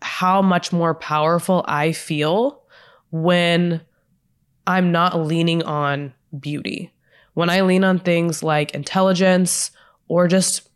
how 0.00 0.40
much 0.40 0.72
more 0.72 0.94
powerful 0.94 1.62
I 1.68 1.92
feel 1.92 2.62
when 3.10 3.82
I'm 4.66 4.90
not 4.90 5.20
leaning 5.20 5.62
on 5.62 6.14
beauty. 6.40 6.94
When 7.34 7.50
I 7.50 7.60
lean 7.60 7.84
on 7.84 7.98
things 7.98 8.42
like 8.42 8.74
intelligence 8.74 9.70
or 10.08 10.28
just 10.28 10.66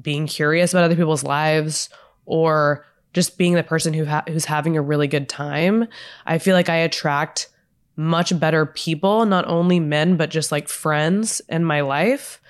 being 0.00 0.28
curious 0.28 0.72
about 0.72 0.84
other 0.84 0.96
people's 0.96 1.24
lives 1.24 1.88
or 2.26 2.84
just 3.12 3.38
being 3.38 3.54
the 3.54 3.62
person 3.62 3.94
who 3.94 4.04
ha- 4.04 4.24
who's 4.28 4.44
having 4.44 4.76
a 4.76 4.82
really 4.82 5.08
good 5.08 5.28
time, 5.28 5.88
I 6.26 6.38
feel 6.38 6.54
like 6.54 6.68
I 6.68 6.76
attract 6.76 7.48
much 7.96 8.38
better 8.38 8.66
people, 8.66 9.24
not 9.24 9.46
only 9.48 9.80
men, 9.80 10.16
but 10.16 10.28
just 10.28 10.52
like 10.52 10.68
friends 10.68 11.40
in 11.48 11.64
my 11.64 11.80
life. 11.80 12.40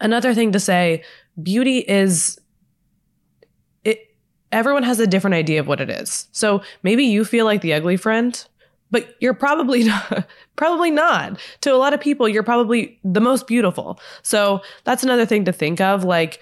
Another 0.00 0.34
thing 0.34 0.52
to 0.52 0.60
say, 0.60 1.04
beauty 1.40 1.78
is 1.78 2.40
it 3.84 4.16
everyone 4.50 4.82
has 4.82 4.98
a 4.98 5.06
different 5.06 5.34
idea 5.34 5.60
of 5.60 5.68
what 5.68 5.80
it 5.80 5.88
is. 5.88 6.26
So 6.32 6.62
maybe 6.82 7.04
you 7.04 7.24
feel 7.24 7.44
like 7.44 7.60
the 7.60 7.72
ugly 7.72 7.96
friend, 7.96 8.44
but 8.90 9.14
you're 9.20 9.34
probably 9.34 9.84
not 9.92 10.26
probably 10.56 10.90
not. 10.90 11.38
To 11.60 11.72
a 11.72 11.76
lot 11.76 11.94
of 11.94 12.00
people, 12.00 12.28
you're 12.28 12.42
probably 12.42 12.98
the 13.04 13.20
most 13.20 13.46
beautiful. 13.46 14.00
So 14.22 14.60
that's 14.84 15.04
another 15.04 15.24
thing 15.24 15.44
to 15.44 15.52
think 15.52 15.80
of 15.80 16.02
like 16.02 16.40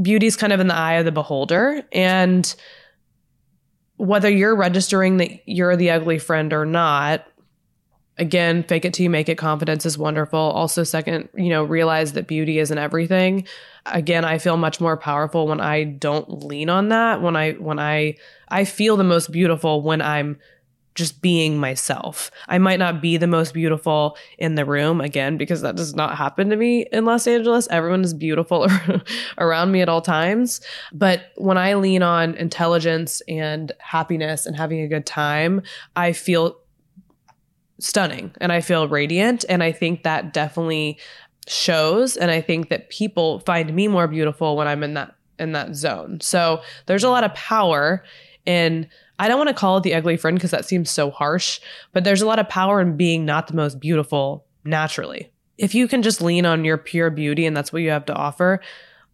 beauty's 0.00 0.36
kind 0.36 0.52
of 0.52 0.60
in 0.60 0.68
the 0.68 0.74
eye 0.74 0.94
of 0.94 1.04
the 1.04 1.12
beholder. 1.12 1.82
And 1.92 2.54
whether 3.96 4.30
you're 4.30 4.56
registering 4.56 5.16
that 5.18 5.30
you're 5.46 5.76
the 5.76 5.90
ugly 5.90 6.18
friend 6.18 6.52
or 6.52 6.66
not 6.66 7.26
again 8.18 8.62
fake 8.62 8.84
it 8.84 8.94
till 8.94 9.04
you 9.04 9.10
make 9.10 9.28
it. 9.28 9.36
Confidence 9.36 9.84
is 9.86 9.98
wonderful. 9.98 10.38
Also 10.38 10.84
second 10.84 11.28
you 11.34 11.48
know 11.48 11.64
realize 11.64 12.12
that 12.12 12.26
beauty 12.26 12.58
isn't 12.58 12.78
everything. 12.78 13.46
Again 13.86 14.24
i 14.24 14.38
feel 14.38 14.56
much 14.56 14.80
more 14.80 14.96
powerful 14.96 15.46
when 15.46 15.60
i 15.60 15.84
don't 15.84 16.44
lean 16.44 16.68
on 16.68 16.88
that 16.88 17.22
when 17.22 17.36
i 17.36 17.52
when 17.52 17.78
i 17.78 18.16
i 18.48 18.64
feel 18.64 18.96
the 18.96 19.04
most 19.04 19.30
beautiful 19.30 19.80
when 19.80 20.02
i'm 20.02 20.38
just 20.96 21.20
being 21.20 21.58
myself. 21.58 22.30
I 22.48 22.58
might 22.58 22.78
not 22.78 23.00
be 23.00 23.18
the 23.18 23.26
most 23.26 23.54
beautiful 23.54 24.16
in 24.38 24.56
the 24.56 24.64
room 24.64 25.00
again 25.00 25.36
because 25.36 25.60
that 25.60 25.76
does 25.76 25.94
not 25.94 26.16
happen 26.16 26.48
to 26.48 26.56
me 26.56 26.86
in 26.90 27.04
Los 27.04 27.26
Angeles. 27.26 27.68
Everyone 27.70 28.02
is 28.02 28.14
beautiful 28.14 28.66
around 29.38 29.70
me 29.70 29.82
at 29.82 29.88
all 29.88 30.00
times. 30.00 30.60
But 30.92 31.32
when 31.36 31.58
I 31.58 31.74
lean 31.74 32.02
on 32.02 32.34
intelligence 32.34 33.22
and 33.28 33.70
happiness 33.78 34.46
and 34.46 34.56
having 34.56 34.80
a 34.80 34.88
good 34.88 35.06
time, 35.06 35.62
I 35.94 36.12
feel 36.12 36.58
stunning 37.78 38.32
and 38.40 38.50
I 38.50 38.62
feel 38.62 38.88
radiant. 38.88 39.44
And 39.48 39.62
I 39.62 39.72
think 39.72 40.02
that 40.02 40.32
definitely 40.32 40.98
shows. 41.46 42.16
And 42.16 42.30
I 42.30 42.40
think 42.40 42.70
that 42.70 42.88
people 42.88 43.40
find 43.40 43.72
me 43.72 43.86
more 43.86 44.08
beautiful 44.08 44.56
when 44.56 44.66
I'm 44.66 44.82
in 44.82 44.94
that 44.94 45.14
in 45.38 45.52
that 45.52 45.74
zone. 45.74 46.18
So 46.22 46.62
there's 46.86 47.04
a 47.04 47.10
lot 47.10 47.22
of 47.22 47.34
power 47.34 48.02
in 48.46 48.88
I 49.18 49.28
don't 49.28 49.38
want 49.38 49.48
to 49.48 49.54
call 49.54 49.78
it 49.78 49.82
the 49.82 49.94
ugly 49.94 50.16
friend 50.16 50.36
because 50.36 50.50
that 50.50 50.66
seems 50.66 50.90
so 50.90 51.10
harsh, 51.10 51.60
but 51.92 52.04
there's 52.04 52.22
a 52.22 52.26
lot 52.26 52.38
of 52.38 52.48
power 52.48 52.80
in 52.80 52.96
being 52.96 53.24
not 53.24 53.46
the 53.46 53.56
most 53.56 53.80
beautiful 53.80 54.44
naturally. 54.64 55.30
If 55.58 55.74
you 55.74 55.88
can 55.88 56.02
just 56.02 56.20
lean 56.20 56.44
on 56.44 56.64
your 56.64 56.76
pure 56.76 57.10
beauty 57.10 57.46
and 57.46 57.56
that's 57.56 57.72
what 57.72 57.82
you 57.82 57.90
have 57.90 58.04
to 58.06 58.14
offer, 58.14 58.60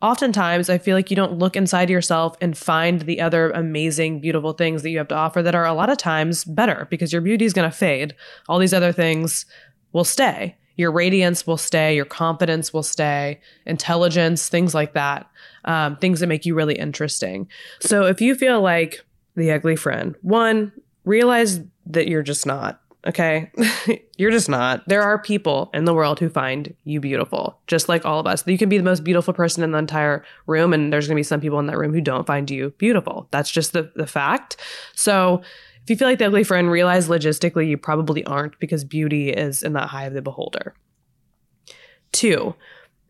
oftentimes 0.01 0.69
I 0.69 0.79
feel 0.79 0.97
like 0.97 1.11
you 1.11 1.17
don't 1.17 1.39
look 1.39 1.57
inside 1.57 1.89
yourself 1.89 2.37
and 2.41 2.59
find 2.59 3.03
the 3.03 3.21
other 3.21 3.51
amazing, 3.53 4.21
beautiful 4.21 4.53
things 4.53 4.83
that 4.83 4.91
you 4.91 4.99
have 4.99 5.09
to 5.09 5.15
offer 5.15 5.43
that 5.43 5.55
are 5.55 5.67
a 5.67 5.75
lot 5.75 5.91
of 5.91 5.99
times 5.99 6.45
better 6.45 6.89
because 6.91 7.13
your 7.13 7.23
beauty 7.23 7.45
is 7.45 7.53
going 7.53 7.71
to 7.71 7.77
fade. 7.77 8.15
All 8.49 8.59
these 8.59 8.75
other 8.75 8.93
things 8.93 9.47
will 9.93 10.05
stay. 10.05 10.57
Your 10.77 10.91
radiance 10.91 11.47
will 11.47 11.59
stay, 11.59 11.95
your 11.95 12.07
confidence 12.07 12.73
will 12.73 12.83
stay, 12.83 13.41
intelligence, 13.67 14.49
things 14.49 14.75
like 14.75 14.95
that, 14.95 15.31
um, 15.67 15.97
things 15.97 16.21
that 16.21 16.29
make 16.29 16.47
you 16.47 16.55
really 16.55 16.75
interesting. 16.75 17.47
So 17.81 18.07
if 18.07 18.21
you 18.21 18.35
feel 18.35 18.61
like 18.63 19.05
the 19.37 19.53
ugly 19.53 19.77
friend. 19.77 20.15
One, 20.23 20.73
realize 21.05 21.61
that 21.87 22.09
you're 22.09 22.23
just 22.23 22.47
not. 22.47 22.81
Okay. 23.07 23.51
you're 24.17 24.31
just 24.31 24.49
not. 24.49 24.87
There 24.89 25.03
are 25.03 25.19
people 25.19 25.71
in 25.75 25.85
the 25.85 25.95
world 25.95 26.21
who 26.21 26.29
find 26.29 26.75
you 26.85 27.01
beautiful, 27.01 27.59
just 27.67 27.89
like 27.89 28.05
all 28.05 28.21
of 28.21 28.27
us. 28.27 28.47
You 28.47 28.59
can 28.59 28.69
be 28.69 28.79
the 28.79 28.85
most 28.85 29.03
beautiful 29.03 29.35
person 29.35 29.65
in 29.65 29.73
the 29.73 29.79
entire 29.79 30.25
room, 30.47 30.73
and 30.73 30.93
there's 30.93 31.09
going 31.09 31.17
to 31.17 31.19
be 31.19 31.25
some 31.25 31.41
people 31.41 31.59
in 31.59 31.67
that 31.67 31.79
room 31.79 31.93
who 31.93 32.01
don't 32.01 32.27
find 32.27 32.49
you 32.51 32.71
beautiful. 32.79 33.27
That's 33.33 33.51
just 33.51 33.73
the, 33.73 33.91
the 33.97 34.07
fact. 34.07 34.57
So, 34.95 35.43
if 35.83 35.91
you 35.91 35.97
feel 35.97 36.07
like 36.07 36.21
the 36.21 36.27
ugly 36.27 36.45
friend, 36.45 36.71
realize 36.71 37.09
logistically 37.09 37.67
you 37.67 37.77
probably 37.77 38.25
aren't 38.25 38.57
because 38.61 38.85
beauty 38.85 39.31
is 39.31 39.65
in 39.65 39.73
that 39.73 39.93
eye 39.93 40.05
of 40.05 40.15
the 40.15 40.23
beholder. 40.23 40.75
Two, 42.13 42.55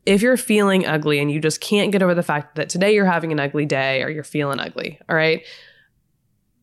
if 0.07 0.23
you're 0.23 0.39
feeling 0.39 0.87
ugly 0.87 1.19
and 1.19 1.31
you 1.31 1.39
just 1.39 1.61
can't 1.61 1.93
get 1.93 2.03
over 2.03 2.15
the 2.15 2.23
fact 2.23 2.55
that 2.55 2.71
today 2.71 2.95
you're 2.95 3.05
having 3.05 3.31
an 3.31 3.41
ugly 3.41 3.67
day 3.67 4.03
or 4.03 4.09
you're 4.09 4.25
feeling 4.25 4.59
ugly, 4.59 4.99
all 5.07 5.15
right, 5.15 5.43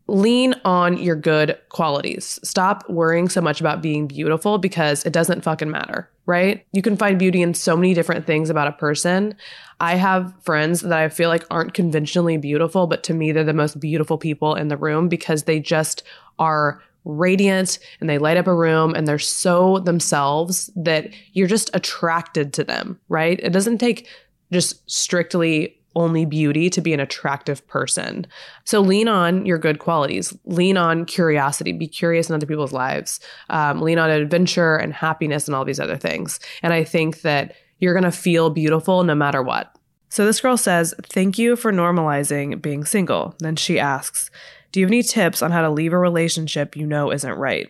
lean 0.10 0.56
on 0.66 0.98
your 0.98 1.16
good 1.16 1.58
qualities. 1.70 2.40
Stop 2.44 2.90
worrying 2.90 3.30
so 3.30 3.42
much 3.42 3.60
about 3.60 3.82
being 3.82 4.08
beautiful 4.08 4.58
because 4.58 5.06
it 5.06 5.14
doesn't 5.14 5.44
fucking 5.44 5.70
matter, 5.70 6.10
right? 6.26 6.66
You 6.72 6.82
can 6.82 6.98
find 6.98 7.20
beauty 7.20 7.42
in 7.42 7.54
so 7.54 7.76
many 7.76 7.94
different 7.94 8.26
things 8.26 8.50
about 8.50 8.68
a 8.68 8.74
person. 8.74 9.36
I 9.80 9.96
have 9.96 10.34
friends 10.44 10.82
that 10.82 11.00
I 11.00 11.10
feel 11.10 11.30
like 11.30 11.46
aren't 11.50 11.74
conventionally 11.74 12.38
beautiful, 12.38 12.88
but 12.88 13.04
to 13.04 13.14
me, 13.14 13.32
they're 13.32 13.44
the 13.44 13.54
most 13.54 13.80
beautiful 13.80 14.18
people 14.18 14.56
in 14.56 14.68
the 14.68 14.78
room 14.78 15.08
because 15.08 15.44
they 15.44 15.60
just 15.60 16.04
are 16.38 16.82
radiant 17.06 17.80
and 18.00 18.10
they 18.10 18.18
light 18.18 18.38
up 18.38 18.48
a 18.48 18.54
room 18.54 18.94
and 18.94 19.08
they're 19.08 19.18
so 19.18 19.80
themselves 19.80 20.70
that 20.76 21.10
you're 21.34 21.48
just 21.48 21.70
attracted 21.74 22.54
to 22.54 22.64
them, 22.64 23.00
right? 23.08 23.40
It 23.42 23.54
doesn't 23.54 23.78
take 23.78 24.08
just 24.52 24.90
strictly 24.90 25.79
only 25.96 26.26
beauty 26.26 26.70
to 26.70 26.82
be 26.82 26.94
an 26.94 27.00
attractive 27.00 27.66
person. 27.68 28.28
So 28.64 28.80
lean 28.80 29.08
on 29.08 29.46
your 29.46 29.58
good 29.58 29.80
qualities. 29.80 30.36
Lean 30.46 30.78
on 30.78 31.06
curiosity. 31.06 31.72
Be 31.72 31.88
curious 31.88 32.30
in 32.30 32.36
other 32.36 32.46
people's 32.46 32.74
lives. 32.74 33.20
Um, 33.50 33.82
lean 33.82 33.98
on 33.98 34.10
adventure 34.10 34.76
and 34.76 34.94
happiness 34.94 35.48
and 35.48 35.56
all 35.56 35.66
these 35.66 35.80
other 35.80 35.98
things. 35.98 36.40
And 36.62 36.74
I 36.74 36.84
think 36.84 37.22
that 37.22 37.56
you're 37.80 37.94
going 37.94 38.04
to 38.04 38.12
feel 38.12 38.50
beautiful 38.50 39.04
no 39.04 39.16
matter 39.16 39.42
what. 39.42 39.76
So 40.10 40.26
this 40.26 40.42
girl 40.42 40.58
says, 40.58 40.94
Thank 41.04 41.38
you 41.38 41.56
for 41.56 41.72
normalizing 41.72 42.62
being 42.62 42.86
single. 42.86 43.36
Then 43.40 43.56
she 43.56 43.80
asks, 43.80 44.30
Do 44.72 44.80
you 44.80 44.86
have 44.86 44.92
any 44.92 45.04
tips 45.04 45.42
on 45.42 45.52
how 45.52 45.62
to 45.62 45.70
leave 45.70 45.94
a 45.94 45.98
relationship 45.98 46.76
you 46.76 46.86
know 46.86 47.12
isn't 47.12 47.38
right? 47.38 47.70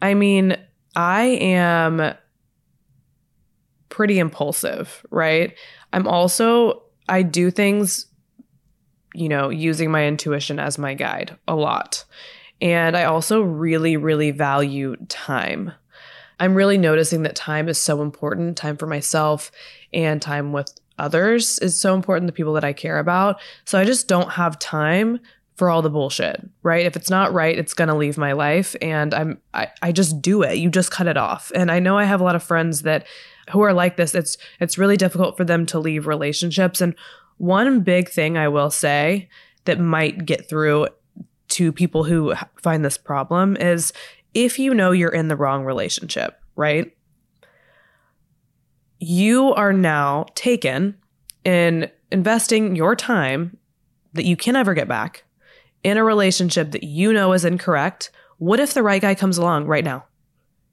I 0.00 0.14
mean, 0.14 0.56
I 0.96 1.22
am 1.22 2.14
pretty 3.92 4.18
impulsive, 4.18 5.04
right? 5.10 5.54
I'm 5.92 6.08
also, 6.08 6.82
I 7.10 7.22
do 7.22 7.50
things, 7.50 8.06
you 9.14 9.28
know, 9.28 9.50
using 9.50 9.90
my 9.90 10.06
intuition 10.06 10.58
as 10.58 10.78
my 10.78 10.94
guide 10.94 11.36
a 11.46 11.54
lot. 11.54 12.06
And 12.62 12.96
I 12.96 13.04
also 13.04 13.42
really, 13.42 13.98
really 13.98 14.30
value 14.30 14.96
time. 15.10 15.72
I'm 16.40 16.54
really 16.54 16.78
noticing 16.78 17.22
that 17.24 17.36
time 17.36 17.68
is 17.68 17.76
so 17.76 18.00
important. 18.00 18.56
Time 18.56 18.78
for 18.78 18.86
myself 18.86 19.52
and 19.92 20.22
time 20.22 20.52
with 20.52 20.72
others 20.98 21.58
is 21.58 21.78
so 21.78 21.94
important, 21.94 22.28
the 22.28 22.32
people 22.32 22.54
that 22.54 22.64
I 22.64 22.72
care 22.72 22.98
about. 22.98 23.40
So 23.66 23.78
I 23.78 23.84
just 23.84 24.08
don't 24.08 24.30
have 24.30 24.58
time 24.58 25.20
for 25.56 25.68
all 25.68 25.82
the 25.82 25.90
bullshit, 25.90 26.48
right? 26.62 26.86
If 26.86 26.96
it's 26.96 27.10
not 27.10 27.34
right, 27.34 27.58
it's 27.58 27.74
gonna 27.74 27.96
leave 27.96 28.16
my 28.16 28.32
life. 28.32 28.74
And 28.80 29.12
I'm 29.12 29.38
I, 29.52 29.68
I 29.82 29.92
just 29.92 30.22
do 30.22 30.42
it. 30.42 30.56
You 30.56 30.70
just 30.70 30.90
cut 30.90 31.06
it 31.06 31.18
off. 31.18 31.52
And 31.54 31.70
I 31.70 31.78
know 31.78 31.98
I 31.98 32.04
have 32.04 32.22
a 32.22 32.24
lot 32.24 32.36
of 32.36 32.42
friends 32.42 32.82
that 32.82 33.06
who 33.50 33.60
are 33.60 33.72
like 33.72 33.96
this, 33.96 34.14
it's 34.14 34.36
it's 34.60 34.78
really 34.78 34.96
difficult 34.96 35.36
for 35.36 35.44
them 35.44 35.66
to 35.66 35.78
leave 35.78 36.06
relationships. 36.06 36.80
And 36.80 36.94
one 37.38 37.80
big 37.80 38.08
thing 38.08 38.36
I 38.36 38.48
will 38.48 38.70
say 38.70 39.28
that 39.64 39.80
might 39.80 40.24
get 40.24 40.48
through 40.48 40.88
to 41.48 41.72
people 41.72 42.04
who 42.04 42.34
find 42.62 42.84
this 42.84 42.96
problem 42.96 43.56
is 43.56 43.92
if 44.34 44.58
you 44.58 44.74
know 44.74 44.92
you're 44.92 45.10
in 45.10 45.28
the 45.28 45.36
wrong 45.36 45.64
relationship, 45.64 46.40
right? 46.56 46.96
You 48.98 49.52
are 49.54 49.72
now 49.72 50.26
taken 50.34 50.96
in 51.44 51.90
investing 52.10 52.76
your 52.76 52.94
time 52.94 53.58
that 54.14 54.24
you 54.24 54.36
can 54.36 54.54
never 54.54 54.74
get 54.74 54.88
back 54.88 55.24
in 55.82 55.96
a 55.96 56.04
relationship 56.04 56.70
that 56.70 56.84
you 56.84 57.12
know 57.12 57.32
is 57.32 57.44
incorrect. 57.44 58.10
What 58.38 58.60
if 58.60 58.74
the 58.74 58.82
right 58.82 59.02
guy 59.02 59.14
comes 59.14 59.38
along 59.38 59.66
right 59.66 59.84
now? 59.84 60.04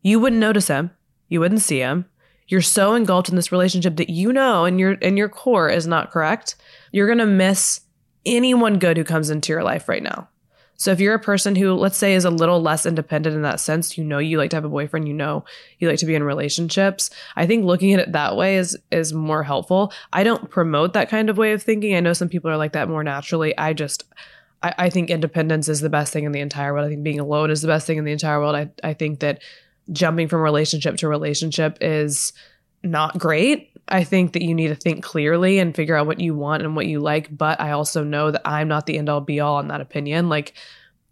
You 0.02 0.20
wouldn't 0.20 0.40
notice 0.40 0.68
him. 0.68 0.92
You 1.28 1.40
wouldn't 1.40 1.62
see 1.62 1.80
him 1.80 2.06
you're 2.50 2.62
so 2.62 2.96
engulfed 2.96 3.30
in 3.30 3.36
this 3.36 3.52
relationship 3.52 3.96
that 3.96 4.10
you 4.10 4.34
know 4.34 4.66
and 4.66 4.80
your 4.80 4.98
and 5.02 5.18
your 5.18 5.30
core 5.30 5.70
is 5.70 5.88
not 5.88 6.12
correct, 6.12 6.56
you're 6.92 7.08
going 7.08 7.20
to 7.20 7.26
miss 7.26 7.82
anyone 8.26 8.80
good 8.80 8.98
who 8.98 9.04
comes 9.04 9.30
into 9.30 9.54
your 9.54 9.64
life 9.64 9.88
right 9.88 10.04
now. 10.04 10.28
So 10.76 10.92
if 10.92 11.00
you're 11.00 11.14
a 11.14 11.20
person 11.20 11.56
who 11.56 11.74
let's 11.74 11.98
say 11.98 12.16
is 12.16 12.26
a 12.26 12.30
little 12.30 12.62
less 12.62 12.86
independent 12.86 13.36
in 13.36 13.44
that 13.44 13.60
sense, 13.60 13.98
you 13.98 14.04
know 14.04 14.18
you 14.18 14.38
like 14.38 14.50
to 14.50 14.56
have 14.56 14.66
a 14.66 14.70
boyfriend, 14.70 15.08
you 15.08 15.14
know 15.14 15.46
you 15.78 15.88
like 15.88 16.00
to 16.00 16.06
be 16.06 16.16
in 16.16 16.24
relationships, 16.24 17.10
I 17.36 17.46
think 17.46 17.66
looking 17.66 17.94
at 17.94 18.00
it 18.00 18.12
that 18.14 18.36
way 18.36 18.58
is 18.58 18.78
is 18.92 19.14
more 19.14 19.44
helpful. 19.44 19.94
I 20.12 20.24
don't 20.24 20.50
promote 20.50 20.94
that 20.94 21.10
kind 21.10 21.30
of 21.30 21.38
way 21.38 21.54
of 21.54 21.62
thinking. 21.62 21.96
I 21.96 22.00
know 22.00 22.14
some 22.14 22.30
people 22.30 22.50
are 22.50 22.58
like 22.58 22.74
that 22.74 22.90
more 22.90 23.04
naturally. 23.04 23.56
I 23.58 23.74
just 23.74 24.06
I, 24.64 24.74
I 24.78 24.90
think 24.90 25.10
independence 25.10 25.70
is 25.70 25.82
the 25.82 25.90
best 25.90 26.12
thing 26.12 26.24
in 26.24 26.32
the 26.32 26.40
entire 26.40 26.74
world. 26.74 26.88
I 26.88 26.90
think 26.90 27.04
being 27.04 27.20
alone 27.20 27.52
is 27.52 27.62
the 27.62 27.68
best 27.68 27.86
thing 27.86 27.98
in 27.98 28.06
the 28.06 28.12
entire 28.12 28.40
world. 28.40 28.56
I, 28.56 28.70
I 28.84 28.94
think 28.94 29.20
that 29.20 29.42
jumping 29.92 30.28
from 30.28 30.42
relationship 30.42 30.98
to 30.98 31.08
relationship 31.08 31.78
is 31.82 32.34
not 32.84 33.18
great. 33.18 33.72
I 33.88 34.04
think 34.04 34.34
that 34.34 34.44
you 34.44 34.54
need 34.54 34.68
to 34.68 34.76
think 34.76 35.04
clearly 35.04 35.60
and 35.60 35.76
figure 35.76 35.96
out 35.96 36.08
what 36.08 36.20
you 36.20 36.36
want 36.36 36.64
and 36.64 36.76
what 36.76 36.86
you 36.86 37.00
like. 37.00 37.36
But 37.36 37.60
I 37.60 37.72
also 37.72 38.04
know 38.04 38.32
that 38.32 38.42
I'm 38.46 38.68
not 38.68 38.86
the 38.86 38.98
end 38.98 39.10
all 39.10 39.22
be 39.22 39.40
all 39.40 39.56
on 39.56 39.68
that 39.70 39.82
opinion. 39.82 40.30
Like 40.30 40.54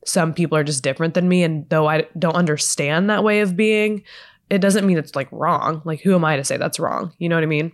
some 0.05 0.33
people 0.33 0.57
are 0.57 0.63
just 0.63 0.83
different 0.83 1.13
than 1.13 1.27
me. 1.27 1.43
And 1.43 1.67
though 1.69 1.87
I 1.87 2.07
don't 2.17 2.35
understand 2.35 3.09
that 3.09 3.23
way 3.23 3.41
of 3.41 3.57
being, 3.57 4.03
it 4.49 4.59
doesn't 4.59 4.85
mean 4.85 4.97
it's 4.97 5.15
like 5.15 5.27
wrong. 5.31 5.81
Like, 5.83 6.01
who 6.01 6.15
am 6.15 6.23
I 6.23 6.37
to 6.37 6.43
say 6.43 6.57
that's 6.57 6.79
wrong? 6.79 7.11
You 7.17 7.29
know 7.29 7.35
what 7.35 7.43
I 7.43 7.47
mean? 7.47 7.73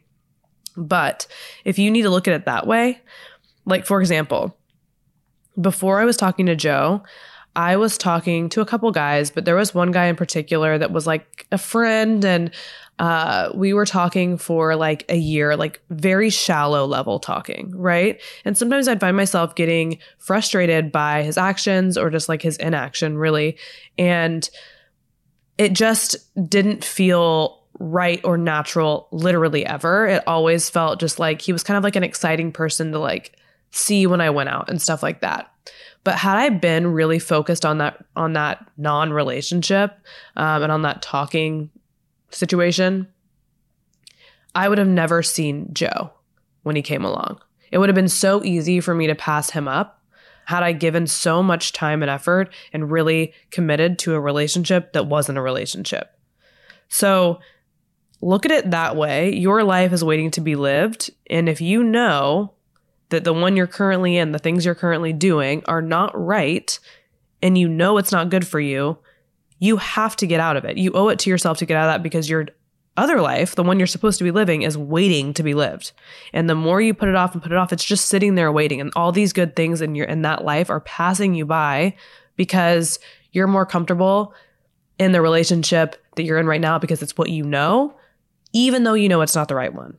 But 0.75 1.27
if 1.65 1.77
you 1.77 1.91
need 1.91 2.01
to 2.03 2.09
look 2.09 2.27
at 2.27 2.33
it 2.33 2.45
that 2.45 2.65
way, 2.65 2.99
like 3.65 3.85
for 3.85 3.99
example, 3.99 4.57
before 5.59 5.99
I 5.99 6.05
was 6.05 6.17
talking 6.17 6.47
to 6.47 6.55
Joe, 6.55 7.03
I 7.55 7.75
was 7.75 7.97
talking 7.97 8.49
to 8.49 8.61
a 8.61 8.65
couple 8.65 8.91
guys, 8.91 9.29
but 9.29 9.45
there 9.45 9.55
was 9.55 9.73
one 9.73 9.91
guy 9.91 10.05
in 10.07 10.15
particular 10.15 10.77
that 10.77 10.91
was 10.91 11.05
like 11.05 11.45
a 11.51 11.57
friend 11.57 12.25
and 12.25 12.51
uh, 12.99 13.49
we 13.55 13.73
were 13.73 13.85
talking 13.85 14.37
for 14.37 14.75
like 14.75 15.05
a 15.09 15.15
year, 15.15 15.55
like 15.55 15.81
very 15.89 16.29
shallow 16.29 16.85
level 16.85 17.19
talking, 17.19 17.71
right? 17.75 18.21
And 18.45 18.57
sometimes 18.57 18.87
I'd 18.87 18.99
find 18.99 19.17
myself 19.17 19.55
getting 19.55 19.97
frustrated 20.19 20.91
by 20.91 21.23
his 21.23 21.37
actions 21.37 21.97
or 21.97 22.09
just 22.09 22.29
like 22.29 22.41
his 22.41 22.57
inaction, 22.57 23.17
really. 23.17 23.57
And 23.97 24.47
it 25.57 25.73
just 25.73 26.15
didn't 26.49 26.83
feel 26.83 27.63
right 27.79 28.21
or 28.23 28.37
natural 28.37 29.07
literally 29.11 29.65
ever. 29.65 30.07
It 30.07 30.23
always 30.27 30.69
felt 30.69 30.99
just 30.99 31.19
like 31.19 31.41
he 31.41 31.51
was 31.51 31.63
kind 31.63 31.77
of 31.77 31.83
like 31.83 31.95
an 31.95 32.03
exciting 32.03 32.51
person 32.51 32.91
to 32.91 32.99
like 32.99 33.35
see 33.71 34.05
when 34.05 34.21
I 34.21 34.29
went 34.29 34.49
out 34.49 34.69
and 34.69 34.81
stuff 34.81 35.01
like 35.01 35.21
that. 35.21 35.52
But 36.03 36.15
had 36.15 36.37
I 36.37 36.49
been 36.49 36.87
really 36.87 37.19
focused 37.19 37.65
on 37.65 37.77
that 37.77 38.03
on 38.15 38.33
that 38.33 38.65
non-relationship 38.77 39.97
um, 40.35 40.63
and 40.63 40.71
on 40.71 40.81
that 40.81 41.01
talking 41.01 41.69
situation, 42.29 43.07
I 44.55 44.67
would 44.67 44.77
have 44.77 44.87
never 44.87 45.23
seen 45.23 45.73
Joe 45.73 46.11
when 46.63 46.75
he 46.75 46.81
came 46.81 47.05
along. 47.05 47.39
It 47.71 47.77
would 47.77 47.89
have 47.89 47.95
been 47.95 48.09
so 48.09 48.43
easy 48.43 48.79
for 48.79 48.93
me 48.93 49.07
to 49.07 49.15
pass 49.15 49.49
him 49.49 49.67
up 49.67 50.01
had 50.45 50.61
I 50.61 50.73
given 50.73 51.07
so 51.07 51.41
much 51.41 51.71
time 51.71 52.01
and 52.01 52.11
effort 52.11 52.53
and 52.73 52.91
really 52.91 53.33
committed 53.49 53.97
to 53.99 54.13
a 54.13 54.19
relationship 54.19 54.93
that 54.93 55.07
wasn't 55.07 55.37
a 55.37 55.41
relationship. 55.41 56.11
So 56.89 57.39
look 58.21 58.45
at 58.45 58.51
it 58.51 58.71
that 58.71 58.95
way. 58.95 59.33
Your 59.33 59.63
life 59.63 59.93
is 59.93 60.03
waiting 60.03 60.31
to 60.31 60.41
be 60.41 60.55
lived. 60.55 61.09
And 61.29 61.47
if 61.47 61.61
you 61.61 61.83
know 61.83 62.53
that 63.13 63.23
the 63.23 63.33
one 63.33 63.55
you're 63.55 63.67
currently 63.67 64.17
in, 64.17 64.31
the 64.31 64.39
things 64.39 64.65
you're 64.65 64.73
currently 64.73 65.13
doing 65.13 65.61
are 65.65 65.83
not 65.83 66.11
right, 66.19 66.77
and 67.43 67.57
you 67.57 67.67
know 67.67 67.99
it's 67.99 68.11
not 68.11 68.29
good 68.29 68.45
for 68.45 68.59
you, 68.59 68.97
you 69.59 69.77
have 69.77 70.15
to 70.15 70.25
get 70.25 70.39
out 70.39 70.57
of 70.57 70.65
it. 70.65 70.77
You 70.77 70.91
owe 70.93 71.09
it 71.09 71.19
to 71.19 71.29
yourself 71.29 71.59
to 71.59 71.65
get 71.67 71.77
out 71.77 71.87
of 71.87 71.93
that 71.93 72.03
because 72.03 72.27
your 72.27 72.47
other 72.97 73.21
life, 73.21 73.53
the 73.53 73.61
one 73.61 73.79
you're 73.79 73.85
supposed 73.85 74.17
to 74.17 74.23
be 74.23 74.31
living, 74.31 74.63
is 74.63 74.75
waiting 74.75 75.31
to 75.35 75.43
be 75.43 75.53
lived. 75.53 75.91
And 76.33 76.49
the 76.49 76.55
more 76.55 76.81
you 76.81 76.95
put 76.95 77.07
it 77.07 77.15
off 77.15 77.33
and 77.33 77.41
put 77.43 77.51
it 77.51 77.57
off, 77.57 77.71
it's 77.71 77.83
just 77.83 78.05
sitting 78.05 78.33
there 78.33 78.51
waiting. 78.51 78.81
And 78.81 78.91
all 78.95 79.11
these 79.11 79.31
good 79.31 79.55
things 79.55 79.79
in 79.79 79.93
your 79.93 80.07
in 80.07 80.23
that 80.23 80.43
life 80.43 80.71
are 80.71 80.79
passing 80.79 81.35
you 81.35 81.45
by 81.45 81.95
because 82.35 82.97
you're 83.31 83.47
more 83.47 83.65
comfortable 83.65 84.33
in 84.97 85.11
the 85.11 85.21
relationship 85.21 85.95
that 86.15 86.23
you're 86.23 86.39
in 86.39 86.47
right 86.47 86.61
now 86.61 86.79
because 86.79 87.03
it's 87.03 87.15
what 87.17 87.29
you 87.29 87.43
know, 87.43 87.95
even 88.53 88.83
though 88.83 88.95
you 88.95 89.07
know 89.07 89.21
it's 89.21 89.35
not 89.35 89.47
the 89.47 89.55
right 89.55 89.73
one. 89.73 89.97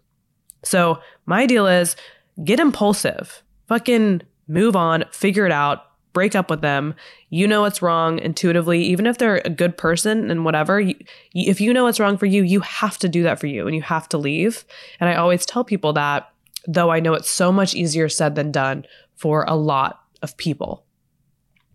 So 0.64 0.98
my 1.26 1.46
deal 1.46 1.66
is 1.66 1.94
get 2.42 2.58
impulsive. 2.58 3.42
Fucking 3.68 4.22
move 4.48 4.76
on, 4.76 5.04
figure 5.10 5.46
it 5.46 5.52
out, 5.52 5.84
break 6.12 6.34
up 6.34 6.48
with 6.48 6.60
them. 6.60 6.94
You 7.28 7.46
know 7.46 7.60
what's 7.60 7.82
wrong 7.82 8.18
intuitively, 8.18 8.82
even 8.84 9.06
if 9.06 9.18
they're 9.18 9.42
a 9.44 9.50
good 9.50 9.76
person 9.76 10.30
and 10.30 10.44
whatever. 10.44 10.80
You, 10.80 10.94
if 11.34 11.60
you 11.60 11.72
know 11.72 11.84
what's 11.84 12.00
wrong 12.00 12.16
for 12.16 12.26
you, 12.26 12.42
you 12.42 12.60
have 12.60 12.98
to 12.98 13.08
do 13.08 13.22
that 13.24 13.38
for 13.38 13.46
you 13.46 13.66
and 13.66 13.74
you 13.74 13.82
have 13.82 14.08
to 14.10 14.18
leave. 14.18 14.64
And 15.00 15.10
I 15.10 15.16
always 15.16 15.44
tell 15.44 15.64
people 15.64 15.92
that, 15.94 16.30
though 16.66 16.90
I 16.90 17.00
know 17.00 17.14
it's 17.14 17.30
so 17.30 17.52
much 17.52 17.74
easier 17.74 18.08
said 18.08 18.36
than 18.36 18.52
done 18.52 18.86
for 19.16 19.44
a 19.46 19.54
lot 19.54 20.00
of 20.22 20.36
people. 20.36 20.84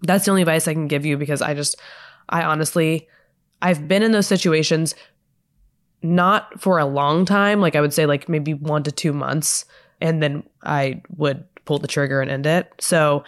That's 0.02 0.26
the 0.26 0.32
only 0.32 0.42
advice 0.42 0.68
I 0.68 0.74
can 0.74 0.88
give 0.88 1.06
you 1.06 1.18
because 1.18 1.42
I 1.42 1.54
just, 1.54 1.76
I 2.30 2.44
honestly, 2.44 3.08
I've 3.62 3.88
been 3.88 4.04
in 4.04 4.14
those 4.14 4.28
situations 4.28 4.96
not 6.02 6.62
for 6.62 6.80
a 6.80 6.86
long 6.86 7.26
time, 7.26 7.60
like 7.60 7.76
I 7.76 7.82
would 7.82 7.94
say, 7.94 8.06
like 8.06 8.30
maybe 8.30 8.54
one 8.54 8.84
to 8.84 8.92
two 8.92 9.12
months 9.12 9.66
and 10.02 10.22
then 10.22 10.44
I 10.64 11.02
would 11.18 11.46
pull 11.66 11.78
the 11.78 11.88
trigger 11.88 12.22
and 12.22 12.32
end 12.32 12.46
it. 12.46 12.72
So 12.80 13.24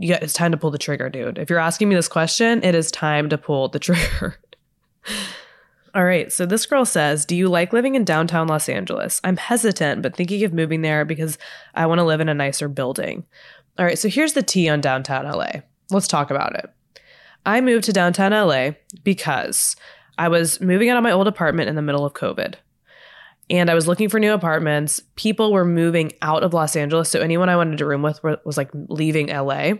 it's 0.00 0.34
time 0.34 0.52
to 0.52 0.58
pull 0.58 0.70
the 0.70 0.78
trigger, 0.78 1.08
dude. 1.08 1.38
If 1.38 1.48
you're 1.48 1.58
asking 1.58 1.88
me 1.88 1.94
this 1.94 2.08
question, 2.08 2.62
it 2.62 2.74
is 2.74 2.90
time 2.90 3.30
to 3.30 3.38
pull 3.38 3.68
the 3.68 3.78
trigger. 3.80 4.36
All 5.94 6.04
right, 6.04 6.30
so 6.30 6.44
this 6.44 6.66
girl 6.66 6.84
says, 6.84 7.24
Do 7.24 7.34
you 7.34 7.48
like 7.48 7.72
living 7.72 7.94
in 7.94 8.04
downtown 8.04 8.48
Los 8.48 8.68
Angeles? 8.68 9.18
I'm 9.24 9.38
hesitant, 9.38 10.02
but 10.02 10.14
thinking 10.14 10.44
of 10.44 10.52
moving 10.52 10.82
there 10.82 11.06
because 11.06 11.38
I 11.74 11.86
want 11.86 12.00
to 12.00 12.04
live 12.04 12.20
in 12.20 12.28
a 12.28 12.34
nicer 12.34 12.68
building. 12.68 13.24
All 13.78 13.86
right, 13.86 13.98
so 13.98 14.10
here's 14.10 14.34
the 14.34 14.42
tea 14.42 14.68
on 14.68 14.82
downtown 14.82 15.24
LA. 15.24 15.62
Let's 15.90 16.06
talk 16.06 16.30
about 16.30 16.54
it. 16.54 16.70
I 17.46 17.62
moved 17.62 17.84
to 17.84 17.94
downtown 17.94 18.32
LA 18.32 18.72
because 19.04 19.74
I 20.18 20.28
was 20.28 20.60
moving 20.60 20.90
out 20.90 20.98
of 20.98 21.02
my 21.02 21.12
old 21.12 21.28
apartment 21.28 21.70
in 21.70 21.76
the 21.76 21.82
middle 21.82 22.04
of 22.04 22.12
COVID. 22.12 22.56
And 23.48 23.70
I 23.70 23.74
was 23.74 23.86
looking 23.86 24.08
for 24.08 24.18
new 24.18 24.32
apartments. 24.32 25.00
People 25.14 25.52
were 25.52 25.64
moving 25.64 26.12
out 26.20 26.42
of 26.42 26.52
Los 26.52 26.74
Angeles. 26.74 27.10
So 27.10 27.20
anyone 27.20 27.48
I 27.48 27.56
wanted 27.56 27.78
to 27.78 27.86
room 27.86 28.02
with 28.02 28.20
was 28.22 28.56
like 28.56 28.70
leaving 28.88 29.28
LA 29.28 29.74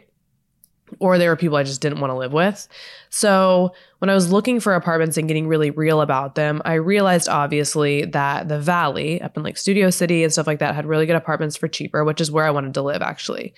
or 1.01 1.19
there 1.19 1.31
were 1.31 1.37
people 1.37 1.57
I 1.57 1.63
just 1.63 1.81
didn't 1.81 2.01
want 2.01 2.11
to 2.11 2.17
live 2.17 2.33
with. 2.33 2.69
So 3.11 3.73
when 3.99 4.09
I 4.09 4.15
was 4.15 4.31
looking 4.31 4.61
for 4.61 4.75
apartments 4.75 5.17
and 5.17 5.27
getting 5.27 5.49
really 5.49 5.71
real 5.71 6.01
about 6.01 6.35
them, 6.35 6.63
I 6.65 6.75
realized 6.75 7.29
obviously 7.29 8.05
that 8.07 8.49
the 8.49 8.61
Valley 8.61 9.21
up 9.21 9.37
in 9.37 9.43
like 9.43 9.57
Studio 9.57 9.91
City 9.91 10.23
and 10.23 10.33
stuff 10.33 10.47
like 10.47 10.61
that 10.61 10.75
had 10.75 10.87
really 10.87 11.07
good 11.07 11.17
apartments 11.17 11.57
for 11.57 11.69
cheaper, 11.69 12.05
which 12.05 12.21
is 12.21 12.31
where 12.31 12.45
I 12.45 12.51
wanted 12.51 12.75
to 12.75 12.83
live 12.83 13.03
actually. 13.03 13.55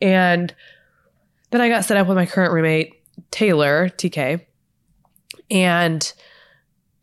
And 0.00 0.54
then 1.50 1.60
I 1.60 1.68
got 1.68 1.84
set 1.84 1.96
up 1.96 2.08
with 2.08 2.16
my 2.16 2.26
current 2.26 2.52
roommate, 2.52 2.94
Taylor, 3.30 3.88
TK. 3.90 4.44
And 5.50 6.12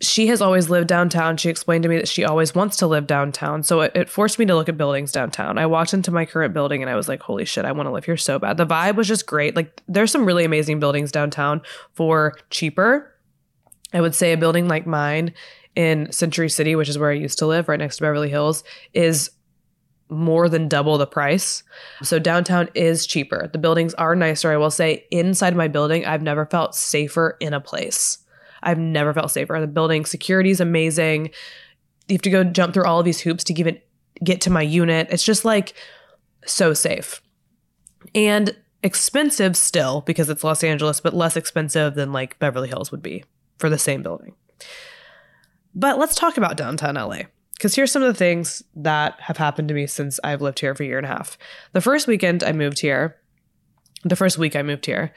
she 0.01 0.27
has 0.27 0.41
always 0.41 0.69
lived 0.69 0.87
downtown. 0.87 1.35
She 1.35 1.49
explained 1.49 1.83
to 1.83 1.89
me 1.89 1.97
that 1.97 2.07
she 2.07 2.23
always 2.23 2.55
wants 2.55 2.77
to 2.77 2.87
live 2.87 3.05
downtown. 3.05 3.63
So 3.63 3.81
it, 3.81 3.91
it, 3.95 4.09
forced 4.09 4.39
me 4.39 4.45
to 4.45 4.55
look 4.55 4.69
at 4.69 4.77
buildings 4.77 5.11
downtown. 5.11 5.57
I 5.57 5.65
walked 5.65 5.93
into 5.93 6.11
my 6.11 6.25
current 6.25 6.53
building 6.53 6.81
and 6.81 6.89
I 6.89 6.95
was 6.95 7.09
like, 7.09 7.21
holy 7.21 7.43
shit, 7.43 7.65
I 7.65 7.73
want 7.73 7.87
to 7.87 7.91
live 7.91 8.05
here 8.05 8.15
so 8.15 8.39
bad. 8.39 8.57
The 8.57 8.65
vibe 8.65 8.95
was 8.95 9.09
just 9.09 9.25
great. 9.25 9.57
Like, 9.57 9.81
there's 9.87 10.11
some 10.11 10.25
really 10.25 10.45
amazing 10.45 10.79
buildings 10.79 11.11
downtown 11.11 11.61
for 11.93 12.37
cheaper. 12.49 13.13
I 13.93 13.99
would 13.99 14.15
say 14.15 14.31
a 14.31 14.37
building 14.37 14.69
like 14.69 14.87
mine 14.87 15.33
in 15.75 16.11
Century 16.11 16.49
City, 16.49 16.75
which 16.75 16.89
is 16.89 16.97
where 16.97 17.11
I 17.11 17.15
used 17.15 17.39
to 17.39 17.45
live, 17.45 17.67
right 17.67 17.79
next 17.79 17.97
to 17.97 18.03
Beverly 18.03 18.29
Hills, 18.29 18.63
is 18.93 19.31
more 20.09 20.47
than 20.47 20.67
double 20.67 20.97
the 20.97 21.07
price. 21.07 21.63
So 22.03 22.19
downtown 22.19 22.69
is 22.73 23.05
cheaper. 23.05 23.49
The 23.51 23.59
buildings 23.59 23.93
are 23.95 24.15
nicer. 24.15 24.51
I 24.51 24.57
will 24.57 24.71
say, 24.71 25.05
inside 25.11 25.55
my 25.55 25.67
building, 25.67 26.05
I've 26.05 26.23
never 26.23 26.45
felt 26.45 26.73
safer 26.73 27.35
in 27.39 27.53
a 27.53 27.61
place. 27.61 28.19
I've 28.63 28.79
never 28.79 29.13
felt 29.13 29.31
safer. 29.31 29.59
The 29.59 29.67
building 29.67 30.05
security 30.05 30.49
is 30.49 30.59
amazing. 30.59 31.31
You 32.07 32.15
have 32.15 32.21
to 32.23 32.29
go 32.29 32.43
jump 32.43 32.73
through 32.73 32.85
all 32.85 32.99
of 32.99 33.05
these 33.05 33.21
hoops 33.21 33.43
to 33.45 33.53
it 33.53 33.87
get 34.23 34.41
to 34.41 34.49
my 34.49 34.61
unit. 34.61 35.07
It's 35.09 35.23
just 35.23 35.45
like 35.45 35.73
so 36.45 36.73
safe. 36.73 37.21
And 38.13 38.55
expensive 38.83 39.55
still 39.57 40.01
because 40.01 40.29
it's 40.29 40.43
Los 40.43 40.63
Angeles, 40.63 41.01
but 41.01 41.13
less 41.13 41.35
expensive 41.35 41.95
than 41.95 42.11
like 42.11 42.39
Beverly 42.39 42.69
Hills 42.69 42.91
would 42.91 43.01
be 43.01 43.23
for 43.57 43.69
the 43.69 43.77
same 43.77 44.01
building. 44.01 44.35
But 45.75 45.99
let's 45.99 46.15
talk 46.15 46.37
about 46.37 46.57
downtown 46.57 46.95
LA 46.95 47.23
because 47.53 47.75
here's 47.75 47.91
some 47.91 48.01
of 48.01 48.07
the 48.07 48.17
things 48.17 48.63
that 48.75 49.19
have 49.19 49.37
happened 49.37 49.67
to 49.67 49.73
me 49.73 49.85
since 49.85 50.19
I've 50.23 50.41
lived 50.41 50.59
here 50.59 50.73
for 50.73 50.83
a 50.83 50.85
year 50.85 50.97
and 50.97 51.05
a 51.05 51.09
half. 51.09 51.37
The 51.73 51.81
first 51.81 52.07
weekend 52.07 52.43
I 52.43 52.53
moved 52.53 52.79
here, 52.79 53.17
the 54.03 54.15
first 54.15 54.37
week 54.37 54.55
I 54.55 54.63
moved 54.63 54.85
here, 54.85 55.13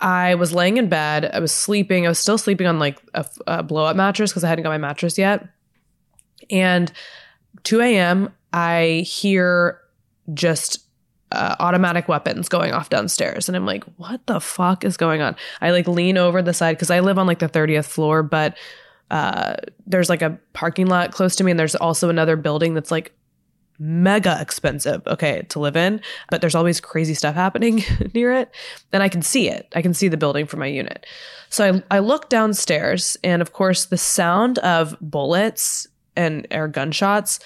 I 0.00 0.34
was 0.36 0.52
laying 0.52 0.76
in 0.76 0.88
bed. 0.88 1.30
I 1.32 1.40
was 1.40 1.52
sleeping. 1.52 2.06
I 2.06 2.08
was 2.08 2.18
still 2.18 2.38
sleeping 2.38 2.66
on 2.66 2.78
like 2.78 2.98
a, 3.14 3.26
a 3.46 3.62
blow 3.62 3.84
up 3.84 3.96
mattress 3.96 4.30
because 4.30 4.44
I 4.44 4.48
hadn't 4.48 4.62
got 4.62 4.70
my 4.70 4.78
mattress 4.78 5.18
yet. 5.18 5.46
And 6.50 6.92
2 7.64 7.80
a.m., 7.80 8.32
I 8.52 9.04
hear 9.06 9.80
just 10.34 10.80
uh, 11.32 11.56
automatic 11.58 12.08
weapons 12.08 12.48
going 12.48 12.72
off 12.72 12.88
downstairs. 12.88 13.48
And 13.48 13.56
I'm 13.56 13.66
like, 13.66 13.84
what 13.96 14.26
the 14.26 14.40
fuck 14.40 14.84
is 14.84 14.96
going 14.96 15.20
on? 15.20 15.36
I 15.60 15.70
like 15.70 15.88
lean 15.88 16.16
over 16.16 16.40
the 16.40 16.54
side 16.54 16.76
because 16.76 16.90
I 16.90 17.00
live 17.00 17.18
on 17.18 17.26
like 17.26 17.40
the 17.40 17.48
30th 17.48 17.86
floor, 17.86 18.22
but 18.22 18.56
uh, 19.10 19.54
there's 19.86 20.08
like 20.08 20.22
a 20.22 20.38
parking 20.52 20.86
lot 20.86 21.12
close 21.12 21.36
to 21.36 21.44
me. 21.44 21.50
And 21.50 21.60
there's 21.60 21.74
also 21.74 22.08
another 22.08 22.36
building 22.36 22.74
that's 22.74 22.90
like 22.90 23.12
mega 23.78 24.38
expensive, 24.40 25.06
okay, 25.06 25.42
to 25.48 25.58
live 25.58 25.76
in, 25.76 26.00
but 26.30 26.40
there's 26.40 26.54
always 26.54 26.80
crazy 26.80 27.14
stuff 27.14 27.34
happening 27.34 27.84
near 28.14 28.32
it. 28.32 28.50
And 28.92 29.02
I 29.02 29.08
can 29.08 29.22
see 29.22 29.48
it. 29.48 29.68
I 29.74 29.82
can 29.82 29.94
see 29.94 30.08
the 30.08 30.16
building 30.16 30.46
from 30.46 30.60
my 30.60 30.66
unit. 30.66 31.06
So 31.50 31.82
I, 31.90 31.96
I 31.96 31.98
look 32.00 32.28
downstairs, 32.28 33.16
and 33.22 33.40
of 33.40 33.52
course, 33.52 33.86
the 33.86 33.96
sound 33.96 34.58
of 34.58 34.96
bullets 35.00 35.86
and 36.16 36.46
air 36.50 36.68
gunshots 36.68 37.40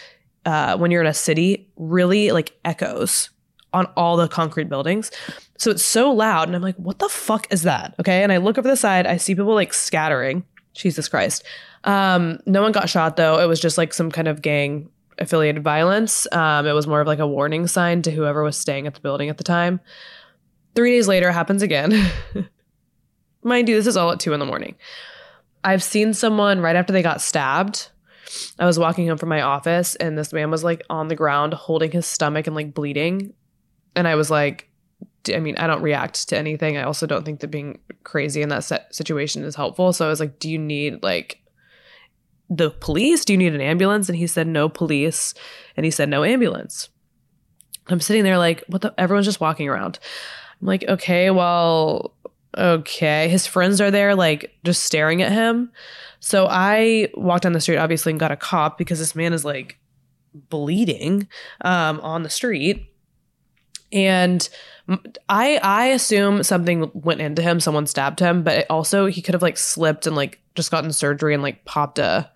uh, 0.46 0.76
when 0.76 0.90
you're 0.90 1.02
in 1.02 1.06
a 1.06 1.14
city 1.14 1.68
really 1.76 2.32
like 2.32 2.56
echoes 2.64 3.30
on 3.72 3.86
all 3.96 4.16
the 4.16 4.28
concrete 4.28 4.68
buildings. 4.68 5.10
So 5.58 5.70
it's 5.70 5.84
so 5.84 6.12
loud, 6.12 6.48
and 6.48 6.56
I'm 6.56 6.62
like, 6.62 6.76
what 6.76 6.98
the 6.98 7.08
fuck 7.08 7.46
is 7.52 7.62
that? 7.62 7.94
Okay. 8.00 8.22
And 8.22 8.32
I 8.32 8.38
look 8.38 8.58
over 8.58 8.68
the 8.68 8.76
side, 8.76 9.06
I 9.06 9.16
see 9.18 9.34
people 9.34 9.54
like 9.54 9.72
scattering. 9.72 10.44
Jesus 10.74 11.08
Christ. 11.08 11.44
Um, 11.84 12.38
no 12.46 12.62
one 12.62 12.72
got 12.72 12.88
shot 12.88 13.16
though. 13.16 13.40
It 13.40 13.46
was 13.46 13.60
just 13.60 13.78
like 13.78 13.92
some 13.92 14.10
kind 14.10 14.28
of 14.28 14.42
gang 14.42 14.88
affiliated 15.22 15.62
violence. 15.62 16.26
Um, 16.32 16.66
it 16.66 16.72
was 16.72 16.86
more 16.86 17.00
of 17.00 17.06
like 17.06 17.18
a 17.18 17.26
warning 17.26 17.66
sign 17.66 18.02
to 18.02 18.10
whoever 18.10 18.42
was 18.42 18.56
staying 18.56 18.86
at 18.86 18.94
the 18.94 19.00
building 19.00 19.28
at 19.28 19.38
the 19.38 19.44
time. 19.44 19.80
Three 20.74 20.92
days 20.92 21.08
later, 21.08 21.32
happens 21.32 21.62
again. 21.62 22.10
Mind 23.42 23.68
you, 23.68 23.76
this 23.76 23.86
is 23.86 23.96
all 23.96 24.10
at 24.10 24.20
two 24.20 24.32
in 24.32 24.40
the 24.40 24.46
morning. 24.46 24.76
I've 25.64 25.82
seen 25.82 26.14
someone 26.14 26.60
right 26.60 26.76
after 26.76 26.92
they 26.92 27.02
got 27.02 27.20
stabbed. 27.20 27.90
I 28.58 28.66
was 28.66 28.78
walking 28.78 29.06
home 29.08 29.18
from 29.18 29.28
my 29.28 29.42
office 29.42 29.94
and 29.96 30.16
this 30.16 30.32
man 30.32 30.50
was 30.50 30.64
like 30.64 30.82
on 30.88 31.08
the 31.08 31.16
ground 31.16 31.54
holding 31.54 31.90
his 31.90 32.06
stomach 32.06 32.46
and 32.46 32.56
like 32.56 32.74
bleeding. 32.74 33.34
And 33.94 34.08
I 34.08 34.14
was 34.14 34.30
like, 34.30 34.70
I 35.32 35.38
mean, 35.38 35.56
I 35.56 35.66
don't 35.66 35.82
react 35.82 36.28
to 36.30 36.36
anything. 36.36 36.76
I 36.76 36.82
also 36.82 37.06
don't 37.06 37.24
think 37.24 37.40
that 37.40 37.48
being 37.48 37.78
crazy 38.04 38.42
in 38.42 38.48
that 38.48 38.64
situation 38.92 39.44
is 39.44 39.54
helpful. 39.54 39.92
So 39.92 40.06
I 40.06 40.08
was 40.08 40.18
like, 40.18 40.38
do 40.38 40.50
you 40.50 40.58
need 40.58 41.02
like 41.02 41.41
the 42.54 42.70
police? 42.70 43.24
Do 43.24 43.32
you 43.32 43.38
need 43.38 43.54
an 43.54 43.60
ambulance? 43.60 44.08
And 44.08 44.18
he 44.18 44.26
said, 44.26 44.46
no 44.46 44.68
police. 44.68 45.34
And 45.76 45.84
he 45.84 45.90
said, 45.90 46.08
no 46.08 46.24
ambulance. 46.24 46.88
I'm 47.88 48.00
sitting 48.00 48.24
there 48.24 48.38
like, 48.38 48.62
what 48.68 48.82
the? 48.82 48.94
Everyone's 48.98 49.26
just 49.26 49.40
walking 49.40 49.68
around. 49.68 49.98
I'm 50.60 50.66
like, 50.66 50.84
okay, 50.88 51.30
well, 51.30 52.14
okay. 52.56 53.28
His 53.28 53.46
friends 53.46 53.80
are 53.80 53.90
there, 53.90 54.14
like, 54.14 54.52
just 54.64 54.84
staring 54.84 55.22
at 55.22 55.32
him. 55.32 55.72
So 56.20 56.46
I 56.48 57.08
walked 57.14 57.42
down 57.42 57.52
the 57.52 57.60
street, 57.60 57.78
obviously, 57.78 58.10
and 58.10 58.20
got 58.20 58.30
a 58.30 58.36
cop 58.36 58.78
because 58.78 59.00
this 59.00 59.16
man 59.16 59.32
is 59.32 59.44
like 59.44 59.78
bleeding 60.34 61.26
um, 61.62 61.98
on 62.00 62.22
the 62.22 62.30
street. 62.30 62.88
And 63.90 64.48
I 65.28 65.58
I 65.62 65.86
assume 65.86 66.42
something 66.44 66.90
went 66.94 67.20
into 67.20 67.42
him, 67.42 67.60
someone 67.60 67.86
stabbed 67.86 68.20
him, 68.20 68.42
but 68.42 68.66
also 68.70 69.06
he 69.06 69.20
could 69.20 69.34
have 69.34 69.42
like 69.42 69.58
slipped 69.58 70.06
and 70.06 70.16
like 70.16 70.40
just 70.54 70.70
gotten 70.70 70.92
surgery 70.92 71.34
and 71.34 71.42
like 71.42 71.64
popped 71.64 71.98
a 71.98 72.30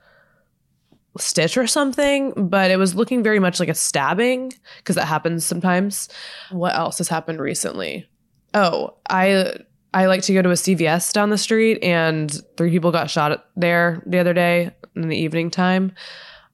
stitch 1.18 1.56
or 1.56 1.66
something, 1.66 2.32
but 2.48 2.70
it 2.70 2.76
was 2.76 2.94
looking 2.94 3.22
very 3.22 3.38
much 3.38 3.60
like 3.60 3.68
a 3.68 3.74
stabbing 3.74 4.52
because 4.78 4.96
that 4.96 5.06
happens 5.06 5.44
sometimes. 5.44 6.08
What 6.50 6.74
else 6.74 6.98
has 6.98 7.08
happened 7.08 7.40
recently? 7.40 8.08
Oh, 8.54 8.94
I 9.08 9.54
I 9.94 10.06
like 10.06 10.22
to 10.22 10.34
go 10.34 10.42
to 10.42 10.50
a 10.50 10.54
CVS 10.54 11.12
down 11.12 11.30
the 11.30 11.38
street 11.38 11.82
and 11.82 12.30
three 12.56 12.70
people 12.70 12.92
got 12.92 13.10
shot 13.10 13.46
there 13.56 14.02
the 14.06 14.18
other 14.18 14.34
day 14.34 14.70
in 14.94 15.08
the 15.08 15.16
evening 15.16 15.50
time. 15.50 15.92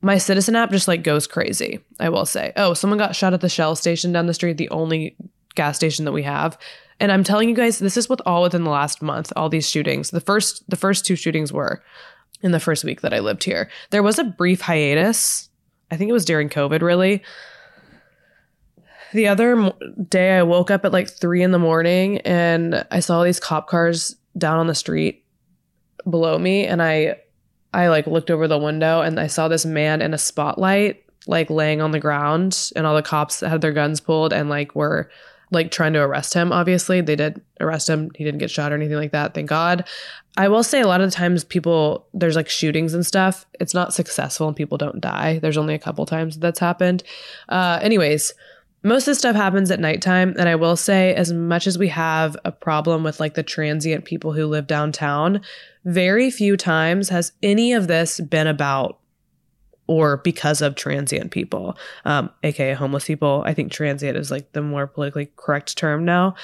My 0.00 0.18
Citizen 0.18 0.56
app 0.56 0.70
just 0.70 0.88
like 0.88 1.02
goes 1.02 1.26
crazy, 1.26 1.80
I 2.00 2.08
will 2.08 2.26
say. 2.26 2.52
Oh, 2.56 2.74
someone 2.74 2.98
got 2.98 3.16
shot 3.16 3.34
at 3.34 3.40
the 3.40 3.48
Shell 3.48 3.76
station 3.76 4.12
down 4.12 4.26
the 4.26 4.34
street, 4.34 4.58
the 4.58 4.68
only 4.70 5.16
gas 5.54 5.76
station 5.76 6.04
that 6.04 6.12
we 6.12 6.22
have. 6.22 6.58
And 7.00 7.10
I'm 7.10 7.24
telling 7.24 7.48
you 7.48 7.54
guys, 7.54 7.78
this 7.78 7.96
is 7.96 8.08
with 8.08 8.20
all 8.26 8.42
within 8.42 8.64
the 8.64 8.70
last 8.70 9.02
month, 9.02 9.32
all 9.34 9.48
these 9.48 9.68
shootings. 9.68 10.10
The 10.10 10.20
first 10.20 10.68
the 10.68 10.76
first 10.76 11.04
two 11.04 11.16
shootings 11.16 11.52
were 11.52 11.82
in 12.42 12.52
the 12.52 12.60
first 12.60 12.84
week 12.84 13.00
that 13.00 13.14
I 13.14 13.20
lived 13.20 13.44
here. 13.44 13.70
There 13.90 14.02
was 14.02 14.18
a 14.18 14.24
brief 14.24 14.60
hiatus. 14.60 15.48
I 15.90 15.96
think 15.96 16.08
it 16.08 16.14
was 16.14 16.24
during 16.24 16.48
COVID, 16.48 16.82
really. 16.82 17.22
The 19.12 19.28
other 19.28 19.72
day, 20.08 20.38
I 20.38 20.42
woke 20.42 20.70
up 20.70 20.84
at 20.84 20.92
like 20.92 21.08
three 21.08 21.42
in 21.42 21.50
the 21.50 21.58
morning 21.58 22.18
and 22.18 22.86
I 22.90 23.00
saw 23.00 23.22
these 23.22 23.38
cop 23.38 23.68
cars 23.68 24.16
down 24.36 24.58
on 24.58 24.66
the 24.66 24.74
street 24.74 25.24
below 26.08 26.38
me. 26.38 26.66
And 26.66 26.82
I, 26.82 27.16
I 27.74 27.88
like 27.88 28.06
looked 28.06 28.30
over 28.30 28.48
the 28.48 28.58
window 28.58 29.02
and 29.02 29.20
I 29.20 29.26
saw 29.26 29.48
this 29.48 29.66
man 29.66 30.00
in 30.00 30.14
a 30.14 30.18
spotlight, 30.18 31.04
like 31.26 31.50
laying 31.50 31.82
on 31.82 31.90
the 31.90 32.00
ground. 32.00 32.72
And 32.74 32.86
all 32.86 32.94
the 32.94 33.02
cops 33.02 33.40
had 33.40 33.60
their 33.60 33.72
guns 33.72 34.00
pulled 34.00 34.32
and 34.32 34.48
like 34.48 34.74
were 34.74 35.10
like 35.52 35.70
trying 35.70 35.92
to 35.92 36.00
arrest 36.00 36.34
him. 36.34 36.50
Obviously, 36.50 37.00
they 37.00 37.14
did 37.14 37.40
arrest 37.60 37.88
him. 37.88 38.10
He 38.16 38.24
didn't 38.24 38.40
get 38.40 38.50
shot 38.50 38.72
or 38.72 38.74
anything 38.74 38.96
like 38.96 39.12
that. 39.12 39.34
Thank 39.34 39.48
God. 39.48 39.86
I 40.36 40.48
will 40.48 40.62
say 40.62 40.80
a 40.80 40.86
lot 40.86 41.02
of 41.02 41.10
the 41.10 41.14
times 41.14 41.44
people 41.44 42.06
there's 42.14 42.36
like 42.36 42.48
shootings 42.48 42.94
and 42.94 43.04
stuff. 43.04 43.46
It's 43.60 43.74
not 43.74 43.92
successful 43.92 44.48
and 44.48 44.56
people 44.56 44.78
don't 44.78 45.00
die. 45.00 45.38
There's 45.38 45.58
only 45.58 45.74
a 45.74 45.78
couple 45.78 46.06
times 46.06 46.38
that's 46.38 46.58
happened. 46.58 47.02
Uh, 47.50 47.78
anyways, 47.82 48.32
most 48.82 49.02
of 49.02 49.12
the 49.12 49.14
stuff 49.14 49.36
happens 49.36 49.70
at 49.70 49.78
nighttime. 49.78 50.34
And 50.38 50.48
I 50.48 50.56
will 50.56 50.76
say, 50.76 51.14
as 51.14 51.32
much 51.32 51.66
as 51.66 51.78
we 51.78 51.88
have 51.88 52.36
a 52.44 52.50
problem 52.50 53.04
with 53.04 53.20
like 53.20 53.34
the 53.34 53.42
transient 53.42 54.04
people 54.04 54.32
who 54.32 54.46
live 54.46 54.66
downtown, 54.66 55.42
very 55.84 56.30
few 56.30 56.56
times 56.56 57.10
has 57.10 57.32
any 57.42 57.74
of 57.74 57.86
this 57.86 58.18
been 58.20 58.46
about 58.46 58.98
or 59.92 60.16
because 60.16 60.62
of 60.62 60.74
transient 60.74 61.30
people, 61.30 61.76
um, 62.06 62.30
aka 62.44 62.72
homeless 62.72 63.04
people. 63.04 63.42
I 63.44 63.52
think 63.52 63.70
transient 63.70 64.16
is 64.16 64.30
like 64.30 64.50
the 64.52 64.62
more 64.62 64.86
politically 64.86 65.30
correct 65.36 65.76
term 65.76 66.02
now. 66.02 66.34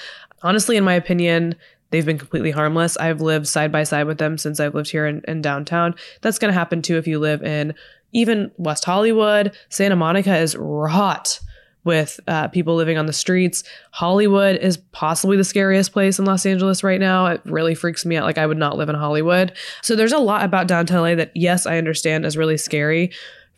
Honestly, 0.42 0.76
in 0.76 0.84
my 0.84 0.92
opinion, 0.92 1.55
they've 1.88 2.05
been 2.05 2.18
completely 2.18 2.51
harmless. 2.51 2.99
I've 2.99 3.22
lived 3.22 3.49
side 3.49 3.72
by 3.72 3.84
side 3.84 4.07
with 4.07 4.18
them 4.18 4.36
since 4.36 4.61
I've 4.61 4.74
lived 4.74 4.90
here 4.90 5.07
in, 5.07 5.22
in 5.26 5.40
downtown. 5.40 5.94
That's 6.20 6.38
going 6.38 6.53
to 6.53 6.59
happen 6.59 6.82
too 6.82 6.99
if 6.99 7.07
you 7.07 7.18
live 7.18 7.42
in 7.42 7.74
even 8.12 8.51
West 8.59 8.84
Hollywood. 8.84 9.57
Santa 9.70 9.96
Monica 9.96 10.36
is 10.36 10.55
rot 10.55 11.40
with 11.88 12.20
uh, 12.28 12.49
people 12.49 12.74
living 12.74 12.99
on 12.99 13.07
the 13.07 13.14
streets. 13.14 13.64
Hollywood 13.92 14.57
is 14.57 14.76
possibly 14.92 15.38
the 15.38 15.44
scariest 15.44 15.90
place 15.90 16.18
in 16.18 16.26
Los 16.26 16.44
Angeles 16.44 16.84
right 16.84 17.01
now. 17.01 17.26
It 17.26 17.40
really 17.46 17.74
freaks 17.74 18.05
me 18.05 18.16
out. 18.16 18.24
Like, 18.24 18.36
I 18.36 18.46
would 18.46 18.59
not 18.59 18.76
live 18.76 18.90
in 18.90 18.94
Hollywood. 18.94 19.53
So, 19.82 19.96
there's 19.96 20.12
a 20.12 20.18
lot 20.18 20.44
about 20.44 20.68
downtown 20.68 21.01
LA 21.01 21.14
that, 21.14 21.32
yes, 21.34 21.64
I 21.64 21.78
understand 21.78 22.26
is 22.26 22.36
really 22.36 22.59
scary. 22.59 23.11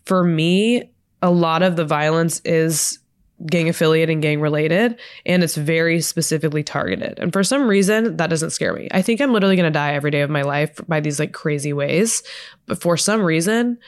For 0.04 0.24
me, 0.24 0.90
a 1.22 1.30
lot 1.30 1.62
of 1.62 1.76
the 1.76 1.84
violence 1.84 2.40
is 2.44 2.98
gang 3.46 3.68
affiliated 3.68 4.12
and 4.12 4.22
gang 4.22 4.40
related 4.40 4.98
and 5.24 5.42
it's 5.42 5.54
very 5.54 6.00
specifically 6.00 6.62
targeted. 6.62 7.18
And 7.18 7.32
for 7.32 7.42
some 7.42 7.66
reason 7.66 8.16
that 8.18 8.28
doesn't 8.28 8.50
scare 8.50 8.74
me. 8.74 8.88
I 8.90 9.00
think 9.02 9.20
i'm 9.20 9.32
literally 9.32 9.56
going 9.56 9.70
to 9.70 9.70
die 9.70 9.94
every 9.94 10.10
day 10.10 10.20
of 10.20 10.30
my 10.30 10.42
life 10.42 10.78
by 10.86 11.00
these 11.00 11.18
like 11.18 11.32
crazy 11.32 11.72
ways. 11.72 12.22
But 12.66 12.82
for 12.82 12.96
some 12.96 13.22
reason 13.22 13.78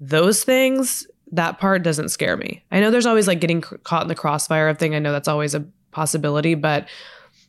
those 0.00 0.44
things 0.44 1.06
that 1.32 1.58
part 1.58 1.82
doesn't 1.82 2.10
scare 2.10 2.36
me. 2.36 2.62
I 2.70 2.80
know 2.80 2.90
there's 2.90 3.06
always 3.06 3.26
like 3.26 3.40
getting 3.40 3.60
caught 3.60 4.02
in 4.02 4.08
the 4.08 4.14
crossfire 4.14 4.68
of 4.68 4.78
thing. 4.78 4.94
I 4.94 5.00
know 5.00 5.12
that's 5.12 5.28
always 5.28 5.54
a 5.54 5.66
possibility 5.90 6.54
but 6.54 6.88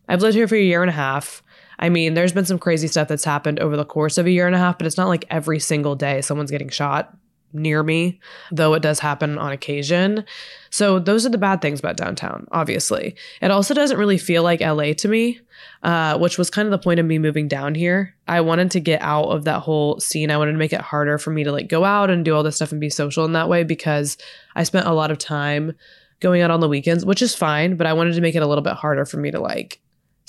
i've 0.10 0.24
lived 0.24 0.36
here 0.36 0.48
for 0.48 0.56
a 0.56 0.62
year 0.62 0.82
and 0.82 0.90
a 0.90 0.94
half. 0.94 1.44
I 1.78 1.90
mean, 1.90 2.14
there's 2.14 2.34
been 2.34 2.46
some 2.46 2.60
crazy 2.60 2.88
stuff 2.88 3.08
that's 3.08 3.24
happened 3.24 3.60
over 3.60 3.76
the 3.76 3.86
course 3.86 4.20
of 4.20 4.28
a 4.28 4.32
year 4.32 4.46
and 4.46 4.56
a 4.56 4.60
half, 4.60 4.78
but 4.78 4.86
it's 4.86 4.98
not 4.98 5.08
like 5.08 5.26
every 5.32 5.60
single 5.60 5.96
day 5.96 6.22
someone's 6.22 6.52
getting 6.52 6.70
shot 6.70 7.16
near 7.54 7.84
me, 7.84 8.20
though 8.52 8.74
it 8.74 8.82
does 8.82 8.99
happen 8.99 9.38
on 9.38 9.52
occasion. 9.52 10.26
So 10.70 10.99
those 10.99 11.26
are 11.26 11.30
the 11.30 11.38
bad 11.38 11.62
things 11.62 11.80
about 11.80 11.97
downtown, 11.97 12.47
obviously. 12.52 13.16
It 13.41 13.52
also 13.52 13.74
doesn't 13.74 13.97
really 13.97 14.18
feel 14.18 14.43
like 14.43 14.62
LA 14.62 14.93
to 14.93 15.08
me, 15.08 15.39
uh, 15.84 16.18
which 16.18 16.38
was 16.38 16.49
kind 16.49 16.66
of 16.66 16.72
the 16.72 16.80
point 16.80 16.99
of 16.99 17.06
me 17.06 17.20
moving 17.20 17.47
down 17.47 17.76
here. 17.76 18.16
I 18.28 18.41
wanted 18.41 18.72
to 18.72 18.80
get 18.80 19.02
out 19.02 19.26
of 19.26 19.43
that 19.45 19.60
whole 19.60 19.99
scene. 19.99 20.32
I 20.32 20.38
wanted 20.38 20.54
to 20.54 20.58
make 20.58 20.74
it 20.74 20.82
harder 20.82 21.18
for 21.18 21.32
me 21.32 21.43
to 21.43 21.52
like 21.52 21.68
go 21.68 21.84
out 21.84 22.10
and 22.10 22.24
do 22.24 22.36
all 22.36 22.43
this 22.43 22.56
stuff 22.56 22.72
and 22.72 22.82
be 22.82 22.89
social 22.89 23.26
in 23.26 23.34
that 23.34 23.49
way 23.49 23.64
because 23.64 24.18
I 24.56 24.64
spent 24.64 24.88
a 24.88 24.93
lot 24.93 25.12
of 25.12 25.18
time 25.18 25.74
going 26.22 26.41
out 26.41 26.52
on 26.52 26.60
the 26.60 26.70
weekends, 26.70 27.06
which 27.06 27.22
is 27.22 27.36
fine, 27.36 27.76
but 27.76 27.88
I 27.88 27.93
wanted 27.93 28.14
to 28.14 28.22
make 28.22 28.36
it 28.36 28.43
a 28.43 28.47
little 28.47 28.64
bit 28.64 28.74
harder 28.74 29.06
for 29.06 29.18
me 29.18 29.32
to 29.32 29.39
like 29.39 29.82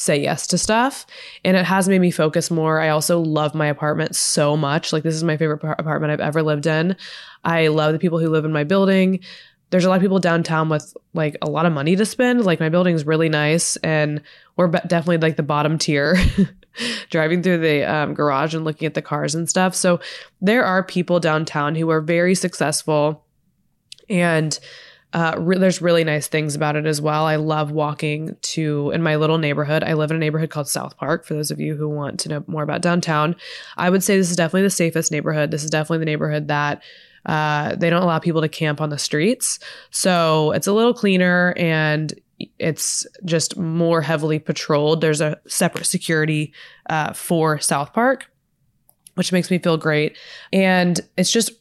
say 0.03 0.21
yes 0.21 0.47
to 0.49 0.59
stuff. 0.59 1.07
And 1.45 1.57
it 1.57 1.65
has 1.65 1.89
made 1.89 2.01
me 2.01 2.11
focus 2.11 2.51
more. 2.51 2.81
I 2.81 2.89
also 2.89 3.21
love 3.21 3.55
my 3.55 3.67
apartment 3.67 4.17
so 4.17 4.57
much. 4.57 4.93
Like 4.93 5.03
this 5.03 5.15
is 5.15 5.25
my 5.25 5.37
favorite 5.37 5.59
par- 5.59 5.77
apartment 5.79 6.13
i've 6.13 6.21
ever 6.21 6.43
lived 6.43 6.67
in. 6.67 6.97
I 7.45 7.69
love 7.69 7.93
the 7.93 7.99
people 7.99 8.19
who 8.19 8.29
live 8.29 8.45
in 8.45 8.53
my 8.53 8.65
building. 8.65 9.21
There's 9.71 9.85
a 9.85 9.89
lot 9.89 9.97
of 9.97 10.03
people 10.03 10.19
downtown 10.19 10.69
with 10.69 10.95
like 11.15 11.37
a 11.41 11.49
lot 11.49 11.65
of 11.65 11.73
money 11.73 11.97
to 11.97 12.05
spend. 12.05 12.45
Like 12.45 12.61
my 12.61 12.69
building 12.69 12.95
is 12.95 13.07
really 13.07 13.29
nice 13.29 13.77
and 13.79 14.21
we're 14.57 14.69
definitely 14.69 15.19
like 15.19 15.37
the 15.37 15.43
bottom 15.43 15.79
tier 15.79 16.17
driving 17.11 17.43
through 17.43 17.59
the 17.59 17.85
um, 17.85 18.13
garage 18.13 18.55
and 18.55 18.65
looking 18.65 18.87
at 18.87 18.95
the 18.95 19.03
cars 19.03 19.35
and 19.35 19.49
stuff. 19.49 19.75
So 19.75 20.01
there 20.41 20.65
are 20.65 20.83
people 20.83 21.21
downtown 21.21 21.75
who 21.75 21.89
are 21.91 22.01
very 22.01 22.35
successful 22.35 23.25
and 24.11 24.59
uh, 25.13 25.35
re- 25.39 25.59
there's 25.59 25.83
really 25.83 26.05
nice 26.05 26.27
things 26.27 26.55
about 26.55 26.77
it 26.77 26.87
as 26.87 27.01
well. 27.01 27.25
I 27.25 27.37
love 27.37 27.71
walking 27.71 28.37
to 28.43 28.91
in 28.93 29.03
my 29.03 29.17
little 29.17 29.39
neighborhood. 29.39 29.85
I 29.85 29.93
live 29.93 30.11
in 30.11 30.17
a 30.17 30.21
neighborhood 30.21 30.51
called 30.51 30.69
South 30.69 30.97
Park. 30.97 31.25
For 31.25 31.35
those 31.35 31.51
of 31.51 31.61
you 31.61 31.77
who 31.77 31.89
want 31.89 32.19
to 32.21 32.29
know 32.29 32.45
more 32.47 32.63
about 32.63 32.83
downtown, 32.83 33.37
I 33.77 33.91
would 33.91 34.03
say 34.03 34.17
this 34.17 34.31
is 34.31 34.37
definitely 34.37 34.63
the 34.63 34.71
safest 34.71 35.13
neighborhood. 35.13 35.51
This 35.51 35.65
is 35.65 35.71
definitely 35.71 35.99
the 35.99 36.07
neighborhood 36.07 36.49
that 36.49 36.83
uh, 37.27 37.77
they 37.77 37.91
don't 37.91 38.03
allow 38.03 38.19
people 38.19 38.41
to 38.41 38.49
camp 38.49 38.81
on 38.81 38.89
the 38.89 38.99
streets, 38.99 39.59
so 39.91 40.51
it's 40.53 40.67
a 40.67 40.73
little 40.73 40.95
cleaner 40.95 41.55
and 41.57 42.13
it's 42.59 43.07
just 43.25 43.57
more 43.57 44.03
heavily 44.03 44.41
patrolled. 44.41 45.01
There's 45.01 45.21
a 45.21 45.39
separate 45.47 45.87
security 45.87 46.53
uh, 46.91 47.13
for 47.13 47.61
South 47.61 47.93
Park 47.93 48.32
which 49.23 49.31
makes 49.31 49.53
me 49.53 49.59
feel 49.59 49.77
great. 49.77 50.19
And 50.53 51.01
it's 51.17 51.31
just 51.31 51.53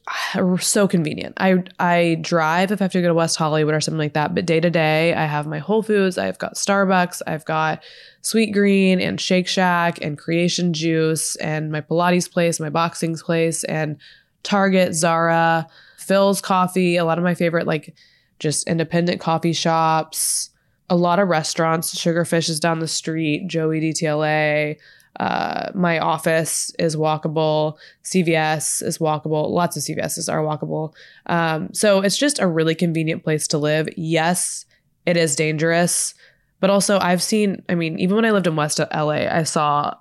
so 0.61 0.87
convenient. 0.87 1.35
I 1.37 1.63
I 1.77 2.17
drive 2.19 2.71
if 2.71 2.81
I 2.81 2.85
have 2.85 2.91
to 2.93 3.03
go 3.03 3.07
to 3.07 3.13
West 3.13 3.37
Hollywood 3.37 3.75
or 3.75 3.79
something 3.79 3.99
like 3.99 4.13
that, 4.13 4.33
but 4.33 4.47
day 4.47 4.59
to 4.59 4.71
day, 4.71 5.13
I 5.13 5.25
have 5.25 5.45
my 5.45 5.59
Whole 5.59 5.83
Foods, 5.83 6.17
I've 6.17 6.39
got 6.39 6.55
Starbucks, 6.55 7.21
I've 7.27 7.45
got 7.45 7.83
Sweetgreen 8.23 8.99
and 8.99 9.21
Shake 9.21 9.47
Shack 9.47 9.99
and 10.01 10.17
Kreation 10.17 10.71
Juice 10.71 11.35
and 11.35 11.71
my 11.71 11.81
Pilates 11.81 12.31
place, 12.31 12.59
my 12.59 12.71
boxing 12.71 13.15
place 13.15 13.63
and 13.65 13.97
Target, 14.41 14.95
Zara, 14.95 15.67
Philz 15.99 16.41
Coffee, 16.41 16.97
a 16.97 17.05
lot 17.05 17.19
of 17.19 17.23
my 17.23 17.35
favorite 17.35 17.67
like 17.67 17.93
just 18.39 18.67
independent 18.67 19.21
coffee 19.21 19.53
shops, 19.53 20.49
a 20.89 20.95
lot 20.95 21.19
of 21.19 21.27
restaurants, 21.27 21.93
Sugarfish 21.93 22.49
is 22.49 22.59
down 22.59 22.79
the 22.79 22.87
street, 22.87 23.47
Joey 23.47 23.81
DTLA, 23.81 24.77
uh, 25.21 25.69
my 25.75 25.99
office 25.99 26.73
is 26.79 26.95
walkable. 26.95 27.77
CVS 28.03 28.81
is 28.81 28.97
walkable. 28.97 29.51
Lots 29.51 29.77
of 29.77 29.83
CVSs 29.83 30.33
are 30.33 30.41
walkable. 30.41 30.95
Um, 31.27 31.71
so 31.75 32.01
it's 32.01 32.17
just 32.17 32.39
a 32.39 32.47
really 32.47 32.73
convenient 32.73 33.23
place 33.23 33.47
to 33.49 33.59
live. 33.59 33.87
Yes, 33.95 34.65
it 35.05 35.17
is 35.17 35.35
dangerous, 35.35 36.15
but 36.59 36.71
also 36.71 36.97
I've 36.97 37.21
seen, 37.21 37.61
I 37.69 37.75
mean, 37.75 37.99
even 37.99 38.15
when 38.15 38.25
I 38.25 38.31
lived 38.31 38.47
in 38.47 38.55
West 38.55 38.79
LA, 38.79 39.27
I 39.29 39.43
saw 39.43 39.93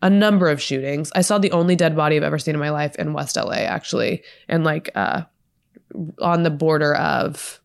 a 0.00 0.08
number 0.08 0.48
of 0.48 0.62
shootings. 0.62 1.12
I 1.14 1.20
saw 1.20 1.36
the 1.36 1.52
only 1.52 1.76
dead 1.76 1.94
body 1.94 2.16
I've 2.16 2.22
ever 2.22 2.38
seen 2.38 2.54
in 2.54 2.60
my 2.60 2.70
life 2.70 2.96
in 2.96 3.12
West 3.12 3.36
LA, 3.36 3.56
actually, 3.56 4.22
and 4.48 4.64
like 4.64 4.88
uh, 4.94 5.24
on 6.18 6.44
the 6.44 6.50
border 6.50 6.94
of 6.94 7.60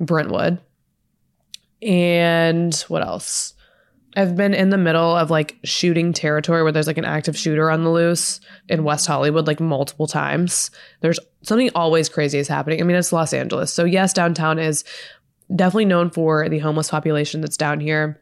Brentwood. 0.00 0.60
And 1.82 2.74
what 2.88 3.02
else? 3.02 3.53
I've 4.16 4.36
been 4.36 4.54
in 4.54 4.70
the 4.70 4.78
middle 4.78 5.16
of 5.16 5.30
like 5.30 5.58
shooting 5.64 6.12
territory 6.12 6.62
where 6.62 6.72
there's 6.72 6.86
like 6.86 6.98
an 6.98 7.04
active 7.04 7.36
shooter 7.36 7.70
on 7.70 7.82
the 7.82 7.90
loose 7.90 8.40
in 8.68 8.84
West 8.84 9.06
Hollywood 9.06 9.46
like 9.46 9.60
multiple 9.60 10.06
times. 10.06 10.70
There's 11.00 11.18
something 11.42 11.70
always 11.74 12.08
crazy 12.08 12.38
is 12.38 12.48
happening. 12.48 12.80
I 12.80 12.84
mean, 12.84 12.96
it's 12.96 13.12
Los 13.12 13.32
Angeles. 13.32 13.72
So, 13.72 13.84
yes, 13.84 14.12
downtown 14.12 14.58
is 14.58 14.84
definitely 15.54 15.86
known 15.86 16.10
for 16.10 16.48
the 16.48 16.60
homeless 16.60 16.90
population 16.90 17.40
that's 17.40 17.56
down 17.56 17.80
here. 17.80 18.20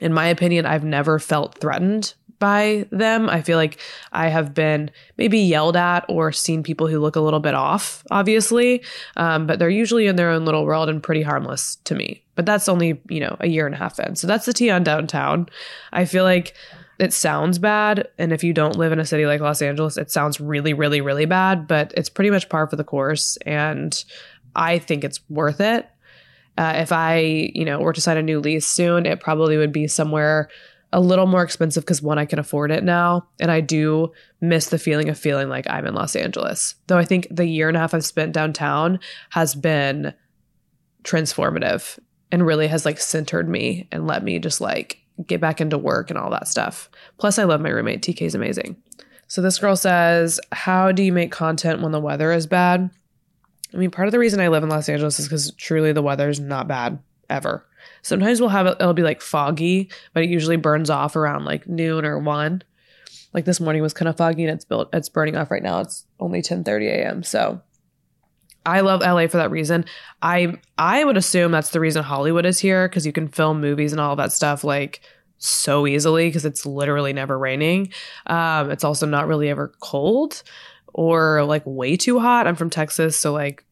In 0.00 0.12
my 0.12 0.26
opinion, 0.26 0.66
I've 0.66 0.84
never 0.84 1.18
felt 1.20 1.58
threatened 1.58 2.14
by 2.42 2.88
them. 2.90 3.30
I 3.30 3.40
feel 3.40 3.56
like 3.56 3.78
I 4.10 4.26
have 4.26 4.52
been 4.52 4.90
maybe 5.16 5.38
yelled 5.38 5.76
at 5.76 6.04
or 6.08 6.32
seen 6.32 6.64
people 6.64 6.88
who 6.88 6.98
look 6.98 7.14
a 7.14 7.20
little 7.20 7.38
bit 7.38 7.54
off, 7.54 8.02
obviously, 8.10 8.82
um, 9.16 9.46
but 9.46 9.60
they're 9.60 9.70
usually 9.70 10.08
in 10.08 10.16
their 10.16 10.28
own 10.28 10.44
little 10.44 10.64
world 10.64 10.88
and 10.88 11.00
pretty 11.00 11.22
harmless 11.22 11.76
to 11.84 11.94
me. 11.94 12.24
But 12.34 12.44
that's 12.44 12.68
only, 12.68 13.00
you 13.08 13.20
know, 13.20 13.36
a 13.38 13.46
year 13.46 13.64
and 13.64 13.76
a 13.76 13.78
half 13.78 14.00
in. 14.00 14.16
So 14.16 14.26
that's 14.26 14.44
the 14.44 14.52
tea 14.52 14.70
on 14.70 14.82
downtown. 14.82 15.48
I 15.92 16.04
feel 16.04 16.24
like 16.24 16.54
it 16.98 17.12
sounds 17.12 17.60
bad. 17.60 18.08
And 18.18 18.32
if 18.32 18.42
you 18.42 18.52
don't 18.52 18.76
live 18.76 18.90
in 18.90 18.98
a 18.98 19.06
city 19.06 19.24
like 19.24 19.40
Los 19.40 19.62
Angeles, 19.62 19.96
it 19.96 20.10
sounds 20.10 20.40
really, 20.40 20.74
really, 20.74 21.00
really 21.00 21.26
bad, 21.26 21.68
but 21.68 21.94
it's 21.96 22.10
pretty 22.10 22.30
much 22.30 22.48
par 22.48 22.66
for 22.66 22.74
the 22.74 22.82
course. 22.82 23.38
And 23.46 24.04
I 24.56 24.80
think 24.80 25.04
it's 25.04 25.20
worth 25.30 25.60
it. 25.60 25.88
Uh, 26.58 26.72
if 26.78 26.90
I, 26.90 27.52
you 27.54 27.64
know, 27.64 27.78
were 27.78 27.92
to 27.92 28.00
sign 28.00 28.16
a 28.16 28.22
new 28.22 28.40
lease 28.40 28.66
soon, 28.66 29.06
it 29.06 29.20
probably 29.20 29.56
would 29.56 29.72
be 29.72 29.86
somewhere 29.86 30.48
a 30.92 31.00
little 31.00 31.26
more 31.26 31.42
expensive 31.42 31.84
because 31.84 32.02
one, 32.02 32.18
I 32.18 32.26
can 32.26 32.38
afford 32.38 32.70
it 32.70 32.84
now. 32.84 33.26
And 33.40 33.50
I 33.50 33.60
do 33.60 34.12
miss 34.40 34.68
the 34.68 34.78
feeling 34.78 35.08
of 35.08 35.18
feeling 35.18 35.48
like 35.48 35.68
I'm 35.68 35.86
in 35.86 35.94
Los 35.94 36.14
Angeles. 36.14 36.74
Though 36.86 36.98
I 36.98 37.04
think 37.04 37.28
the 37.30 37.46
year 37.46 37.68
and 37.68 37.76
a 37.76 37.80
half 37.80 37.94
I've 37.94 38.04
spent 38.04 38.32
downtown 38.32 39.00
has 39.30 39.54
been 39.54 40.12
transformative 41.02 41.98
and 42.30 42.46
really 42.46 42.68
has 42.68 42.84
like 42.84 43.00
centered 43.00 43.48
me 43.48 43.88
and 43.90 44.06
let 44.06 44.22
me 44.22 44.38
just 44.38 44.60
like 44.60 44.98
get 45.26 45.40
back 45.40 45.60
into 45.60 45.78
work 45.78 46.10
and 46.10 46.18
all 46.18 46.30
that 46.30 46.48
stuff. 46.48 46.90
Plus, 47.18 47.38
I 47.38 47.44
love 47.44 47.60
my 47.60 47.70
roommate. 47.70 48.02
TK 48.02 48.22
is 48.22 48.34
amazing. 48.34 48.76
So 49.28 49.40
this 49.40 49.58
girl 49.58 49.76
says, 49.76 50.40
How 50.52 50.92
do 50.92 51.02
you 51.02 51.12
make 51.12 51.32
content 51.32 51.80
when 51.80 51.92
the 51.92 52.00
weather 52.00 52.32
is 52.32 52.46
bad? 52.46 52.90
I 53.72 53.76
mean, 53.78 53.90
part 53.90 54.08
of 54.08 54.12
the 54.12 54.18
reason 54.18 54.40
I 54.40 54.48
live 54.48 54.62
in 54.62 54.68
Los 54.68 54.88
Angeles 54.88 55.18
is 55.18 55.26
because 55.26 55.52
truly 55.52 55.92
the 55.92 56.02
weather 56.02 56.28
is 56.28 56.38
not 56.38 56.68
bad 56.68 56.98
ever. 57.30 57.66
Sometimes 58.02 58.40
we'll 58.40 58.50
have 58.50 58.66
it, 58.66 58.76
it'll 58.80 58.94
be 58.94 59.02
like 59.02 59.20
foggy, 59.20 59.90
but 60.12 60.22
it 60.22 60.28
usually 60.28 60.56
burns 60.56 60.90
off 60.90 61.16
around 61.16 61.44
like 61.44 61.68
noon 61.68 62.04
or 62.04 62.18
one. 62.18 62.62
Like 63.32 63.44
this 63.44 63.60
morning 63.60 63.80
was 63.80 63.94
kind 63.94 64.08
of 64.08 64.16
foggy 64.16 64.44
and 64.44 64.52
it's 64.52 64.64
built 64.64 64.90
it's 64.92 65.08
burning 65.08 65.36
off 65.36 65.50
right 65.50 65.62
now. 65.62 65.80
It's 65.80 66.06
only 66.20 66.42
10 66.42 66.64
30 66.64 66.88
a.m. 66.88 67.22
So 67.22 67.62
I 68.64 68.80
love 68.80 69.00
LA 69.00 69.26
for 69.26 69.38
that 69.38 69.50
reason. 69.50 69.84
I 70.20 70.54
I 70.78 71.04
would 71.04 71.16
assume 71.16 71.52
that's 71.52 71.70
the 71.70 71.80
reason 71.80 72.02
Hollywood 72.02 72.46
is 72.46 72.58
here 72.58 72.88
because 72.88 73.06
you 73.06 73.12
can 73.12 73.28
film 73.28 73.60
movies 73.60 73.92
and 73.92 74.00
all 74.00 74.16
that 74.16 74.32
stuff 74.32 74.64
like 74.64 75.00
so 75.38 75.86
easily 75.86 76.28
because 76.28 76.44
it's 76.44 76.64
literally 76.64 77.12
never 77.12 77.38
raining. 77.38 77.92
Um, 78.26 78.70
it's 78.70 78.84
also 78.84 79.06
not 79.06 79.26
really 79.26 79.48
ever 79.48 79.72
cold 79.80 80.42
or 80.94 81.44
like 81.44 81.62
way 81.64 81.96
too 81.96 82.20
hot. 82.20 82.46
I'm 82.46 82.56
from 82.56 82.70
Texas, 82.70 83.18
so 83.18 83.32
like 83.32 83.64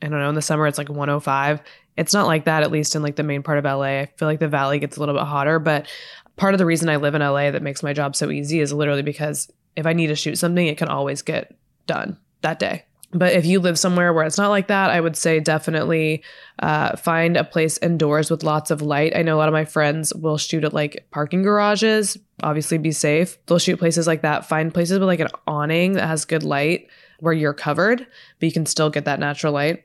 I 0.00 0.08
don't 0.08 0.20
know, 0.20 0.28
in 0.28 0.34
the 0.34 0.42
summer 0.42 0.66
it's 0.66 0.78
like 0.78 0.88
105. 0.88 1.60
It's 1.98 2.14
not 2.14 2.26
like 2.26 2.44
that, 2.44 2.62
at 2.62 2.70
least 2.70 2.94
in 2.94 3.02
like 3.02 3.16
the 3.16 3.24
main 3.24 3.42
part 3.42 3.58
of 3.58 3.64
LA. 3.64 4.00
I 4.00 4.06
feel 4.16 4.28
like 4.28 4.38
the 4.38 4.48
valley 4.48 4.78
gets 4.78 4.96
a 4.96 5.00
little 5.00 5.16
bit 5.16 5.24
hotter, 5.24 5.58
but 5.58 5.88
part 6.36 6.54
of 6.54 6.58
the 6.58 6.66
reason 6.66 6.88
I 6.88 6.96
live 6.96 7.14
in 7.14 7.22
LA 7.22 7.50
that 7.50 7.62
makes 7.62 7.82
my 7.82 7.92
job 7.92 8.14
so 8.14 8.30
easy 8.30 8.60
is 8.60 8.72
literally 8.72 9.02
because 9.02 9.50
if 9.76 9.84
I 9.84 9.92
need 9.92 10.06
to 10.06 10.14
shoot 10.14 10.36
something, 10.36 10.66
it 10.66 10.78
can 10.78 10.88
always 10.88 11.22
get 11.22 11.56
done 11.86 12.16
that 12.42 12.60
day. 12.60 12.84
But 13.10 13.32
if 13.32 13.46
you 13.46 13.58
live 13.58 13.78
somewhere 13.78 14.12
where 14.12 14.26
it's 14.26 14.36
not 14.38 14.50
like 14.50 14.68
that, 14.68 14.90
I 14.90 15.00
would 15.00 15.16
say 15.16 15.40
definitely 15.40 16.22
uh, 16.58 16.96
find 16.96 17.36
a 17.36 17.44
place 17.44 17.78
indoors 17.78 18.30
with 18.30 18.42
lots 18.42 18.70
of 18.70 18.82
light. 18.82 19.16
I 19.16 19.22
know 19.22 19.34
a 19.34 19.38
lot 19.38 19.48
of 19.48 19.54
my 19.54 19.64
friends 19.64 20.12
will 20.14 20.36
shoot 20.36 20.62
at 20.62 20.74
like 20.74 21.06
parking 21.10 21.42
garages. 21.42 22.18
Obviously, 22.42 22.76
be 22.76 22.92
safe. 22.92 23.38
They'll 23.46 23.58
shoot 23.58 23.78
places 23.78 24.06
like 24.06 24.22
that. 24.22 24.46
Find 24.46 24.72
places 24.72 24.98
with 24.98 25.08
like 25.08 25.20
an 25.20 25.30
awning 25.46 25.94
that 25.94 26.06
has 26.06 26.26
good 26.26 26.42
light 26.42 26.88
where 27.20 27.32
you're 27.32 27.54
covered, 27.54 28.00
but 28.00 28.46
you 28.46 28.52
can 28.52 28.66
still 28.66 28.90
get 28.90 29.06
that 29.06 29.20
natural 29.20 29.54
light 29.54 29.84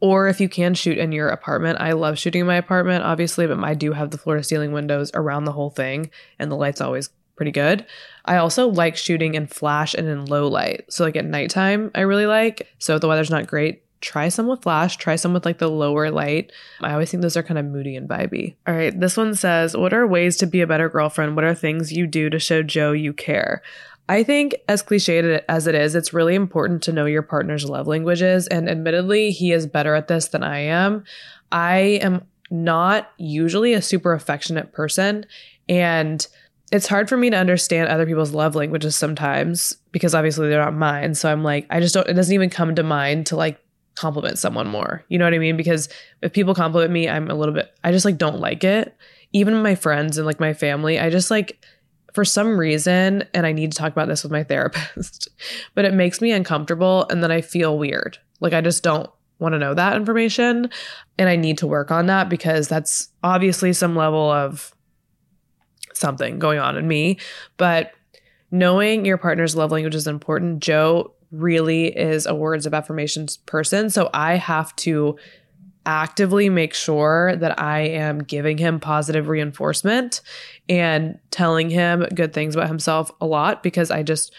or 0.00 0.28
if 0.28 0.40
you 0.40 0.48
can 0.48 0.74
shoot 0.74 0.98
in 0.98 1.12
your 1.12 1.28
apartment. 1.28 1.80
I 1.80 1.92
love 1.92 2.18
shooting 2.18 2.42
in 2.42 2.46
my 2.46 2.56
apartment, 2.56 3.04
obviously, 3.04 3.46
but 3.46 3.62
I 3.62 3.74
do 3.74 3.92
have 3.92 4.10
the 4.10 4.18
floor 4.18 4.36
to 4.36 4.42
ceiling 4.42 4.72
windows 4.72 5.10
around 5.14 5.44
the 5.44 5.52
whole 5.52 5.70
thing, 5.70 6.10
and 6.38 6.50
the 6.50 6.56
light's 6.56 6.80
always 6.80 7.10
pretty 7.36 7.52
good. 7.52 7.86
I 8.24 8.36
also 8.36 8.68
like 8.68 8.96
shooting 8.96 9.34
in 9.34 9.46
flash 9.46 9.94
and 9.94 10.06
in 10.06 10.26
low 10.26 10.48
light. 10.48 10.84
So, 10.92 11.04
like 11.04 11.16
at 11.16 11.24
nighttime, 11.24 11.90
I 11.94 12.00
really 12.00 12.26
like. 12.26 12.68
So, 12.78 12.94
if 12.94 13.00
the 13.00 13.08
weather's 13.08 13.30
not 13.30 13.46
great, 13.46 13.82
try 14.00 14.28
some 14.28 14.46
with 14.46 14.62
flash, 14.62 14.96
try 14.96 15.16
some 15.16 15.34
with 15.34 15.44
like 15.44 15.58
the 15.58 15.70
lower 15.70 16.10
light. 16.10 16.52
I 16.80 16.92
always 16.92 17.10
think 17.10 17.22
those 17.22 17.36
are 17.36 17.42
kind 17.42 17.58
of 17.58 17.66
moody 17.66 17.96
and 17.96 18.08
vibey. 18.08 18.56
All 18.66 18.74
right, 18.74 18.98
this 18.98 19.16
one 19.16 19.34
says, 19.34 19.76
What 19.76 19.92
are 19.92 20.06
ways 20.06 20.36
to 20.38 20.46
be 20.46 20.60
a 20.60 20.66
better 20.66 20.88
girlfriend? 20.88 21.36
What 21.36 21.44
are 21.44 21.54
things 21.54 21.92
you 21.92 22.06
do 22.06 22.30
to 22.30 22.38
show 22.38 22.62
Joe 22.62 22.92
you 22.92 23.12
care? 23.12 23.62
I 24.10 24.24
think, 24.24 24.56
as 24.68 24.82
cliched 24.82 25.44
as 25.48 25.68
it 25.68 25.76
is, 25.76 25.94
it's 25.94 26.12
really 26.12 26.34
important 26.34 26.82
to 26.82 26.92
know 26.92 27.06
your 27.06 27.22
partner's 27.22 27.64
love 27.64 27.86
languages. 27.86 28.48
And 28.48 28.68
admittedly, 28.68 29.30
he 29.30 29.52
is 29.52 29.68
better 29.68 29.94
at 29.94 30.08
this 30.08 30.26
than 30.26 30.42
I 30.42 30.58
am. 30.58 31.04
I 31.52 32.00
am 32.02 32.26
not 32.50 33.12
usually 33.18 33.72
a 33.72 33.80
super 33.80 34.12
affectionate 34.12 34.72
person. 34.72 35.26
And 35.68 36.26
it's 36.72 36.88
hard 36.88 37.08
for 37.08 37.16
me 37.16 37.30
to 37.30 37.36
understand 37.36 37.88
other 37.88 38.04
people's 38.04 38.32
love 38.32 38.56
languages 38.56 38.96
sometimes 38.96 39.76
because 39.92 40.12
obviously 40.12 40.48
they're 40.48 40.60
not 40.60 40.74
mine. 40.74 41.14
So 41.14 41.30
I'm 41.30 41.44
like, 41.44 41.68
I 41.70 41.78
just 41.78 41.94
don't, 41.94 42.08
it 42.08 42.14
doesn't 42.14 42.34
even 42.34 42.50
come 42.50 42.74
to 42.74 42.82
mind 42.82 43.26
to 43.26 43.36
like 43.36 43.60
compliment 43.94 44.38
someone 44.38 44.66
more. 44.66 45.04
You 45.08 45.18
know 45.18 45.24
what 45.24 45.34
I 45.34 45.38
mean? 45.38 45.56
Because 45.56 45.88
if 46.20 46.32
people 46.32 46.56
compliment 46.56 46.92
me, 46.92 47.08
I'm 47.08 47.30
a 47.30 47.34
little 47.34 47.54
bit, 47.54 47.72
I 47.84 47.92
just 47.92 48.04
like 48.04 48.18
don't 48.18 48.40
like 48.40 48.64
it. 48.64 48.92
Even 49.32 49.62
my 49.62 49.76
friends 49.76 50.18
and 50.18 50.26
like 50.26 50.40
my 50.40 50.52
family, 50.52 50.98
I 50.98 51.10
just 51.10 51.30
like, 51.30 51.64
for 52.12 52.24
some 52.24 52.58
reason, 52.58 53.24
and 53.34 53.46
I 53.46 53.52
need 53.52 53.72
to 53.72 53.78
talk 53.78 53.92
about 53.92 54.08
this 54.08 54.22
with 54.22 54.32
my 54.32 54.42
therapist, 54.42 55.28
but 55.74 55.84
it 55.84 55.94
makes 55.94 56.20
me 56.20 56.32
uncomfortable 56.32 57.06
and 57.10 57.22
then 57.22 57.30
I 57.30 57.40
feel 57.40 57.78
weird. 57.78 58.18
Like 58.40 58.52
I 58.52 58.60
just 58.60 58.82
don't 58.82 59.10
want 59.40 59.54
to 59.54 59.58
know 59.58 59.74
that 59.74 59.96
information. 59.96 60.70
And 61.18 61.28
I 61.28 61.36
need 61.36 61.58
to 61.58 61.66
work 61.66 61.90
on 61.90 62.06
that 62.06 62.28
because 62.28 62.68
that's 62.68 63.08
obviously 63.22 63.72
some 63.72 63.96
level 63.96 64.30
of 64.30 64.74
something 65.94 66.38
going 66.38 66.58
on 66.58 66.76
in 66.76 66.86
me. 66.86 67.18
But 67.56 67.92
knowing 68.50 69.04
your 69.04 69.18
partner's 69.18 69.56
love 69.56 69.72
language 69.72 69.94
is 69.94 70.06
important. 70.06 70.60
Joe 70.60 71.14
really 71.32 71.86
is 71.96 72.26
a 72.26 72.34
words 72.34 72.66
of 72.66 72.74
affirmations 72.74 73.36
person. 73.38 73.90
So 73.90 74.10
I 74.12 74.36
have 74.36 74.74
to 74.76 75.16
actively 75.86 76.48
make 76.48 76.74
sure 76.74 77.34
that 77.36 77.60
I 77.60 77.80
am 77.80 78.22
giving 78.22 78.58
him 78.58 78.80
positive 78.80 79.28
reinforcement 79.28 80.20
and 80.68 81.18
telling 81.30 81.70
him 81.70 82.06
good 82.14 82.32
things 82.32 82.54
about 82.54 82.68
himself 82.68 83.10
a 83.20 83.26
lot 83.26 83.62
because 83.62 83.90
I 83.90 84.02
just 84.02 84.32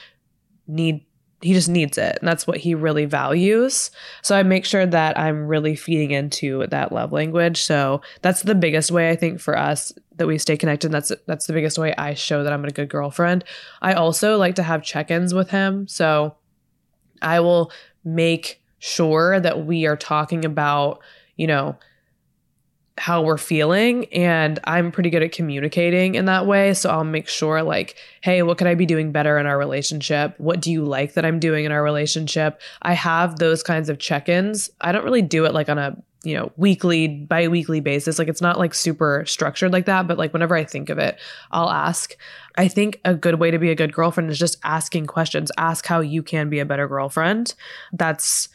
need 0.67 1.05
he 1.41 1.53
just 1.53 1.69
needs 1.69 1.97
it. 1.97 2.19
And 2.19 2.27
that's 2.27 2.45
what 2.45 2.57
he 2.57 2.75
really 2.75 3.05
values. 3.05 3.89
So 4.21 4.35
i 4.35 4.43
make 4.43 4.63
sure 4.63 4.85
that 4.85 5.17
i'm 5.17 5.47
really 5.47 5.75
feeding 5.75 6.11
into 6.11 6.67
that 6.67 6.91
love 6.91 7.11
language. 7.11 7.61
So 7.61 8.01
that's 8.21 8.43
the 8.43 8.55
biggest 8.55 8.91
way 8.91 9.09
i 9.09 9.15
think 9.15 9.39
for 9.39 9.57
us 9.57 9.91
that 10.17 10.27
we 10.27 10.37
stay 10.37 10.55
connected. 10.55 10.91
That's 10.91 11.11
that's 11.25 11.47
the 11.47 11.53
biggest 11.53 11.79
way 11.79 11.95
i 11.97 12.13
show 12.13 12.43
that 12.43 12.53
i'm 12.53 12.65
a 12.65 12.69
good 12.69 12.89
girlfriend. 12.89 13.43
I 13.81 13.93
also 13.93 14.37
like 14.37 14.55
to 14.55 14.63
have 14.63 14.83
check-ins 14.83 15.33
with 15.33 15.49
him. 15.49 15.87
So 15.87 16.35
i 17.21 17.39
will 17.39 17.71
make 18.03 18.61
sure 18.77 19.39
that 19.39 19.65
we 19.65 19.85
are 19.85 19.97
talking 19.97 20.45
about 20.45 21.01
you 21.41 21.47
know, 21.47 21.75
how 22.99 23.23
we're 23.23 23.37
feeling 23.37 24.05
and 24.13 24.59
I'm 24.65 24.91
pretty 24.91 25.09
good 25.09 25.23
at 25.23 25.31
communicating 25.31 26.13
in 26.13 26.25
that 26.25 26.45
way. 26.45 26.75
So 26.75 26.91
I'll 26.91 27.03
make 27.03 27.27
sure 27.27 27.63
like 27.63 27.95
hey 28.21 28.43
what 28.43 28.59
could 28.59 28.67
I 28.67 28.75
be 28.75 28.85
doing 28.85 29.11
better 29.11 29.39
in 29.39 29.47
our 29.47 29.57
relationship? 29.57 30.35
What 30.37 30.61
do 30.61 30.71
you 30.71 30.85
like 30.85 31.15
that 31.15 31.25
I'm 31.25 31.39
doing 31.39 31.65
in 31.65 31.71
our 31.71 31.81
relationship? 31.81 32.61
I 32.83 32.93
have 32.93 33.39
those 33.39 33.63
kinds 33.63 33.89
of 33.89 33.97
check-ins. 33.97 34.69
I 34.81 34.91
don't 34.91 35.03
really 35.03 35.23
do 35.23 35.45
it 35.45 35.53
like 35.53 35.67
on 35.67 35.79
a 35.79 35.97
you 36.23 36.35
know 36.35 36.51
weekly 36.57 37.07
bi-weekly 37.07 37.79
basis. 37.79 38.19
Like 38.19 38.27
it's 38.27 38.41
not 38.41 38.59
like 38.59 38.75
super 38.75 39.23
structured 39.25 39.73
like 39.73 39.85
that 39.87 40.07
but 40.07 40.19
like 40.19 40.31
whenever 40.31 40.55
I 40.55 40.63
think 40.63 40.89
of 40.89 40.99
it 40.99 41.17
I'll 41.49 41.71
ask. 41.71 42.13
I 42.55 42.67
think 42.67 42.99
a 43.03 43.15
good 43.15 43.39
way 43.39 43.49
to 43.49 43.57
be 43.57 43.71
a 43.71 43.75
good 43.75 43.93
girlfriend 43.93 44.29
is 44.29 44.37
just 44.37 44.59
asking 44.63 45.07
questions. 45.07 45.51
Ask 45.57 45.87
how 45.87 46.01
you 46.01 46.21
can 46.21 46.49
be 46.49 46.59
a 46.59 46.67
better 46.67 46.87
girlfriend. 46.87 47.55
That's 47.93 48.49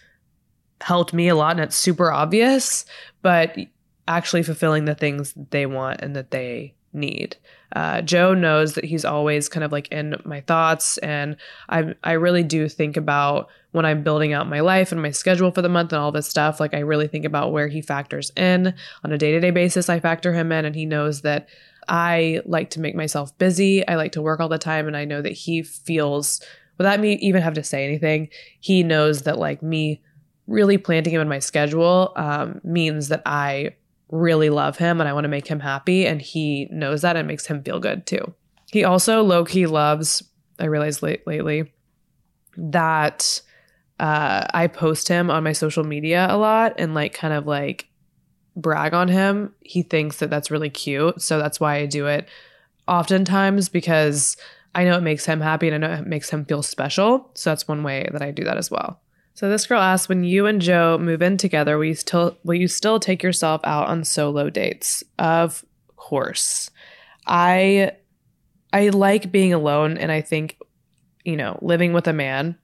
helped 0.80 1.12
me 1.12 1.28
a 1.28 1.34
lot 1.34 1.52
and 1.52 1.60
it's 1.60 1.76
super 1.76 2.10
obvious, 2.10 2.84
but 3.22 3.56
actually 4.08 4.42
fulfilling 4.42 4.84
the 4.84 4.94
things 4.94 5.34
they 5.50 5.66
want 5.66 6.00
and 6.00 6.14
that 6.14 6.30
they 6.30 6.74
need. 6.92 7.36
Uh, 7.74 8.00
Joe 8.00 8.34
knows 8.34 8.74
that 8.74 8.84
he's 8.84 9.04
always 9.04 9.48
kind 9.48 9.64
of 9.64 9.72
like 9.72 9.88
in 9.88 10.16
my 10.24 10.40
thoughts, 10.42 10.98
and 10.98 11.36
I 11.68 11.94
I 12.04 12.12
really 12.12 12.42
do 12.42 12.68
think 12.68 12.96
about 12.96 13.48
when 13.72 13.84
I'm 13.84 14.02
building 14.02 14.32
out 14.32 14.48
my 14.48 14.60
life 14.60 14.92
and 14.92 15.02
my 15.02 15.10
schedule 15.10 15.50
for 15.50 15.62
the 15.62 15.68
month 15.68 15.92
and 15.92 16.00
all 16.00 16.12
this 16.12 16.28
stuff. 16.28 16.60
Like 16.60 16.74
I 16.74 16.78
really 16.78 17.08
think 17.08 17.24
about 17.24 17.52
where 17.52 17.68
he 17.68 17.82
factors 17.82 18.30
in 18.36 18.72
on 19.04 19.12
a 19.12 19.18
day 19.18 19.32
to 19.32 19.40
day 19.40 19.50
basis. 19.50 19.88
I 19.88 20.00
factor 20.00 20.32
him 20.32 20.52
in, 20.52 20.64
and 20.64 20.74
he 20.74 20.86
knows 20.86 21.22
that 21.22 21.48
I 21.88 22.40
like 22.46 22.70
to 22.70 22.80
make 22.80 22.94
myself 22.94 23.36
busy. 23.38 23.86
I 23.86 23.96
like 23.96 24.12
to 24.12 24.22
work 24.22 24.40
all 24.40 24.48
the 24.48 24.58
time, 24.58 24.86
and 24.86 24.96
I 24.96 25.04
know 25.04 25.20
that 25.20 25.32
he 25.32 25.62
feels 25.62 26.40
without 26.78 27.00
me 27.00 27.14
even 27.14 27.42
have 27.42 27.54
to 27.54 27.64
say 27.64 27.84
anything. 27.84 28.28
He 28.60 28.82
knows 28.82 29.22
that 29.22 29.38
like 29.38 29.62
me 29.62 30.00
really 30.46 30.78
planting 30.78 31.14
him 31.14 31.20
in 31.20 31.28
my 31.28 31.38
schedule 31.38 32.12
um, 32.16 32.60
means 32.62 33.08
that 33.08 33.22
I 33.26 33.74
really 34.10 34.50
love 34.50 34.78
him 34.78 35.00
and 35.00 35.08
I 35.08 35.12
want 35.12 35.24
to 35.24 35.28
make 35.28 35.46
him 35.46 35.60
happy. 35.60 36.06
And 36.06 36.22
he 36.22 36.68
knows 36.70 37.02
that 37.02 37.16
and 37.16 37.26
makes 37.26 37.46
him 37.46 37.62
feel 37.62 37.80
good 37.80 38.06
too. 38.06 38.34
He 38.70 38.84
also 38.84 39.22
low 39.22 39.44
key 39.44 39.66
loves, 39.66 40.22
I 40.58 40.66
realized 40.66 41.02
late, 41.02 41.26
lately, 41.26 41.72
that 42.56 43.40
uh, 43.98 44.46
I 44.52 44.66
post 44.66 45.08
him 45.08 45.30
on 45.30 45.42
my 45.42 45.52
social 45.52 45.84
media 45.84 46.26
a 46.28 46.36
lot 46.36 46.74
and 46.78 46.94
like 46.94 47.14
kind 47.14 47.34
of 47.34 47.46
like 47.46 47.88
brag 48.54 48.94
on 48.94 49.08
him. 49.08 49.54
He 49.62 49.82
thinks 49.82 50.18
that 50.18 50.30
that's 50.30 50.50
really 50.50 50.70
cute. 50.70 51.20
So 51.20 51.38
that's 51.38 51.60
why 51.60 51.76
I 51.76 51.86
do 51.86 52.06
it 52.06 52.28
oftentimes 52.88 53.68
because 53.68 54.36
I 54.74 54.84
know 54.84 54.96
it 54.96 55.02
makes 55.02 55.24
him 55.26 55.40
happy 55.40 55.68
and 55.68 55.84
I 55.84 55.88
know 55.88 55.94
it 55.94 56.06
makes 56.06 56.30
him 56.30 56.44
feel 56.44 56.62
special. 56.62 57.30
So 57.34 57.50
that's 57.50 57.66
one 57.66 57.82
way 57.82 58.08
that 58.12 58.22
I 58.22 58.30
do 58.30 58.44
that 58.44 58.58
as 58.58 58.70
well. 58.70 59.00
So 59.36 59.50
this 59.50 59.66
girl 59.66 59.82
asks, 59.82 60.08
when 60.08 60.24
you 60.24 60.46
and 60.46 60.62
Joe 60.62 60.96
move 60.96 61.20
in 61.20 61.36
together, 61.36 61.76
will 61.76 61.84
you 61.84 61.94
still 61.94 62.38
will 62.42 62.54
you 62.54 62.68
still 62.68 62.98
take 62.98 63.22
yourself 63.22 63.60
out 63.64 63.86
on 63.86 64.02
solo 64.02 64.48
dates? 64.48 65.04
Of 65.18 65.62
course. 65.96 66.70
I 67.26 67.92
I 68.72 68.88
like 68.88 69.30
being 69.30 69.52
alone 69.52 69.98
and 69.98 70.10
I 70.10 70.22
think, 70.22 70.56
you 71.22 71.36
know, 71.36 71.58
living 71.60 71.92
with 71.92 72.08
a 72.08 72.14
man, 72.14 72.56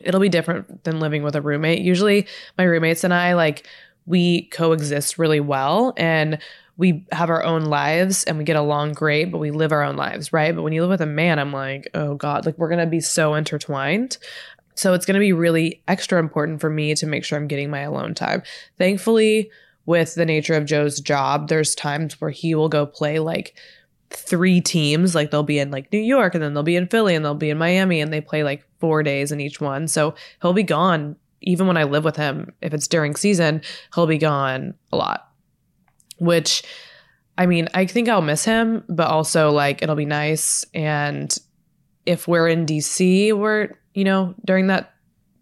it'll 0.00 0.20
be 0.20 0.28
different 0.28 0.84
than 0.84 1.00
living 1.00 1.22
with 1.22 1.34
a 1.34 1.40
roommate. 1.40 1.80
Usually 1.80 2.26
my 2.58 2.64
roommates 2.64 3.02
and 3.02 3.14
I 3.14 3.32
like 3.32 3.66
we 4.04 4.48
coexist 4.48 5.16
really 5.16 5.40
well 5.40 5.94
and 5.96 6.40
we 6.76 7.06
have 7.12 7.30
our 7.30 7.42
own 7.42 7.64
lives 7.64 8.24
and 8.24 8.36
we 8.36 8.44
get 8.44 8.56
along 8.56 8.92
great, 8.92 9.30
but 9.30 9.38
we 9.38 9.50
live 9.50 9.72
our 9.72 9.82
own 9.82 9.96
lives, 9.96 10.30
right? 10.32 10.54
But 10.54 10.62
when 10.62 10.72
you 10.74 10.82
live 10.82 10.90
with 10.90 11.02
a 11.02 11.06
man, 11.06 11.38
I'm 11.38 11.52
like, 11.52 11.88
oh 11.94 12.14
God, 12.14 12.44
like 12.44 12.58
we're 12.58 12.70
gonna 12.70 12.86
be 12.86 13.00
so 13.00 13.34
intertwined. 13.34 14.18
So 14.80 14.94
it's 14.94 15.04
going 15.04 15.14
to 15.14 15.20
be 15.20 15.34
really 15.34 15.82
extra 15.88 16.18
important 16.18 16.58
for 16.58 16.70
me 16.70 16.94
to 16.94 17.06
make 17.06 17.22
sure 17.22 17.36
I'm 17.38 17.48
getting 17.48 17.68
my 17.68 17.80
alone 17.80 18.14
time. 18.14 18.42
Thankfully, 18.78 19.50
with 19.84 20.14
the 20.14 20.24
nature 20.24 20.54
of 20.54 20.64
Joe's 20.64 21.00
job, 21.00 21.48
there's 21.48 21.74
times 21.74 22.18
where 22.18 22.30
he 22.30 22.54
will 22.54 22.70
go 22.70 22.86
play 22.86 23.18
like 23.18 23.54
three 24.08 24.58
teams. 24.62 25.14
Like 25.14 25.30
they'll 25.30 25.42
be 25.42 25.58
in 25.58 25.70
like 25.70 25.92
New 25.92 26.00
York 26.00 26.34
and 26.34 26.42
then 26.42 26.54
they'll 26.54 26.62
be 26.62 26.76
in 26.76 26.86
Philly 26.86 27.14
and 27.14 27.22
they'll 27.22 27.34
be 27.34 27.50
in 27.50 27.58
Miami 27.58 28.00
and 28.00 28.10
they 28.10 28.22
play 28.22 28.42
like 28.42 28.64
four 28.78 29.02
days 29.02 29.30
in 29.30 29.38
each 29.38 29.60
one. 29.60 29.86
So 29.86 30.14
he'll 30.40 30.54
be 30.54 30.62
gone 30.62 31.14
even 31.42 31.66
when 31.66 31.76
I 31.76 31.84
live 31.84 32.04
with 32.04 32.16
him. 32.16 32.50
If 32.62 32.72
it's 32.72 32.88
during 32.88 33.16
season, 33.16 33.60
he'll 33.94 34.06
be 34.06 34.16
gone 34.16 34.72
a 34.92 34.96
lot, 34.96 35.28
which 36.16 36.62
I 37.36 37.44
mean, 37.44 37.68
I 37.74 37.84
think 37.84 38.08
I'll 38.08 38.22
miss 38.22 38.46
him, 38.46 38.84
but 38.88 39.08
also 39.08 39.50
like 39.50 39.82
it'll 39.82 39.94
be 39.94 40.06
nice. 40.06 40.64
And 40.72 41.36
if 42.06 42.26
we're 42.26 42.48
in 42.48 42.64
DC, 42.64 43.34
we're 43.36 43.74
you 44.00 44.04
know, 44.04 44.34
during 44.46 44.68
that 44.68 44.94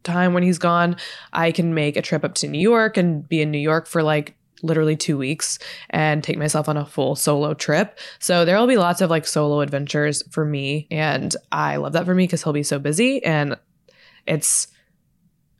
time 0.02 0.34
when 0.34 0.42
he's 0.42 0.58
gone, 0.58 0.96
I 1.32 1.52
can 1.52 1.74
make 1.74 1.96
a 1.96 2.02
trip 2.02 2.24
up 2.24 2.34
to 2.34 2.48
New 2.48 2.58
York 2.58 2.96
and 2.96 3.26
be 3.28 3.40
in 3.40 3.52
New 3.52 3.58
York 3.58 3.86
for 3.86 4.02
like 4.02 4.34
literally 4.64 4.96
two 4.96 5.16
weeks 5.16 5.60
and 5.90 6.24
take 6.24 6.36
myself 6.36 6.68
on 6.68 6.76
a 6.76 6.84
full 6.84 7.14
solo 7.14 7.54
trip. 7.54 7.96
So 8.18 8.44
there 8.44 8.58
will 8.58 8.66
be 8.66 8.76
lots 8.76 9.00
of 9.00 9.10
like 9.10 9.28
solo 9.28 9.60
adventures 9.60 10.24
for 10.32 10.44
me. 10.44 10.88
And 10.90 11.36
I 11.52 11.76
love 11.76 11.92
that 11.92 12.04
for 12.04 12.16
me 12.16 12.24
because 12.24 12.42
he'll 12.42 12.52
be 12.52 12.64
so 12.64 12.80
busy. 12.80 13.24
And 13.24 13.56
it's 14.26 14.66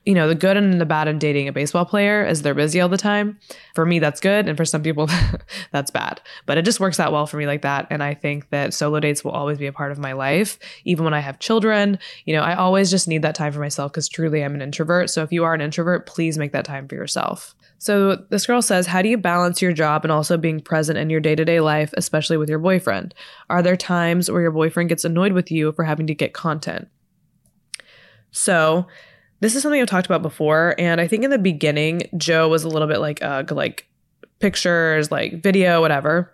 you 0.08 0.14
know, 0.14 0.26
the 0.26 0.34
good 0.34 0.56
and 0.56 0.80
the 0.80 0.86
bad 0.86 1.06
in 1.06 1.18
dating 1.18 1.48
a 1.48 1.52
baseball 1.52 1.84
player 1.84 2.24
is 2.24 2.40
they're 2.40 2.54
busy 2.54 2.80
all 2.80 2.88
the 2.88 2.96
time. 2.96 3.38
For 3.74 3.84
me, 3.84 3.98
that's 3.98 4.20
good. 4.20 4.48
And 4.48 4.56
for 4.56 4.64
some 4.64 4.82
people, 4.82 5.06
that's 5.70 5.90
bad. 5.90 6.22
But 6.46 6.56
it 6.56 6.64
just 6.64 6.80
works 6.80 6.98
out 6.98 7.12
well 7.12 7.26
for 7.26 7.36
me 7.36 7.44
like 7.44 7.60
that. 7.60 7.86
And 7.90 8.02
I 8.02 8.14
think 8.14 8.48
that 8.48 8.72
solo 8.72 9.00
dates 9.00 9.22
will 9.22 9.32
always 9.32 9.58
be 9.58 9.66
a 9.66 9.72
part 9.72 9.92
of 9.92 9.98
my 9.98 10.14
life. 10.14 10.58
Even 10.86 11.04
when 11.04 11.12
I 11.12 11.20
have 11.20 11.40
children, 11.40 11.98
you 12.24 12.34
know, 12.34 12.40
I 12.40 12.54
always 12.54 12.90
just 12.90 13.06
need 13.06 13.20
that 13.20 13.34
time 13.34 13.52
for 13.52 13.60
myself 13.60 13.92
because 13.92 14.08
truly 14.08 14.42
I'm 14.42 14.54
an 14.54 14.62
introvert. 14.62 15.10
So 15.10 15.22
if 15.22 15.30
you 15.30 15.44
are 15.44 15.52
an 15.52 15.60
introvert, 15.60 16.06
please 16.06 16.38
make 16.38 16.52
that 16.52 16.64
time 16.64 16.88
for 16.88 16.94
yourself. 16.94 17.54
So 17.76 18.16
this 18.30 18.46
girl 18.46 18.62
says, 18.62 18.86
How 18.86 19.02
do 19.02 19.10
you 19.10 19.18
balance 19.18 19.60
your 19.60 19.74
job 19.74 20.06
and 20.06 20.10
also 20.10 20.38
being 20.38 20.60
present 20.60 20.96
in 20.96 21.10
your 21.10 21.20
day 21.20 21.34
to 21.34 21.44
day 21.44 21.60
life, 21.60 21.92
especially 21.98 22.38
with 22.38 22.48
your 22.48 22.60
boyfriend? 22.60 23.14
Are 23.50 23.62
there 23.62 23.76
times 23.76 24.30
where 24.30 24.40
your 24.40 24.52
boyfriend 24.52 24.88
gets 24.88 25.04
annoyed 25.04 25.32
with 25.32 25.50
you 25.50 25.70
for 25.72 25.84
having 25.84 26.06
to 26.06 26.14
get 26.14 26.32
content? 26.32 26.88
So, 28.30 28.86
this 29.40 29.54
is 29.54 29.62
something 29.62 29.80
I've 29.80 29.88
talked 29.88 30.06
about 30.06 30.22
before. 30.22 30.74
And 30.78 31.00
I 31.00 31.06
think 31.06 31.24
in 31.24 31.30
the 31.30 31.38
beginning, 31.38 32.02
Joe 32.16 32.48
was 32.48 32.64
a 32.64 32.68
little 32.68 32.88
bit 32.88 32.98
like, 32.98 33.22
uh, 33.22 33.44
like 33.50 33.86
pictures, 34.40 35.10
like 35.10 35.42
video, 35.42 35.80
whatever. 35.80 36.32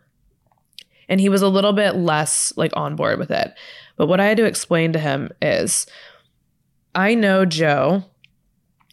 And 1.08 1.20
he 1.20 1.28
was 1.28 1.42
a 1.42 1.48
little 1.48 1.72
bit 1.72 1.96
less 1.96 2.52
like 2.56 2.72
on 2.76 2.96
board 2.96 3.18
with 3.18 3.30
it. 3.30 3.54
But 3.96 4.06
what 4.06 4.20
I 4.20 4.26
had 4.26 4.38
to 4.38 4.44
explain 4.44 4.92
to 4.92 4.98
him 4.98 5.30
is 5.42 5.86
I 6.94 7.14
know 7.14 7.44
Joe. 7.44 8.04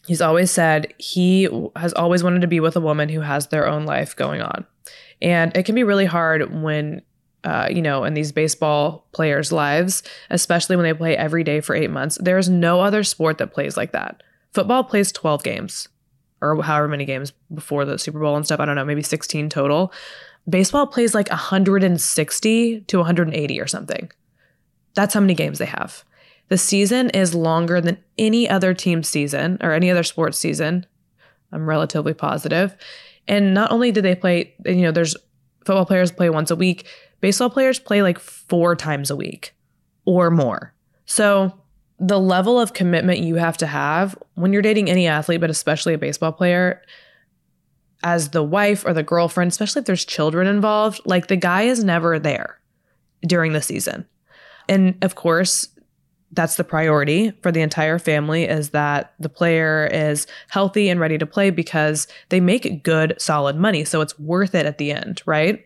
He's 0.08 0.22
always 0.22 0.52
said 0.52 0.94
he 0.98 1.48
has 1.76 1.94
always 1.94 2.24
wanted 2.24 2.42
to 2.42 2.48
be 2.48 2.60
with 2.60 2.76
a 2.76 2.82
woman 2.82 3.08
who 3.08 3.22
has 3.22 3.48
their 3.48 3.68
own 3.68 3.86
life 3.86 4.16
going 4.16 4.42
on. 4.42 4.66
And 5.22 5.56
it 5.56 5.64
can 5.64 5.76
be 5.76 5.84
really 5.84 6.06
hard 6.06 6.62
when, 6.62 7.04
uh, 7.44 7.68
you 7.72 7.82
know, 7.82 8.04
in 8.04 8.14
these 8.14 8.32
baseball 8.32 9.08
players' 9.14 9.52
lives, 9.52 10.04
especially 10.30 10.76
when 10.76 10.84
they 10.84 10.94
play 10.94 11.18
every 11.18 11.44
day 11.44 11.60
for 11.60 11.76
eight 11.76 11.90
months. 11.90 12.18
There's 12.22 12.50
no 12.50 12.82
other 12.82 13.04
sport 13.04 13.40
that 13.40 13.54
plays 13.54 13.78
like 13.78 13.94
that. 13.94 14.22
Football 14.54 14.84
plays 14.84 15.12
12 15.12 15.44
games 15.44 15.88
or 16.42 16.62
however 16.62 16.88
many 16.88 17.06
games 17.06 17.34
before 17.54 17.86
the 17.86 17.98
Super 17.98 18.20
Bowl 18.20 18.36
and 18.36 18.46
stuff. 18.46 18.60
I 18.60 18.66
don't 18.66 18.76
know, 18.76 18.86
maybe 18.86 19.04
16 19.04 19.50
total. 19.50 19.94
Baseball 20.50 20.88
plays 20.88 21.14
like 21.14 21.30
160 21.30 22.82
to 22.82 22.98
180 22.98 23.62
or 23.62 23.68
something. 23.68 24.12
That's 24.94 25.14
how 25.14 25.20
many 25.20 25.36
games 25.36 25.60
they 25.60 25.66
have. 25.66 26.04
The 26.50 26.58
season 26.58 27.10
is 27.12 27.34
longer 27.34 27.80
than 27.80 27.98
any 28.18 28.50
other 28.50 28.74
team 28.74 29.04
season 29.04 29.58
or 29.62 29.72
any 29.72 29.90
other 29.90 30.04
sports 30.04 30.38
season. 30.38 30.86
I'm 31.52 31.68
relatively 31.68 32.14
positive. 32.14 32.76
And 33.28 33.54
not 33.54 33.72
only 33.72 33.92
do 33.92 34.02
they 34.02 34.16
play, 34.16 34.54
you 34.66 34.82
know, 34.82 34.92
there's 34.92 35.16
football 35.66 35.86
players 35.86 36.12
play 36.12 36.30
once 36.30 36.52
a 36.52 36.56
week, 36.56 36.88
baseball 37.22 37.50
players 37.50 37.80
play 37.80 38.02
like 38.02 38.20
four 38.20 38.76
times 38.76 39.10
a 39.10 39.16
week 39.16 39.56
or 40.06 40.30
more. 40.30 40.74
So 41.06 41.54
the 42.00 42.20
level 42.20 42.60
of 42.60 42.74
commitment 42.74 43.20
you 43.20 43.36
have 43.36 43.58
to 43.58 43.68
have 43.68 44.18
when 44.34 44.52
you're 44.52 44.62
dating 44.62 44.90
any 44.90 45.08
athlete, 45.08 45.40
but 45.40 45.50
especially 45.50 45.94
a 45.94 46.00
baseball 46.00 46.32
player, 46.32 46.82
as 48.04 48.30
the 48.30 48.44
wife 48.44 48.84
or 48.86 48.94
the 48.94 49.04
girlfriend, 49.04 49.52
especially 49.52 49.82
if 49.82 49.86
there's 49.86 50.04
children 50.04 50.48
involved, 50.48 51.00
like 51.06 51.28
the 51.28 51.36
guy 51.36 51.64
is 51.64 51.84
never 51.84 52.18
there 52.18 52.60
during 53.22 53.54
the 53.54 53.62
season. 53.62 54.08
And 54.68 54.98
of 55.04 55.14
course, 55.14 55.68
that's 56.32 56.56
the 56.56 56.64
priority 56.64 57.32
for 57.42 57.52
the 57.52 57.62
entire 57.62 58.00
family 58.00 58.46
is 58.46 58.70
that 58.70 59.14
the 59.20 59.30
player 59.30 59.90
is 59.92 60.28
healthy 60.50 60.90
and 60.90 61.00
ready 61.00 61.18
to 61.18 61.26
play 61.26 61.50
because 61.50 62.08
they 62.30 62.40
make 62.40 62.84
good 62.84 63.14
solid 63.20 63.58
money 63.58 63.84
so 63.84 64.02
it's 64.02 64.18
worth 64.18 64.56
it 64.56 64.66
at 64.66 64.78
the 64.78 64.92
end 64.92 65.22
right 65.26 65.66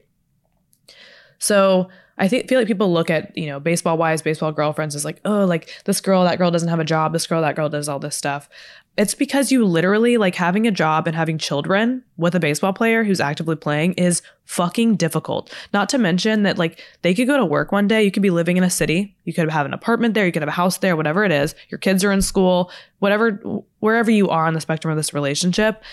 so 1.39 1.87
i 2.17 2.27
think, 2.27 2.47
feel 2.47 2.59
like 2.59 2.67
people 2.67 2.91
look 2.91 3.09
at 3.09 3.35
you 3.37 3.47
know 3.47 3.59
baseball 3.59 3.97
wives 3.97 4.21
baseball 4.21 4.51
girlfriends 4.51 4.95
as 4.95 5.05
like 5.05 5.19
oh 5.25 5.45
like 5.45 5.73
this 5.85 6.01
girl 6.01 6.23
that 6.23 6.37
girl 6.37 6.51
doesn't 6.51 6.69
have 6.69 6.79
a 6.79 6.85
job 6.85 7.13
this 7.13 7.27
girl 7.27 7.41
that 7.41 7.55
girl 7.55 7.69
does 7.69 7.89
all 7.89 7.99
this 7.99 8.15
stuff 8.15 8.49
it's 8.97 9.13
because 9.13 9.51
you 9.51 9.65
literally 9.65 10.17
like 10.17 10.35
having 10.35 10.67
a 10.67 10.71
job 10.71 11.05
and 11.05 11.15
having 11.15 11.37
children 11.37 12.03
with 12.17 12.33
a 12.33 12.39
baseball 12.39 12.71
player 12.71 13.03
who's 13.03 13.19
actively 13.19 13.55
playing 13.55 13.93
is 13.93 14.21
fucking 14.45 14.95
difficult. 14.95 15.53
Not 15.73 15.89
to 15.89 15.97
mention 15.97 16.43
that 16.43 16.57
like 16.57 16.81
they 17.01 17.13
could 17.13 17.27
go 17.27 17.37
to 17.37 17.45
work 17.45 17.71
one 17.71 17.89
day, 17.89 18.03
you 18.03 18.11
could 18.11 18.23
be 18.23 18.29
living 18.29 18.55
in 18.55 18.63
a 18.63 18.69
city, 18.69 19.15
you 19.25 19.33
could 19.33 19.49
have 19.51 19.65
an 19.65 19.73
apartment 19.73 20.13
there, 20.13 20.25
you 20.25 20.31
could 20.31 20.41
have 20.41 20.49
a 20.49 20.51
house 20.51 20.77
there, 20.77 20.95
whatever 20.95 21.25
it 21.25 21.31
is. 21.31 21.55
Your 21.69 21.77
kids 21.77 22.03
are 22.05 22.11
in 22.11 22.21
school, 22.21 22.71
whatever 22.99 23.31
wherever 23.79 24.09
you 24.09 24.29
are 24.29 24.47
on 24.47 24.53
the 24.53 24.61
spectrum 24.61 24.91
of 24.91 24.97
this 24.97 25.13
relationship. 25.13 25.83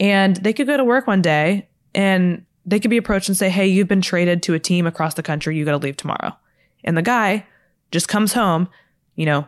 And 0.00 0.34
they 0.36 0.52
could 0.52 0.66
go 0.66 0.76
to 0.76 0.84
work 0.84 1.06
one 1.06 1.22
day 1.22 1.68
and 1.94 2.44
they 2.66 2.78
could 2.80 2.90
be 2.90 2.96
approached 2.96 3.28
and 3.28 3.36
say, 3.36 3.48
"Hey, 3.48 3.66
you've 3.66 3.88
been 3.88 4.02
traded 4.02 4.42
to 4.44 4.54
a 4.54 4.58
team 4.58 4.86
across 4.86 5.14
the 5.14 5.22
country. 5.22 5.56
You 5.56 5.64
got 5.64 5.72
to 5.72 5.78
leave 5.78 5.96
tomorrow." 5.96 6.36
And 6.84 6.96
the 6.96 7.02
guy 7.02 7.46
just 7.90 8.08
comes 8.08 8.32
home, 8.32 8.68
you 9.16 9.26
know, 9.26 9.46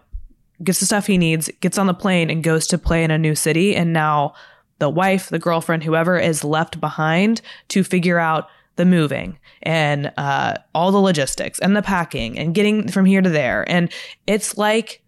gets 0.63 0.81
the 0.81 0.87
stuff 0.87 1.07
he 1.07 1.19
needs, 1.19 1.51
gets 1.61 1.79
on 1.79 1.87
the 1.87 1.95
plane, 1.95 2.31
and 2.31 2.43
goes 2.43 2.67
to 2.69 2.79
play 2.79 3.05
in 3.05 3.11
a 3.11 3.19
new 3.19 3.35
city. 3.35 3.75
And 3.75 3.93
now 3.93 4.35
the 4.79 4.91
wife, 4.91 5.29
the 5.29 5.39
girlfriend, 5.39 5.85
whoever 5.85 6.19
is 6.19 6.45
left 6.45 6.81
behind 6.81 7.41
to 7.69 7.85
figure 7.85 8.19
out 8.19 8.49
the 8.77 8.85
moving 8.85 9.39
and 9.63 10.13
uh, 10.17 10.55
all 10.75 10.91
the 10.91 10.99
logistics 10.99 11.59
and 11.59 11.77
the 11.77 11.83
packing 11.83 12.39
and 12.39 12.55
getting 12.55 12.89
from 12.89 13.05
here 13.05 13.21
to 13.21 13.29
there. 13.29 13.69
And 13.71 13.93
it's 14.27 14.57
like, 14.57 15.03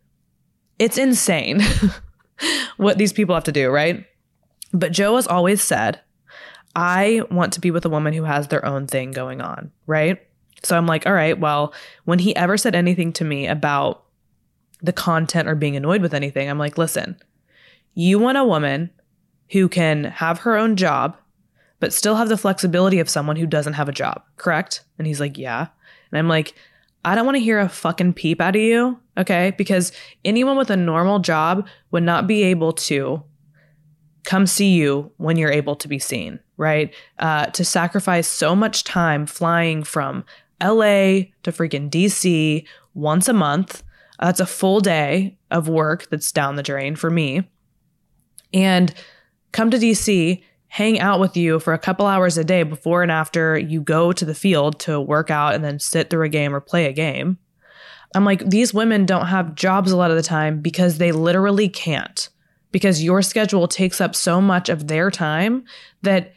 it's 0.79 0.99
insane 0.99 1.61
what 2.77 2.99
these 2.99 3.13
people 3.13 3.35
have 3.35 3.45
to 3.45 3.53
do, 3.53 3.71
right? 3.71 4.05
But 4.73 4.93
Joe 4.93 5.17
has 5.17 5.27
always 5.27 5.63
said, 5.63 6.01
I 6.77 7.23
want 7.31 7.53
to 7.55 7.61
be 7.61 7.71
with 7.71 7.85
a 7.85 7.89
woman 7.89 8.13
who 8.13 8.25
has 8.25 8.49
their 8.49 8.65
own 8.65 8.87
thing 8.87 9.13
going 9.13 9.41
on, 9.41 9.71
right? 9.87 10.21
So 10.63 10.77
I'm 10.77 10.87
like, 10.87 11.07
all 11.07 11.13
right, 11.13 11.39
well, 11.39 11.73
when 12.05 12.19
he 12.19 12.35
ever 12.35 12.57
said 12.57 12.75
anything 12.75 13.13
to 13.15 13.25
me 13.25 13.47
about 13.47 14.05
the 14.85 14.93
content 14.93 15.49
or 15.49 15.55
being 15.55 15.77
annoyed 15.77 16.03
with 16.03 16.15
anything. 16.15 16.49
I'm 16.49 16.59
like, 16.59 16.77
listen, 16.77 17.17
you 17.95 18.19
want 18.19 18.39
a 18.39 18.45
woman 18.45 18.91
who 19.51 19.69
can 19.69 20.05
have 20.05 20.41
her 20.41 20.57
own 20.57 20.77
job, 20.77 21.17
but 21.81 21.93
still 21.93 22.17
have 22.17 22.29
the 22.29 22.37
flexibility 22.37 23.01
of 23.01 23.09
someone 23.09 23.37
who 23.37 23.47
doesn't 23.47 23.73
have 23.73 23.89
a 23.89 23.93
job, 23.93 24.23
correct? 24.37 24.83
And 24.99 25.07
he's 25.07 25.21
like, 25.21 25.39
yeah. 25.39 25.69
And 26.11 26.19
I'm 26.19 26.29
like, 26.29 26.55
I 27.03 27.15
don't 27.15 27.25
want 27.25 27.37
to 27.37 27.43
hear 27.43 27.59
a 27.59 27.69
fucking 27.69 28.13
peep 28.13 28.43
out 28.43 28.57
of 28.57 28.63
you, 28.63 29.01
okay? 29.17 29.55
Because 29.57 29.91
anyone 30.25 30.57
with 30.57 30.71
a 30.71 30.77
normal 30.77 31.19
job 31.19 31.67
would 31.91 32.03
not 32.03 32.27
be 32.27 32.43
able 32.45 32.73
to 32.73 33.23
come 34.25 34.47
see 34.47 34.75
you 34.75 35.11
when 35.17 35.37
you're 35.37 35.51
able 35.51 35.77
to 35.77 35.89
be 35.89 35.99
seen, 35.99 36.41
right? 36.57 36.95
Uh, 37.19 37.47
to 37.47 37.65
sacrifice 37.65 38.29
so 38.29 38.55
much 38.55 38.85
time 38.85 39.27
flying 39.27 39.83
from 39.83 40.25
LA 40.63 41.31
to 41.43 41.53
freaking 41.53 41.91
DC 41.91 42.65
once 42.95 43.29
a 43.29 43.33
month 43.33 43.83
that's 44.25 44.41
a 44.41 44.47
full 44.47 44.81
day 44.81 45.37
of 45.51 45.69
work 45.69 46.09
that's 46.11 46.33
down 46.33 46.57
the 46.57 46.63
drain 46.63 46.97
for 46.97 47.11
me. 47.11 47.49
And 48.53 48.95
come 49.53 49.71
to 49.71 49.77
DC, 49.77 50.43
hang 50.69 51.01
out 51.01 51.21
with 51.21 51.37
you 51.37 51.59
for 51.59 51.73
a 51.73 51.79
couple 51.79 52.07
hours 52.07 52.39
a 52.39 52.45
day 52.45 52.63
before 52.63 53.03
and 53.03 53.11
after 53.11 53.59
you 53.59 53.81
go 53.81 54.13
to 54.13 54.25
the 54.25 54.35
field 54.35 54.79
to 54.81 55.01
work 55.01 55.31
out 55.31 55.55
and 55.55 55.65
then 55.65 55.79
sit 55.79 56.11
through 56.11 56.25
a 56.25 56.29
game 56.29 56.55
or 56.55 56.61
play 56.61 56.87
a 56.87 56.93
game. 56.93 57.39
I'm 58.15 58.25
like, 58.25 58.49
these 58.49 58.73
women 58.73 59.07
don't 59.07 59.27
have 59.27 59.57
jobs 59.57 59.91
a 59.91 59.97
lot 59.97 60.11
of 60.11 60.17
the 60.17 60.23
time 60.23 60.61
because 60.61 60.99
they 60.99 61.11
literally 61.11 61.69
can't, 61.69 62.29
because 62.71 63.03
your 63.03 63.23
schedule 63.23 63.67
takes 63.67 64.01
up 64.01 64.15
so 64.15 64.41
much 64.41 64.69
of 64.69 64.87
their 64.87 65.11
time 65.11 65.65
that 66.03 66.33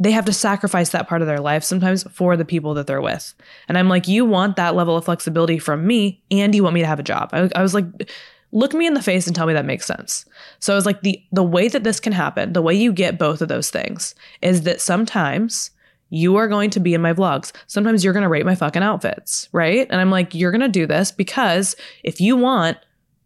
they 0.00 0.10
have 0.10 0.24
to 0.24 0.32
sacrifice 0.32 0.90
that 0.90 1.06
part 1.06 1.20
of 1.20 1.28
their 1.28 1.40
life 1.40 1.62
sometimes 1.62 2.02
for 2.10 2.36
the 2.36 2.44
people 2.44 2.72
that 2.74 2.86
they're 2.86 3.02
with. 3.02 3.34
And 3.68 3.76
I'm 3.76 3.88
like, 3.88 4.08
you 4.08 4.24
want 4.24 4.56
that 4.56 4.74
level 4.74 4.96
of 4.96 5.04
flexibility 5.04 5.58
from 5.58 5.86
me, 5.86 6.22
and 6.30 6.54
you 6.54 6.64
want 6.64 6.74
me 6.74 6.80
to 6.80 6.86
have 6.86 6.98
a 6.98 7.04
job. 7.04 7.28
I, 7.32 7.50
I 7.54 7.62
was 7.62 7.74
like, 7.74 8.10
look 8.50 8.72
me 8.72 8.86
in 8.86 8.94
the 8.94 9.02
face 9.02 9.26
and 9.26 9.36
tell 9.36 9.46
me 9.46 9.52
that 9.52 9.66
makes 9.66 9.86
sense. 9.86 10.24
So 10.58 10.72
I 10.72 10.76
was 10.76 10.86
like, 10.86 11.02
the 11.02 11.22
the 11.30 11.44
way 11.44 11.68
that 11.68 11.84
this 11.84 12.00
can 12.00 12.12
happen, 12.12 12.54
the 12.54 12.62
way 12.62 12.74
you 12.74 12.92
get 12.92 13.18
both 13.18 13.42
of 13.42 13.48
those 13.48 13.70
things 13.70 14.14
is 14.40 14.62
that 14.62 14.80
sometimes 14.80 15.70
you 16.08 16.34
are 16.36 16.48
going 16.48 16.70
to 16.70 16.80
be 16.80 16.94
in 16.94 17.02
my 17.02 17.12
vlogs. 17.12 17.52
Sometimes 17.68 18.02
you're 18.02 18.12
going 18.12 18.24
to 18.24 18.28
rate 18.28 18.44
my 18.44 18.56
fucking 18.56 18.82
outfits, 18.82 19.48
right? 19.52 19.86
And 19.90 20.00
I'm 20.00 20.10
like, 20.10 20.34
you're 20.34 20.50
going 20.50 20.60
to 20.60 20.68
do 20.68 20.86
this 20.86 21.12
because 21.12 21.76
if 22.02 22.20
you 22.20 22.36
want 22.36 22.78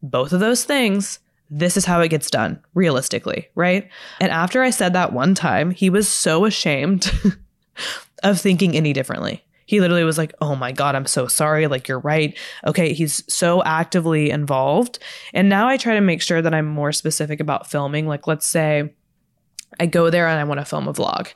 both 0.03 0.35
of 0.35 0.41
those 0.41 0.65
things, 0.65 1.19
this 1.51 1.77
is 1.77 1.85
how 1.85 2.01
it 2.01 2.09
gets 2.09 2.31
done, 2.31 2.61
realistically, 2.75 3.49
right? 3.55 3.89
And 4.21 4.33
after 4.33 4.63
I 4.63 4.71
said 4.71 4.93
that 4.95 5.13
one 5.13 5.35
time, 5.35 5.71
he 5.71 5.91
was 5.91 6.09
so 6.09 6.45
ashamed 6.45 7.13
of 8.23 8.41
thinking 8.41 8.75
any 8.75 8.93
differently. 8.93 9.45
He 9.67 9.81
literally 9.81 10.05
was 10.05 10.19
like, 10.19 10.35
Oh 10.41 10.55
my 10.57 10.73
God, 10.73 10.95
I'm 10.95 11.07
so 11.07 11.27
sorry. 11.27 11.67
Like, 11.67 11.89
you're 11.89 12.01
right. 12.01 12.37
Okay. 12.67 12.93
He's 12.93 13.25
so 13.33 13.63
actively 13.63 14.31
involved. 14.31 14.99
And 15.33 15.49
now 15.49 15.69
I 15.69 15.77
try 15.77 15.95
to 15.95 16.01
make 16.01 16.23
sure 16.23 16.43
that 16.43 16.55
I'm 16.55 16.67
more 16.67 16.93
specific 16.93 17.41
about 17.41 17.71
filming. 17.71 18.07
Like, 18.07 18.27
let's 18.27 18.47
say 18.47 18.93
I 19.81 19.87
go 19.87 20.11
there 20.11 20.29
and 20.29 20.39
I 20.39 20.45
want 20.45 20.61
to 20.61 20.67
film 20.67 20.89
a 20.89 20.93
vlog. 20.93 21.33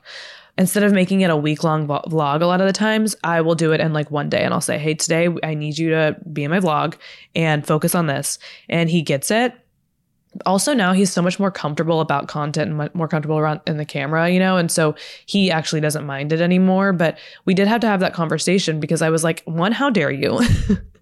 Instead 0.58 0.82
of 0.82 0.92
making 0.92 1.20
it 1.20 1.30
a 1.30 1.36
week 1.36 1.62
long 1.62 1.86
vlog, 1.86 2.42
a 2.42 2.46
lot 2.46 2.60
of 2.60 2.66
the 2.66 2.72
times 2.72 3.14
I 3.22 3.40
will 3.40 3.54
do 3.54 3.72
it 3.72 3.80
in 3.80 3.92
like 3.92 4.10
one 4.10 4.28
day 4.28 4.42
and 4.42 4.52
I'll 4.52 4.60
say, 4.60 4.76
Hey, 4.76 4.94
today 4.94 5.28
I 5.42 5.54
need 5.54 5.78
you 5.78 5.90
to 5.90 6.16
be 6.32 6.44
in 6.44 6.50
my 6.50 6.60
vlog 6.60 6.96
and 7.34 7.66
focus 7.66 7.94
on 7.94 8.08
this. 8.08 8.38
And 8.68 8.90
he 8.90 9.02
gets 9.02 9.30
it 9.30 9.54
also 10.46 10.74
now 10.74 10.92
he's 10.92 11.12
so 11.12 11.22
much 11.22 11.38
more 11.38 11.50
comfortable 11.50 12.00
about 12.00 12.28
content 12.28 12.70
and 12.70 12.94
more 12.94 13.08
comfortable 13.08 13.38
around 13.38 13.60
in 13.66 13.76
the 13.76 13.84
camera, 13.84 14.28
you 14.28 14.38
know, 14.38 14.56
and 14.56 14.70
so 14.70 14.94
he 15.26 15.50
actually 15.50 15.80
doesn't 15.80 16.06
mind 16.06 16.32
it 16.32 16.40
anymore. 16.40 16.92
But 16.92 17.18
we 17.44 17.54
did 17.54 17.68
have 17.68 17.80
to 17.80 17.86
have 17.86 18.00
that 18.00 18.14
conversation 18.14 18.80
because 18.80 19.02
I 19.02 19.10
was 19.10 19.24
like, 19.24 19.42
one, 19.44 19.72
how 19.72 19.90
dare 19.90 20.10
you? 20.10 20.40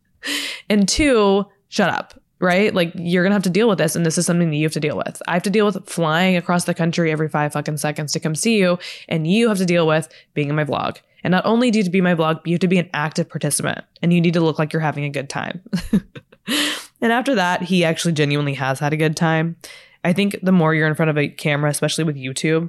and 0.70 0.88
two, 0.88 1.44
shut 1.68 1.90
up. 1.90 2.20
Right? 2.38 2.74
Like 2.74 2.92
you're 2.94 3.22
gonna 3.22 3.34
have 3.34 3.44
to 3.44 3.50
deal 3.50 3.66
with 3.66 3.78
this, 3.78 3.96
and 3.96 4.04
this 4.04 4.18
is 4.18 4.26
something 4.26 4.50
that 4.50 4.56
you 4.56 4.64
have 4.64 4.72
to 4.74 4.80
deal 4.80 4.98
with. 4.98 5.22
I 5.26 5.32
have 5.32 5.42
to 5.44 5.50
deal 5.50 5.64
with 5.64 5.88
flying 5.88 6.36
across 6.36 6.64
the 6.64 6.74
country 6.74 7.10
every 7.10 7.30
five 7.30 7.54
fucking 7.54 7.78
seconds 7.78 8.12
to 8.12 8.20
come 8.20 8.34
see 8.34 8.58
you, 8.58 8.78
and 9.08 9.26
you 9.26 9.48
have 9.48 9.56
to 9.56 9.64
deal 9.64 9.86
with 9.86 10.08
being 10.34 10.50
in 10.50 10.54
my 10.54 10.64
vlog. 10.64 10.98
And 11.24 11.32
not 11.32 11.46
only 11.46 11.70
do 11.70 11.78
you 11.78 11.82
have 11.82 11.88
to 11.88 11.92
be 11.92 12.02
my 12.02 12.14
vlog, 12.14 12.42
you 12.44 12.52
have 12.52 12.60
to 12.60 12.68
be 12.68 12.78
an 12.78 12.90
active 12.92 13.30
participant, 13.30 13.86
and 14.02 14.12
you 14.12 14.20
need 14.20 14.34
to 14.34 14.40
look 14.40 14.58
like 14.58 14.74
you're 14.74 14.80
having 14.80 15.04
a 15.04 15.10
good 15.10 15.30
time. 15.30 15.62
And 17.06 17.12
after 17.12 17.36
that, 17.36 17.62
he 17.62 17.84
actually 17.84 18.14
genuinely 18.14 18.54
has 18.54 18.80
had 18.80 18.92
a 18.92 18.96
good 18.96 19.16
time. 19.16 19.54
I 20.02 20.12
think 20.12 20.40
the 20.42 20.50
more 20.50 20.74
you're 20.74 20.88
in 20.88 20.96
front 20.96 21.08
of 21.08 21.16
a 21.16 21.28
camera, 21.28 21.70
especially 21.70 22.02
with 22.02 22.16
YouTube, 22.16 22.68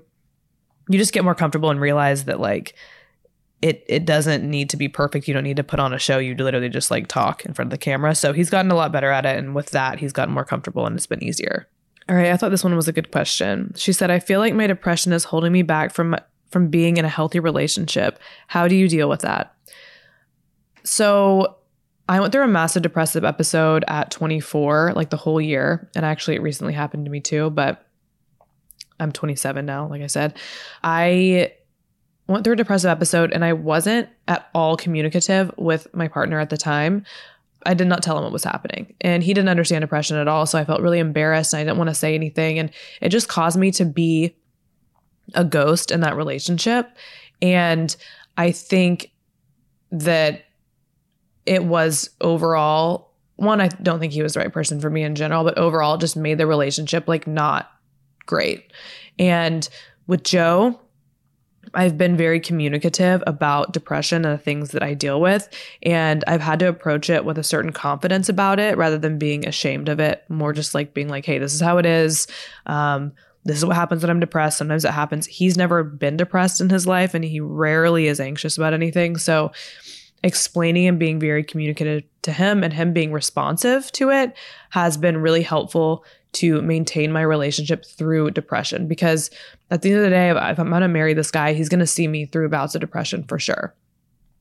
you 0.88 1.00
just 1.00 1.12
get 1.12 1.24
more 1.24 1.34
comfortable 1.34 1.72
and 1.72 1.82
realize 1.82 2.26
that 2.26 2.40
like 2.40 2.76
it 3.64 3.84
it 3.88 4.06
doesn't 4.06 4.48
need 4.48 4.70
to 4.70 4.78
be 4.78 4.90
perfect. 4.90 5.28
You 5.28 5.34
don't 5.34 5.44
need 5.44 5.58
to 5.58 5.64
put 5.64 5.80
on 5.80 5.92
a 5.92 5.98
show. 5.98 6.20
You 6.20 6.36
literally 6.36 6.70
just 6.70 6.92
like 6.92 7.08
talk 7.08 7.46
in 7.46 7.56
front 7.56 7.70
of 7.70 7.72
the 7.72 7.80
camera. 7.80 8.14
So 8.14 8.32
he's 8.32 8.52
gotten 8.52 8.70
a 8.70 8.76
lot 8.76 8.92
better 8.92 9.10
at 9.10 9.26
it, 9.26 9.40
and 9.40 9.56
with 9.56 9.72
that, 9.72 9.98
he's 9.98 10.14
gotten 10.14 10.36
more 10.36 10.46
comfortable, 10.46 10.86
and 10.86 10.96
it's 10.96 11.08
been 11.08 11.24
easier. 11.24 11.68
All 12.08 12.16
right, 12.16 12.32
I 12.32 12.38
thought 12.38 12.52
this 12.52 12.64
one 12.64 12.76
was 12.76 12.88
a 12.88 12.94
good 12.94 13.12
question. 13.12 13.74
She 13.76 13.92
said, 13.92 14.12
"I 14.12 14.20
feel 14.20 14.40
like 14.40 14.54
my 14.54 14.68
depression 14.68 15.14
is 15.14 15.24
holding 15.24 15.52
me 15.52 15.64
back 15.64 15.96
from 15.96 16.16
from 16.52 16.68
being 16.68 16.98
in 16.98 17.06
a 17.06 17.10
healthy 17.10 17.40
relationship. 17.40 18.20
How 18.50 18.68
do 18.68 18.76
you 18.76 18.88
deal 18.88 19.10
with 19.10 19.22
that?" 19.22 19.56
So, 20.84 21.57
I 22.10 22.20
went 22.20 22.32
through 22.32 22.44
a 22.44 22.48
massive 22.48 22.84
depressive 22.84 23.26
episode 23.26 23.84
at 23.88 24.12
24, 24.12 24.94
like 24.96 25.10
the 25.10 25.18
whole 25.18 25.42
year, 25.42 25.90
and 25.96 26.06
actually 26.06 26.36
it 26.36 26.42
recently 26.42 26.74
happened 26.74 27.06
to 27.06 27.12
me 27.12 27.20
too, 27.20 27.50
but 27.50 27.86
I'm 29.00 29.12
27 29.12 29.66
now, 29.66 29.88
like 29.88 30.02
I 30.02 30.08
said. 30.08 30.38
I 30.84 31.54
went 32.28 32.44
through 32.44 32.54
a 32.54 32.58
depressive 32.58 32.90
episode 32.90 33.32
and 33.32 33.44
I 33.44 33.54
wasn't 33.54 34.10
at 34.28 34.50
all 34.54 34.78
communicative 34.78 35.52
with 35.58 35.94
my 35.94 36.08
partner 36.08 36.40
at 36.40 36.50
the 36.50 36.58
time. 36.58 37.06
I 37.66 37.74
did 37.74 37.88
not 37.88 38.04
tell 38.04 38.18
him 38.18 38.24
what 38.24 38.34
was 38.34 38.44
happening. 38.44 38.96
And 39.02 39.24
he 39.24 39.34
didn't 39.34 39.50
understand 39.50 39.82
depression 39.82 40.18
at 40.18 40.28
all. 40.28 40.46
So 40.46 40.58
I 40.58 40.66
felt 40.66 40.82
really 40.82 41.00
embarrassed 41.00 41.54
and 41.54 41.62
I 41.62 41.64
didn't 41.64 41.78
want 41.78 41.90
to 41.90 41.96
say 41.96 42.16
anything. 42.16 42.60
And 42.60 42.72
it 43.02 43.10
just 43.10 43.28
caused 43.28 43.58
me 43.58 43.72
to 43.72 43.86
be 43.86 44.36
a 45.34 45.44
ghost 45.44 45.92
in 45.92 46.02
that 46.02 46.16
relationship. 46.16 46.90
And 47.42 47.96
I 48.38 48.52
think 48.52 49.12
that 49.92 50.44
it 51.48 51.64
was 51.64 52.10
overall, 52.22 53.12
one, 53.38 53.62
I 53.62 53.68
don't 53.68 54.00
think 54.00 54.14
he 54.14 54.24
was 54.24 54.34
the 54.34 54.42
right 54.42 54.54
person 54.54 54.80
for 54.82 54.90
me 54.90 55.04
in 55.04 55.16
general, 55.16 55.44
but 55.44 55.58
overall 55.58 55.98
just 55.98 56.18
made 56.18 56.38
the 56.38 56.48
relationship 56.48 57.08
like 57.08 57.28
not 57.28 57.72
great. 58.26 58.72
And 59.18 59.68
with 60.08 60.24
Joe, 60.24 60.80
I've 61.74 61.98
been 61.98 62.16
very 62.16 62.40
communicative 62.40 63.24
about 63.28 63.74
depression 63.74 64.26
and 64.26 64.34
the 64.38 64.44
things 64.44 64.72
that 64.72 64.84
I 64.84 64.94
deal 64.94 65.20
with. 65.20 65.50
And 65.84 66.24
I've 66.28 66.42
had 66.42 66.60
to 66.60 66.68
approach 66.68 67.10
it 67.10 67.26
with 67.26 67.38
a 67.38 67.44
certain 67.44 67.72
confidence 67.72 68.30
about 68.30 68.60
it 68.60 68.78
rather 68.78 68.98
than 68.98 69.18
being 69.18 69.48
ashamed 69.48 69.90
of 69.90 70.00
it, 70.00 70.24
more 70.30 70.54
just 70.54 70.74
like 70.74 70.94
being 70.94 71.10
like, 71.10 71.26
hey, 71.26 71.40
this 71.40 71.54
is 71.54 71.62
how 71.62 71.78
it 71.78 71.86
is. 71.86 72.28
Um, 72.66 73.14
this 73.44 73.58
is 73.58 73.66
what 73.66 73.76
happens 73.76 74.02
when 74.02 74.10
I'm 74.10 74.20
depressed. 74.20 74.58
Sometimes 74.58 74.86
it 74.86 74.92
happens. 74.92 75.26
He's 75.26 75.58
never 75.58 75.84
been 75.84 76.18
depressed 76.18 76.60
in 76.60 76.70
his 76.70 76.86
life 76.86 77.14
and 77.14 77.24
he 77.24 77.40
rarely 77.40 78.08
is 78.08 78.20
anxious 78.20 78.58
about 78.58 78.74
anything. 78.74 79.18
So, 79.18 79.52
explaining 80.24 80.88
and 80.88 81.00
being 81.00 81.20
very 81.20 81.44
communicative 81.44 82.04
to 82.24 82.32
him 82.32 82.64
and 82.64 82.74
him 82.74 82.92
being 82.92 83.12
responsive 83.12 83.92
to 83.94 84.10
it 84.10 84.36
has 84.72 84.98
been 84.98 85.18
really 85.18 85.44
helpful 85.44 86.04
to 86.34 86.62
maintain 86.62 87.12
my 87.12 87.22
relationship 87.22 87.86
through 87.86 88.32
depression 88.32 88.88
because 88.88 89.30
at 89.72 89.82
the 89.82 89.90
end 89.90 90.00
of 90.00 90.04
the 90.04 90.10
day, 90.10 90.30
if 90.30 90.60
I'm 90.60 90.70
going 90.70 90.82
to 90.82 90.88
marry 90.88 91.14
this 91.14 91.32
guy, 91.32 91.54
he's 91.54 91.70
going 91.70 91.80
to 91.80 91.88
see 91.88 92.08
me 92.08 92.26
through 92.26 92.50
bouts 92.50 92.76
of 92.76 92.82
depression 92.82 93.24
for 93.24 93.40
sure. 93.40 93.74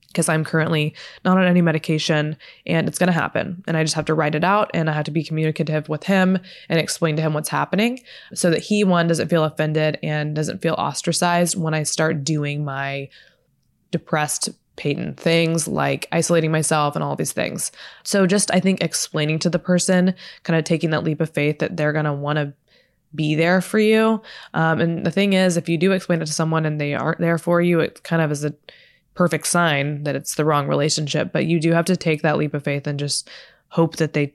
Because 0.08 0.28
I'm 0.30 0.44
currently 0.44 0.94
not 1.26 1.36
on 1.36 1.44
any 1.44 1.60
medication 1.60 2.38
and 2.64 2.88
it's 2.88 2.98
going 2.98 3.08
to 3.08 3.12
happen. 3.12 3.62
And 3.66 3.76
I 3.76 3.84
just 3.84 3.94
have 3.94 4.06
to 4.06 4.14
write 4.14 4.34
it 4.34 4.44
out 4.44 4.70
and 4.72 4.88
I 4.88 4.94
have 4.94 5.04
to 5.04 5.10
be 5.10 5.22
communicative 5.22 5.90
with 5.90 6.04
him 6.04 6.38
and 6.70 6.80
explain 6.80 7.16
to 7.16 7.22
him 7.22 7.34
what's 7.34 7.50
happening 7.50 8.00
so 8.32 8.50
that 8.50 8.62
he, 8.62 8.82
one, 8.82 9.08
doesn't 9.08 9.28
feel 9.28 9.44
offended 9.44 9.98
and 10.02 10.34
doesn't 10.34 10.62
feel 10.62 10.74
ostracized 10.74 11.60
when 11.60 11.74
I 11.74 11.82
start 11.82 12.24
doing 12.24 12.64
my 12.64 13.10
depressed 13.90 14.48
Payton 14.76 15.14
things 15.14 15.66
like 15.66 16.06
isolating 16.12 16.52
myself 16.52 16.94
and 16.94 17.02
all 17.02 17.16
these 17.16 17.32
things. 17.32 17.72
So 18.02 18.26
just 18.26 18.52
I 18.52 18.60
think 18.60 18.82
explaining 18.82 19.38
to 19.40 19.50
the 19.50 19.58
person, 19.58 20.14
kind 20.42 20.58
of 20.58 20.64
taking 20.64 20.90
that 20.90 21.04
leap 21.04 21.20
of 21.20 21.30
faith 21.30 21.58
that 21.60 21.76
they're 21.76 21.92
gonna 21.92 22.14
want 22.14 22.36
to 22.36 22.52
be 23.14 23.34
there 23.34 23.60
for 23.60 23.78
you. 23.78 24.20
Um, 24.54 24.80
and 24.80 25.06
the 25.06 25.10
thing 25.10 25.32
is, 25.32 25.56
if 25.56 25.68
you 25.68 25.78
do 25.78 25.92
explain 25.92 26.20
it 26.20 26.26
to 26.26 26.32
someone 26.32 26.66
and 26.66 26.80
they 26.80 26.94
aren't 26.94 27.20
there 27.20 27.38
for 27.38 27.60
you, 27.60 27.80
it 27.80 28.02
kind 28.02 28.22
of 28.22 28.30
is 28.30 28.44
a 28.44 28.54
perfect 29.14 29.46
sign 29.46 30.04
that 30.04 30.14
it's 30.14 30.34
the 30.34 30.44
wrong 30.44 30.68
relationship. 30.68 31.32
But 31.32 31.46
you 31.46 31.58
do 31.58 31.72
have 31.72 31.86
to 31.86 31.96
take 31.96 32.22
that 32.22 32.36
leap 32.36 32.54
of 32.54 32.64
faith 32.64 32.86
and 32.86 32.98
just 32.98 33.28
hope 33.68 33.96
that 33.96 34.12
they 34.12 34.34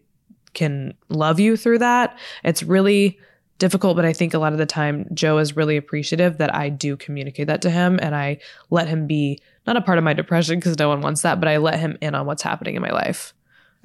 can 0.54 0.94
love 1.10 1.40
you 1.40 1.56
through 1.56 1.80
that. 1.80 2.18
It's 2.44 2.64
really 2.64 3.20
difficult, 3.62 3.96
but 3.96 4.06
I 4.06 4.12
think 4.12 4.34
a 4.34 4.40
lot 4.40 4.54
of 4.54 4.58
the 4.58 4.66
time 4.66 5.06
Joe 5.14 5.38
is 5.38 5.56
really 5.56 5.78
appreciative 5.78 6.40
that 6.40 6.54
I 6.54 6.68
do 6.70 6.98
communicate 6.98 7.46
that 7.46 7.62
to 7.62 7.70
him 7.70 8.00
and 8.02 8.16
I 8.16 8.40
let 8.72 8.88
him 8.88 9.06
be 9.06 9.40
not 9.68 9.78
a 9.78 9.82
part 9.82 10.00
of 10.00 10.04
my 10.04 10.14
depression 10.14 10.58
because 10.58 10.80
no 10.80 10.90
one 10.90 11.02
wants 11.02 11.22
that, 11.22 11.40
but 11.40 11.48
I 11.48 11.58
let 11.58 11.80
him 11.80 11.96
in 12.02 12.16
on 12.16 12.26
what's 12.26 12.42
happening 12.42 12.74
in 12.74 12.82
my 12.82 12.90
life. 12.90 13.36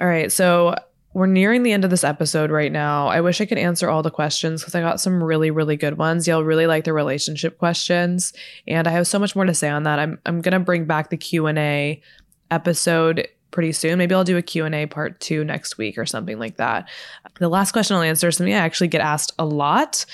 All 0.00 0.06
right, 0.06 0.32
so 0.32 0.74
we're 1.12 1.26
nearing 1.26 1.62
the 1.62 1.72
end 1.72 1.84
of 1.84 1.90
this 1.90 2.04
episode 2.04 2.50
right 2.50 2.72
now. 2.72 3.08
I 3.08 3.20
wish 3.20 3.42
I 3.42 3.44
could 3.44 3.58
answer 3.58 3.90
all 3.90 4.02
the 4.02 4.10
questions 4.10 4.62
because 4.62 4.74
I 4.74 4.80
got 4.80 4.98
some 4.98 5.22
really, 5.22 5.50
really 5.50 5.76
good 5.76 5.98
ones. 5.98 6.26
Y'all 6.26 6.42
really 6.42 6.66
like 6.66 6.84
the 6.84 6.94
relationship 6.94 7.58
questions, 7.58 8.32
and 8.66 8.88
I 8.88 8.92
have 8.92 9.06
so 9.06 9.18
much 9.18 9.36
more 9.36 9.44
to 9.44 9.54
say 9.54 9.68
on 9.68 9.82
that. 9.82 9.98
I'm 9.98 10.18
I'm 10.24 10.40
gonna 10.40 10.60
bring 10.60 10.86
back 10.86 11.10
the 11.10 11.16
Q 11.18 11.46
and 11.46 11.58
A 11.58 12.00
episode 12.50 13.28
pretty 13.50 13.72
soon. 13.72 13.98
Maybe 13.98 14.14
I'll 14.14 14.24
do 14.24 14.36
a 14.36 14.42
Q&A 14.42 14.86
part 14.86 15.20
2 15.20 15.44
next 15.44 15.78
week 15.78 15.98
or 15.98 16.06
something 16.06 16.38
like 16.38 16.56
that. 16.56 16.88
The 17.38 17.48
last 17.48 17.72
question 17.72 17.96
I'll 17.96 18.02
answer 18.02 18.28
is 18.28 18.36
something 18.36 18.54
I 18.54 18.58
actually 18.58 18.88
get 18.88 19.00
asked 19.00 19.32
a 19.38 19.44
lot 19.44 20.04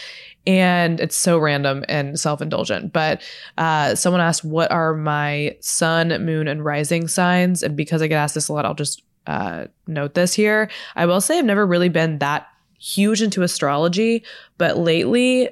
and 0.47 1.01
it's 1.01 1.16
so 1.16 1.39
random 1.39 1.85
and 1.89 2.18
self-indulgent 2.18 2.93
but 2.93 3.22
uh, 3.59 3.95
someone 3.95 4.20
asked 4.20 4.45
what 4.45 4.70
are 4.70 4.95
my 4.95 5.57
sun 5.61 6.09
moon 6.24 6.49
and 6.49 6.64
rising 6.64 7.07
signs 7.07 7.62
and 7.62 7.76
because 7.76 8.03
i 8.03 8.07
get 8.07 8.16
asked 8.16 8.35
this 8.35 8.49
a 8.49 8.53
lot 8.53 8.64
i'll 8.64 8.74
just 8.74 9.03
uh, 9.28 9.66
note 9.87 10.14
this 10.14 10.35
here 10.35 10.68
i 10.97 11.07
will 11.07 11.20
say 11.20 11.39
i've 11.39 11.45
never 11.45 11.66
really 11.66 11.89
been 11.89 12.18
that 12.18 12.49
huge 12.78 13.22
into 13.22 13.43
astrology 13.43 14.24
but 14.59 14.76
lately 14.76 15.49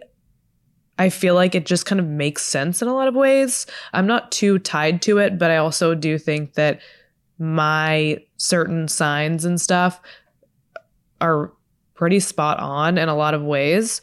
I 0.98 1.08
feel 1.08 1.34
like 1.34 1.54
it 1.54 1.64
just 1.64 1.86
kind 1.86 1.98
of 1.98 2.06
makes 2.06 2.42
sense 2.42 2.82
in 2.82 2.88
a 2.88 2.92
lot 2.92 3.08
of 3.08 3.14
ways. 3.14 3.64
I'm 3.94 4.06
not 4.06 4.30
too 4.30 4.58
tied 4.58 5.00
to 5.02 5.16
it, 5.16 5.38
but 5.38 5.50
I 5.50 5.56
also 5.56 5.94
do 5.94 6.18
think 6.18 6.52
that 6.54 6.82
my 7.40 8.18
certain 8.36 8.86
signs 8.86 9.44
and 9.44 9.60
stuff 9.60 10.00
are 11.20 11.52
pretty 11.94 12.20
spot 12.20 12.58
on 12.60 12.98
in 12.98 13.08
a 13.08 13.16
lot 13.16 13.34
of 13.34 13.42
ways. 13.42 14.00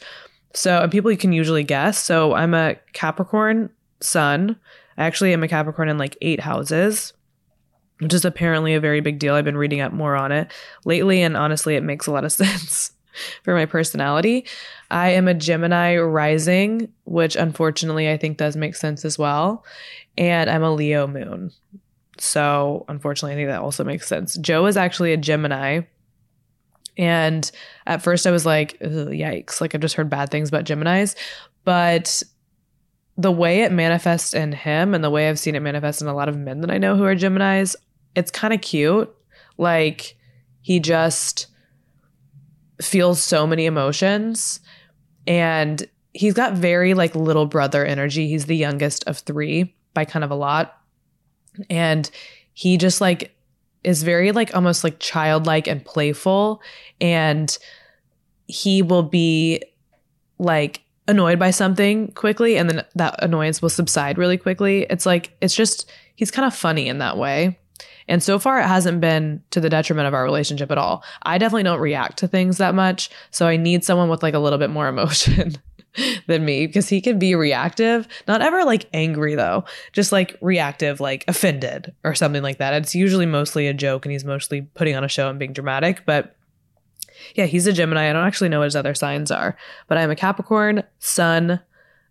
So, 0.54 0.82
and 0.82 0.92
people 0.92 1.10
you 1.10 1.16
can 1.16 1.32
usually 1.32 1.64
guess. 1.64 1.98
So, 1.98 2.34
I'm 2.34 2.52
a 2.52 2.76
Capricorn 2.92 3.70
sun. 4.00 4.56
I 4.96 5.04
actually 5.04 5.32
am 5.32 5.44
a 5.44 5.48
Capricorn 5.48 5.88
in 5.88 5.98
like 5.98 6.16
eight 6.20 6.40
houses, 6.40 7.12
which 8.00 8.12
is 8.12 8.24
apparently 8.24 8.74
a 8.74 8.80
very 8.80 9.00
big 9.00 9.18
deal. 9.18 9.34
I've 9.34 9.44
been 9.44 9.56
reading 9.56 9.80
up 9.80 9.92
more 9.92 10.16
on 10.16 10.32
it 10.32 10.50
lately, 10.84 11.22
and 11.22 11.36
honestly, 11.36 11.76
it 11.76 11.82
makes 11.82 12.06
a 12.06 12.12
lot 12.12 12.24
of 12.24 12.32
sense 12.32 12.92
for 13.42 13.54
my 13.54 13.66
personality. 13.66 14.44
I 14.90 15.10
am 15.10 15.28
a 15.28 15.34
Gemini 15.34 15.96
rising, 15.96 16.92
which 17.04 17.36
unfortunately 17.36 18.10
I 18.10 18.16
think 18.16 18.38
does 18.38 18.56
make 18.56 18.74
sense 18.74 19.04
as 19.04 19.18
well. 19.18 19.64
And 20.16 20.50
I'm 20.50 20.62
a 20.62 20.74
Leo 20.74 21.06
moon. 21.06 21.52
So, 22.20 22.84
unfortunately, 22.88 23.32
I 23.32 23.36
think 23.36 23.48
that 23.48 23.60
also 23.60 23.84
makes 23.84 24.06
sense. 24.06 24.36
Joe 24.36 24.66
is 24.66 24.76
actually 24.76 25.12
a 25.12 25.16
Gemini 25.16 25.82
and 26.98 27.48
at 27.86 28.02
first 28.02 28.26
I 28.26 28.32
was 28.32 28.44
like, 28.44 28.78
yikes, 28.80 29.60
like 29.60 29.74
I've 29.74 29.80
just 29.80 29.94
heard 29.94 30.10
bad 30.10 30.30
things 30.30 30.48
about 30.48 30.64
Geminis. 30.64 31.14
But 31.64 32.22
the 33.16 33.30
way 33.30 33.62
it 33.62 33.72
manifests 33.72 34.34
in 34.34 34.52
him 34.52 34.94
and 34.94 35.02
the 35.02 35.10
way 35.10 35.28
I've 35.28 35.38
seen 35.38 35.54
it 35.54 35.60
manifest 35.60 36.02
in 36.02 36.08
a 36.08 36.14
lot 36.14 36.28
of 36.28 36.36
men 36.36 36.60
that 36.60 36.70
I 36.70 36.78
know 36.78 36.96
who 36.96 37.04
are 37.04 37.14
Geminis, 37.14 37.76
it's 38.16 38.30
kind 38.30 38.52
of 38.52 38.60
cute. 38.60 39.14
Like 39.56 40.16
he 40.60 40.80
just 40.80 41.46
feels 42.82 43.22
so 43.22 43.46
many 43.46 43.66
emotions 43.66 44.60
and 45.26 45.88
he's 46.14 46.34
got 46.34 46.54
very 46.54 46.94
like 46.94 47.14
little 47.14 47.46
brother 47.46 47.84
energy. 47.84 48.28
He's 48.28 48.46
the 48.46 48.56
youngest 48.56 49.04
of 49.04 49.18
3 49.18 49.72
by 49.94 50.04
kind 50.04 50.24
of 50.24 50.30
a 50.32 50.36
lot. 50.36 50.77
And 51.70 52.10
he 52.54 52.76
just 52.76 53.00
like 53.00 53.34
is 53.84 54.02
very 54.02 54.32
like 54.32 54.54
almost 54.54 54.84
like 54.84 54.98
childlike 54.98 55.66
and 55.66 55.84
playful 55.84 56.60
and 57.00 57.56
he 58.46 58.82
will 58.82 59.02
be 59.02 59.62
like 60.38 60.82
annoyed 61.06 61.38
by 61.38 61.50
something 61.50 62.10
quickly 62.12 62.56
and 62.58 62.68
then 62.68 62.84
that 62.94 63.22
annoyance 63.22 63.62
will 63.62 63.70
subside 63.70 64.18
really 64.18 64.36
quickly. 64.36 64.86
It's 64.90 65.06
like 65.06 65.36
it's 65.40 65.54
just 65.54 65.90
he's 66.16 66.30
kind 66.30 66.46
of 66.46 66.54
funny 66.54 66.88
in 66.88 66.98
that 66.98 67.16
way. 67.16 67.58
And 68.08 68.22
so 68.22 68.38
far 68.38 68.58
it 68.58 68.66
hasn't 68.66 69.00
been 69.00 69.42
to 69.50 69.60
the 69.60 69.70
detriment 69.70 70.08
of 70.08 70.14
our 70.14 70.24
relationship 70.24 70.70
at 70.70 70.78
all. 70.78 71.04
I 71.22 71.38
definitely 71.38 71.62
don't 71.62 71.80
react 71.80 72.18
to 72.18 72.28
things 72.28 72.58
that 72.58 72.74
much, 72.74 73.10
so 73.30 73.46
I 73.46 73.56
need 73.56 73.84
someone 73.84 74.08
with 74.08 74.22
like 74.22 74.34
a 74.34 74.38
little 74.38 74.58
bit 74.58 74.70
more 74.70 74.88
emotion. 74.88 75.56
Than 76.26 76.44
me 76.44 76.66
because 76.66 76.88
he 76.88 77.00
can 77.00 77.18
be 77.18 77.34
reactive. 77.34 78.06
Not 78.26 78.42
ever 78.42 78.64
like 78.64 78.88
angry 78.92 79.34
though, 79.34 79.64
just 79.92 80.12
like 80.12 80.36
reactive, 80.40 81.00
like 81.00 81.24
offended 81.28 81.94
or 82.04 82.14
something 82.14 82.42
like 82.42 82.58
that. 82.58 82.74
It's 82.74 82.94
usually 82.94 83.26
mostly 83.26 83.66
a 83.66 83.74
joke 83.74 84.04
and 84.04 84.12
he's 84.12 84.24
mostly 84.24 84.62
putting 84.62 84.96
on 84.96 85.04
a 85.04 85.08
show 85.08 85.28
and 85.28 85.38
being 85.38 85.52
dramatic. 85.52 86.04
But 86.06 86.36
yeah, 87.34 87.46
he's 87.46 87.66
a 87.66 87.72
Gemini. 87.72 88.08
I 88.08 88.12
don't 88.12 88.26
actually 88.26 88.48
know 88.48 88.60
what 88.60 88.66
his 88.66 88.76
other 88.76 88.94
signs 88.94 89.30
are, 89.30 89.56
but 89.86 89.98
I'm 89.98 90.10
a 90.10 90.16
Capricorn, 90.16 90.82
Sun, 90.98 91.60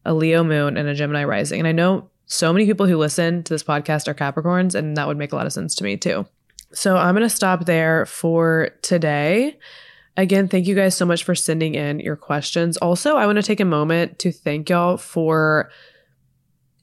a 0.05 0.13
Leo 0.13 0.43
moon, 0.43 0.77
and 0.77 0.87
a 0.87 0.95
Gemini 0.95 1.23
rising. 1.23 1.59
And 1.59 1.67
I 1.67 1.71
know 1.71 2.09
so 2.25 2.51
many 2.51 2.65
people 2.65 2.85
who 2.85 2.97
listen 2.97 3.43
to 3.43 3.53
this 3.53 3.63
podcast 3.63 4.07
are 4.07 4.13
Capricorns, 4.13 4.75
and 4.75 4.97
that 4.97 5.07
would 5.07 5.17
make 5.17 5.31
a 5.31 5.35
lot 5.35 5.45
of 5.45 5.53
sense 5.53 5.75
to 5.75 5.83
me 5.83 5.97
too. 5.97 6.25
So 6.73 6.97
I'm 6.97 7.15
going 7.15 7.27
to 7.27 7.33
stop 7.33 7.65
there 7.65 8.05
for 8.05 8.71
today. 8.81 9.57
Again, 10.17 10.47
thank 10.47 10.65
you 10.65 10.73
guys 10.73 10.97
so 10.97 11.05
much 11.05 11.23
for 11.23 11.35
sending 11.35 11.75
in 11.75 11.99
your 11.99 12.15
questions. 12.15 12.75
Also, 12.77 13.17
I 13.17 13.27
want 13.27 13.37
to 13.37 13.43
take 13.43 13.59
a 13.59 13.65
moment 13.65 14.17
to 14.19 14.31
thank 14.31 14.69
y'all 14.69 14.97
for 14.97 15.69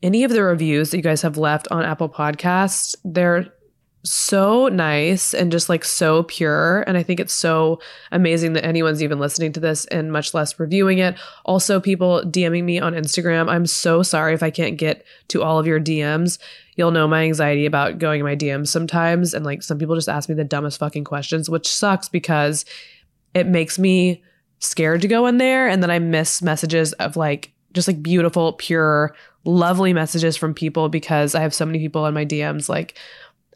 any 0.04 0.22
of 0.22 0.30
the 0.30 0.42
reviews 0.42 0.90
that 0.90 0.98
you 0.98 1.02
guys 1.02 1.22
have 1.22 1.36
left 1.36 1.66
on 1.72 1.84
Apple 1.84 2.08
Podcasts. 2.08 2.94
They're 3.04 3.52
so 4.04 4.68
nice 4.68 5.32
and 5.32 5.50
just 5.50 5.68
like 5.68 5.84
so 5.84 6.24
pure. 6.24 6.84
And 6.86 6.96
I 6.96 7.02
think 7.02 7.18
it's 7.18 7.32
so 7.32 7.80
amazing 8.12 8.52
that 8.52 8.64
anyone's 8.64 9.02
even 9.02 9.18
listening 9.18 9.52
to 9.54 9.60
this 9.60 9.86
and 9.86 10.12
much 10.12 10.34
less 10.34 10.60
reviewing 10.60 10.98
it. 10.98 11.16
Also, 11.44 11.80
people 11.80 12.22
DMing 12.24 12.64
me 12.64 12.78
on 12.78 12.92
Instagram. 12.92 13.48
I'm 13.48 13.66
so 13.66 14.02
sorry 14.02 14.34
if 14.34 14.42
I 14.42 14.50
can't 14.50 14.76
get 14.76 15.04
to 15.28 15.42
all 15.42 15.58
of 15.58 15.66
your 15.66 15.80
DMs. 15.80 16.38
You'll 16.76 16.90
know 16.90 17.08
my 17.08 17.24
anxiety 17.24 17.66
about 17.66 17.98
going 17.98 18.20
in 18.20 18.26
my 18.26 18.36
DMs 18.36 18.68
sometimes. 18.68 19.32
And 19.32 19.44
like 19.44 19.62
some 19.62 19.78
people 19.78 19.94
just 19.94 20.08
ask 20.08 20.28
me 20.28 20.34
the 20.34 20.44
dumbest 20.44 20.78
fucking 20.78 21.04
questions, 21.04 21.48
which 21.48 21.66
sucks 21.66 22.08
because 22.08 22.66
it 23.34 23.46
makes 23.46 23.78
me 23.78 24.22
scared 24.60 25.02
to 25.02 25.08
go 25.08 25.26
in 25.26 25.38
there. 25.38 25.68
And 25.68 25.82
then 25.82 25.90
I 25.90 25.98
miss 25.98 26.40
messages 26.42 26.92
of 26.94 27.16
like 27.16 27.52
just 27.72 27.88
like 27.88 28.02
beautiful, 28.02 28.54
pure, 28.54 29.14
lovely 29.44 29.92
messages 29.92 30.36
from 30.36 30.54
people 30.54 30.88
because 30.88 31.34
I 31.34 31.40
have 31.40 31.52
so 31.52 31.66
many 31.66 31.78
people 31.78 32.06
in 32.06 32.14
my 32.14 32.24
DMs 32.24 32.68
like 32.68 32.98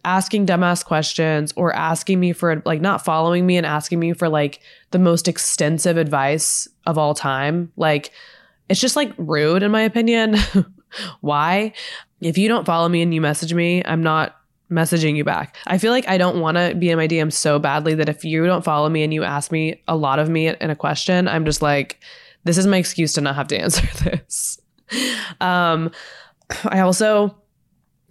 asking 0.05 0.47
dumbass 0.47 0.85
questions 0.85 1.53
or 1.57 1.75
asking 1.75 2.21
me 2.21 2.33
for 2.33 2.63
like 2.65 2.81
not 2.81 3.05
following 3.05 3.47
me 3.47 3.57
and 3.57 3.67
asking 3.67 3.99
me 3.99 4.13
for 4.13 4.29
like 4.29 4.61
the 4.91 4.99
most 4.99 5.29
extensive 5.29 5.97
advice 5.97 6.69
of 6.87 6.99
all 6.99 7.15
time. 7.15 7.73
Like 7.77 8.11
it's 8.69 8.81
just 8.81 8.97
like 8.97 9.13
rude 9.17 9.63
in 9.63 9.71
my 9.71 9.83
opinion. 9.83 10.37
Why? 11.21 11.73
If 12.21 12.37
you 12.37 12.49
don't 12.49 12.67
follow 12.67 12.89
me 12.89 13.03
and 13.03 13.15
you 13.15 13.21
message 13.21 13.55
me, 13.55 13.83
I'm 13.85 14.03
not 14.03 14.38
messaging 14.71 15.17
you 15.17 15.25
back. 15.25 15.57
I 15.67 15.79
feel 15.79 15.93
like 15.93 16.09
I 16.09 16.19
don't 16.19 16.41
want 16.41 16.57
to 16.57 16.75
be 16.75 16.91
in 16.91 16.99
my 16.99 17.09
DM 17.09 17.33
so 17.33 17.59
badly 17.59 17.95
that 17.95 18.09
if 18.09 18.25
you 18.25 18.45
don't 18.47 18.65
follow 18.65 18.89
me 18.89 19.03
and 19.03 19.15
you 19.15 19.25
ask 19.25 19.51
me 19.51 19.83
a 19.89 19.97
lot 19.97 20.19
of 20.19 20.29
me 20.29 20.49
in 20.49 20.71
a 20.71 20.77
question, 20.77 21.29
I'm 21.29 21.45
just 21.45 21.63
like, 21.63 22.01
this 22.45 22.59
is 22.59 22.67
my 22.67 22.77
excuse 22.77 23.13
to 23.15 23.21
not 23.21 23.35
have 23.35 23.49
to 23.49 23.59
answer 23.59 23.87
this. 24.05 24.61
Um, 25.41 25.91
I 26.65 26.81
also 26.81 27.35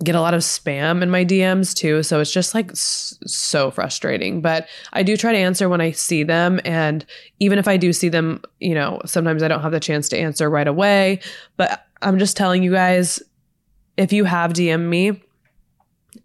get 0.03 0.15
a 0.15 0.21
lot 0.21 0.35
of 0.35 0.41
spam 0.41 1.01
in 1.01 1.09
my 1.09 1.25
DMs 1.25 1.73
too. 1.73 2.03
So 2.03 2.19
it's 2.19 2.31
just 2.31 2.53
like 2.53 2.69
so 2.73 3.71
frustrating. 3.71 4.41
But 4.41 4.67
I 4.93 5.01
do 5.01 5.17
try 5.17 5.31
to 5.31 5.37
answer 5.37 5.69
when 5.69 5.81
I 5.81 5.91
see 5.91 6.23
them. 6.23 6.59
And 6.65 7.03
even 7.39 7.57
if 7.57 7.67
I 7.67 7.77
do 7.77 7.91
see 7.91 8.09
them, 8.09 8.41
you 8.59 8.75
know, 8.75 9.01
sometimes 9.05 9.41
I 9.41 9.47
don't 9.47 9.61
have 9.61 9.71
the 9.71 9.79
chance 9.79 10.07
to 10.09 10.17
answer 10.17 10.49
right 10.49 10.67
away. 10.67 11.19
But 11.55 11.87
I'm 12.01 12.19
just 12.19 12.37
telling 12.37 12.61
you 12.61 12.71
guys 12.71 13.21
if 13.97 14.13
you 14.13 14.25
have 14.25 14.53
DM 14.53 14.87
me, 14.87 15.19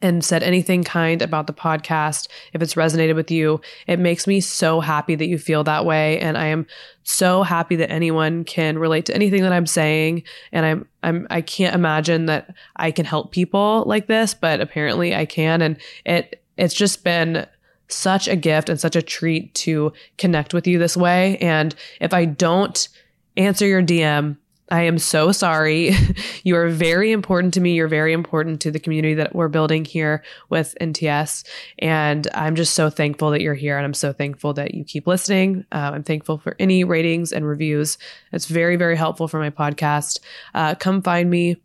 and 0.00 0.24
said 0.24 0.42
anything 0.42 0.84
kind 0.84 1.22
about 1.22 1.46
the 1.46 1.52
podcast, 1.52 2.28
if 2.52 2.62
it's 2.62 2.74
resonated 2.74 3.14
with 3.14 3.30
you, 3.30 3.60
it 3.86 3.98
makes 3.98 4.26
me 4.26 4.40
so 4.40 4.80
happy 4.80 5.14
that 5.14 5.26
you 5.26 5.38
feel 5.38 5.64
that 5.64 5.84
way. 5.84 6.18
And 6.20 6.38
I 6.38 6.46
am 6.46 6.66
so 7.02 7.42
happy 7.42 7.76
that 7.76 7.90
anyone 7.90 8.44
can 8.44 8.78
relate 8.78 9.06
to 9.06 9.14
anything 9.14 9.42
that 9.42 9.52
I'm 9.52 9.66
saying. 9.66 10.22
And 10.52 10.64
I'm, 10.64 10.88
I'm, 11.02 11.26
I 11.30 11.40
can't 11.40 11.74
imagine 11.74 12.26
that 12.26 12.54
I 12.76 12.90
can 12.90 13.04
help 13.04 13.32
people 13.32 13.84
like 13.86 14.06
this, 14.06 14.34
but 14.34 14.60
apparently 14.60 15.14
I 15.14 15.26
can. 15.26 15.62
And 15.62 15.76
it, 16.04 16.42
it's 16.56 16.74
just 16.74 17.04
been 17.04 17.46
such 17.88 18.28
a 18.28 18.36
gift 18.36 18.68
and 18.68 18.80
such 18.80 18.96
a 18.96 19.02
treat 19.02 19.54
to 19.54 19.92
connect 20.16 20.54
with 20.54 20.66
you 20.66 20.78
this 20.78 20.96
way. 20.96 21.36
And 21.38 21.74
if 22.00 22.14
I 22.14 22.24
don't 22.24 22.88
answer 23.36 23.66
your 23.66 23.82
DM, 23.82 24.36
I 24.72 24.84
am 24.84 24.98
so 24.98 25.32
sorry. 25.32 25.94
you 26.44 26.56
are 26.56 26.70
very 26.70 27.12
important 27.12 27.52
to 27.54 27.60
me. 27.60 27.74
You're 27.74 27.88
very 27.88 28.14
important 28.14 28.62
to 28.62 28.70
the 28.70 28.80
community 28.80 29.12
that 29.12 29.34
we're 29.34 29.48
building 29.48 29.84
here 29.84 30.24
with 30.48 30.74
NTS. 30.80 31.44
And 31.78 32.26
I'm 32.32 32.56
just 32.56 32.72
so 32.72 32.88
thankful 32.88 33.30
that 33.32 33.42
you're 33.42 33.52
here. 33.52 33.76
And 33.76 33.84
I'm 33.84 33.92
so 33.92 34.14
thankful 34.14 34.54
that 34.54 34.72
you 34.72 34.82
keep 34.82 35.06
listening. 35.06 35.66
Uh, 35.72 35.90
I'm 35.92 36.02
thankful 36.02 36.38
for 36.38 36.56
any 36.58 36.84
ratings 36.84 37.32
and 37.32 37.46
reviews. 37.46 37.98
It's 38.32 38.46
very, 38.46 38.76
very 38.76 38.96
helpful 38.96 39.28
for 39.28 39.38
my 39.38 39.50
podcast. 39.50 40.20
Uh, 40.54 40.74
come 40.74 41.02
find 41.02 41.28
me 41.28 41.56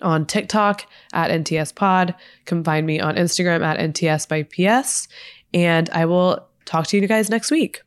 on 0.00 0.24
TikTok 0.24 0.86
at 1.12 1.30
NTS 1.30 1.74
Pod. 1.74 2.14
Come 2.46 2.64
find 2.64 2.86
me 2.86 3.00
on 3.00 3.16
Instagram 3.16 3.62
at 3.62 3.78
NTS 3.78 4.26
by 4.26 4.44
PS. 4.44 5.08
And 5.52 5.90
I 5.90 6.06
will 6.06 6.48
talk 6.64 6.86
to 6.86 6.96
you 6.98 7.06
guys 7.06 7.28
next 7.28 7.50
week. 7.50 7.82